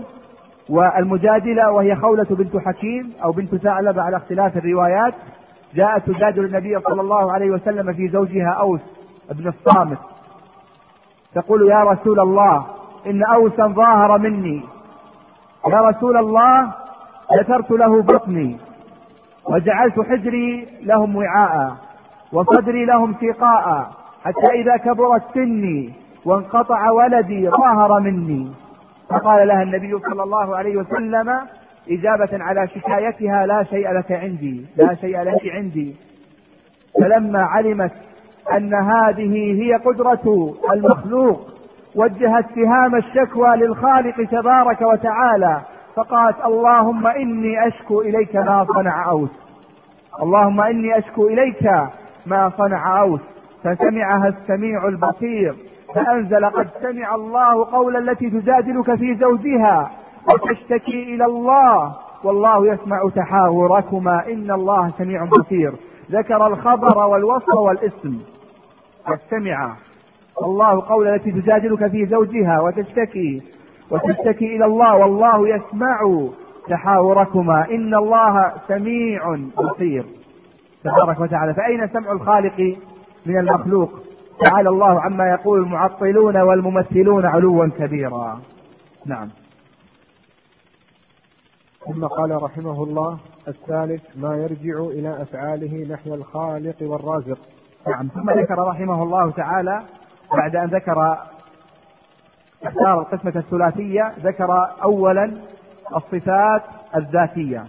[0.70, 5.14] والمجادلة وهي خولة بنت حكيم أو بنت ثعلب على اختلاف الروايات.
[5.76, 8.82] جاءت تجادل النبي صلى الله عليه وسلم في زوجها أوس
[9.32, 9.98] بن الصامت.
[11.36, 12.66] تقول يا رسول الله
[13.08, 14.62] إن أوسا ظاهر مني.
[15.68, 16.72] يا رسول الله
[17.40, 18.58] ذكرت له بطني.
[19.50, 21.76] وجعلت حجري لهم وعاء
[22.34, 23.92] وصدري لهم سقاء
[24.24, 25.94] حتى إذا كبرت سني
[26.26, 28.52] وانقطع ولدي ظاهر مني.
[29.10, 31.40] فقال لها النبي صلى الله عليه وسلم
[31.90, 35.96] إجابة على شكايتها لا شيء لك عندي لا شيء لك عندي.
[37.02, 37.92] فلما علمت
[38.52, 41.54] أن هذه هي قدرة المخلوق
[41.96, 45.62] وجهت سهام الشكوى للخالق تبارك وتعالى
[45.96, 49.30] فقالت اللهم إني أشكو إليك ما صنع أوس.
[50.22, 51.72] اللهم إني أشكو إليك
[52.26, 53.20] ما صنع أوس.
[53.64, 55.56] فسمعها السميع البصير
[55.96, 59.92] فأنزل قد سمع الله قول التي تجادلك في زوجها
[60.34, 65.74] وتشتكي إلى الله والله يسمع تحاوركما إن الله سميع بصير.
[66.12, 68.20] ذكر الخبر والوصف والاسم
[69.06, 69.76] قد سمع
[70.44, 73.42] الله قول التي تجادلك في زوجها وتشتكي
[73.92, 76.28] وتشتكي إلى الله والله يسمع
[76.70, 77.66] تحاوركما.
[77.72, 80.06] إن الله سميع بصير.
[80.84, 81.54] تبارك وتعالى.
[81.54, 82.78] فأين سمع الخالق
[83.26, 83.92] من المخلوق؟
[84.46, 88.40] تعالى الله عما يقول المعطلون والممثلون علوا كبيرا.
[89.06, 89.30] نعم.
[91.88, 97.38] ثم قال رحمه الله الثالث ما يرجع إلى أفعاله نحو الخالق والرازق.
[97.88, 98.08] نعم.
[98.08, 99.82] ثم ذكر رحمه الله تعالى
[100.38, 101.18] بعد أن ذكر
[102.64, 105.32] اختار القسمة الثلاثية ذكر أولا
[105.96, 106.62] الصفات
[106.96, 107.64] الذاتية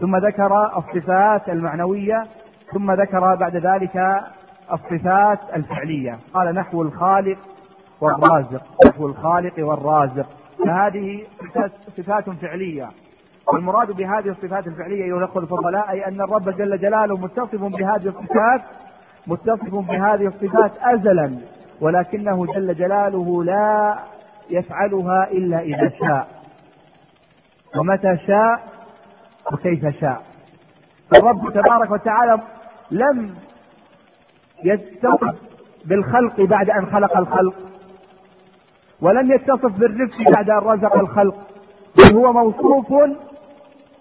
[0.00, 2.26] ثم ذكر الصفات المعنوية
[2.72, 4.20] ثم ذكر بعد ذلك
[4.72, 6.18] الصفات الفعلية.
[6.34, 7.38] قال نحو الخالق
[8.00, 10.26] والرازق نحو الخالق والرازق.
[10.66, 11.24] فهذه
[11.96, 12.88] صفات فعلية.
[13.52, 18.60] والمراد بهذه الصفات الفعلية أيها الأخوة الفضلاء أي أن الرب جل جلاله متصف بهذه الصفات
[19.26, 21.38] متصف بهذه الصفات أزلا
[21.80, 23.98] ولكنه جل جلاله لا
[24.50, 26.28] يفعلها إلا إذا شاء.
[27.76, 28.62] ومتى شاء؟
[29.52, 30.22] وكيف شاء.
[31.18, 32.40] الرب تبارك وتعالى
[32.90, 33.34] لم
[34.64, 35.34] يتصف
[35.84, 37.54] بالخلق بعد أن خلق الخلق
[39.00, 41.36] ولم يتصف بالرزق بعد أن رزق الخلق
[41.98, 42.92] بل هو موصوف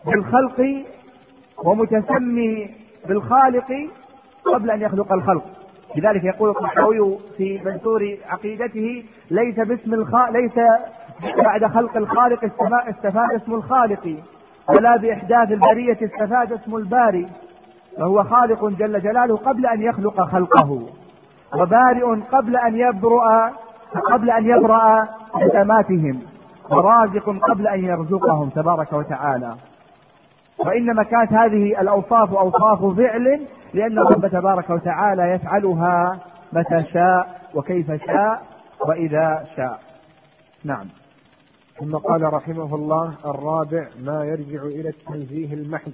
[0.05, 0.85] بالخلق
[1.63, 2.69] ومتسمي
[3.07, 3.89] بالخالق
[4.53, 5.43] قبل أن يخلق الخلق.
[5.95, 9.03] لذلك يقول الطحاوي في منثور عقيدته
[9.33, 10.15] ليس باسم الخ...
[10.29, 10.55] ليس
[11.37, 12.43] بعد خلق الخالق
[12.89, 14.17] استفاد اسم الخالق
[14.69, 17.27] ولا بإحداث البرية استفاد اسم الباري
[17.97, 20.81] فهو خالق جل جلاله قبل أن يخلق خلقه
[21.59, 23.51] وبارئ قبل أن يبرأ
[24.11, 26.21] قبل أن يبرأ خدماتهم
[26.71, 29.55] ورازق قبل أن يرزقهم تبارك وتعالى.
[30.65, 33.41] وإنما كانت هذه الأوصاف أوصاف فعل
[33.73, 36.19] لأن الرب تبارك وتعالى يفعلها
[36.53, 38.41] متى شاء وكيف شاء
[38.87, 39.79] وإذا شاء.
[40.63, 40.87] نعم.
[41.79, 45.91] ثم قال رحمه الله الرابع ما يرجع إلى التنزيه المحض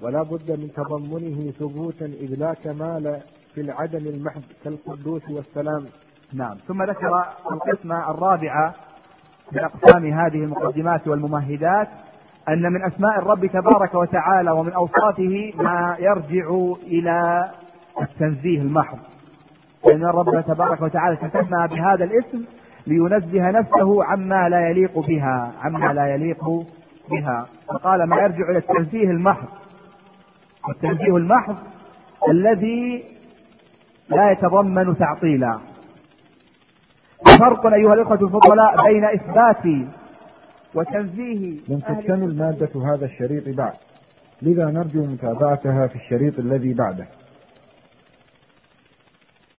[0.00, 3.20] ولا بد من تضمنه ثبوتا إذ لا كمال
[3.54, 5.86] في العدم المحض كالقدوس والسلام.
[6.32, 6.56] نعم.
[6.68, 8.74] ثم ذكر القسمة الرابعة
[9.52, 11.88] من أقسام هذه المقدمات والممهدات
[12.48, 17.50] أن من أسماء الرب تبارك وتعالى ومن أوصافه ما يرجع إلى
[18.02, 18.98] التنزيه المحض.
[19.84, 22.44] لأن الرب تبارك وتعالى تسمى بهذا الاسم
[22.86, 26.44] لينزه نفسه عما لا يليق بها عما لا يليق
[27.10, 27.46] بها.
[27.68, 29.48] فقال ما يرجع إلى التنزيه المحض.
[30.68, 31.56] التنزيه المحض
[32.28, 33.04] الذي
[34.08, 35.58] لا يتضمن تعطيلا.
[37.38, 39.88] فرق أيها الإخوة الفضلاء بين إثبات
[40.74, 43.74] وتنزيه لم تكتمل مادة هذا الشريط بعد.
[44.42, 47.06] لذا نرجو متابعتها في الشريط الذي بعده.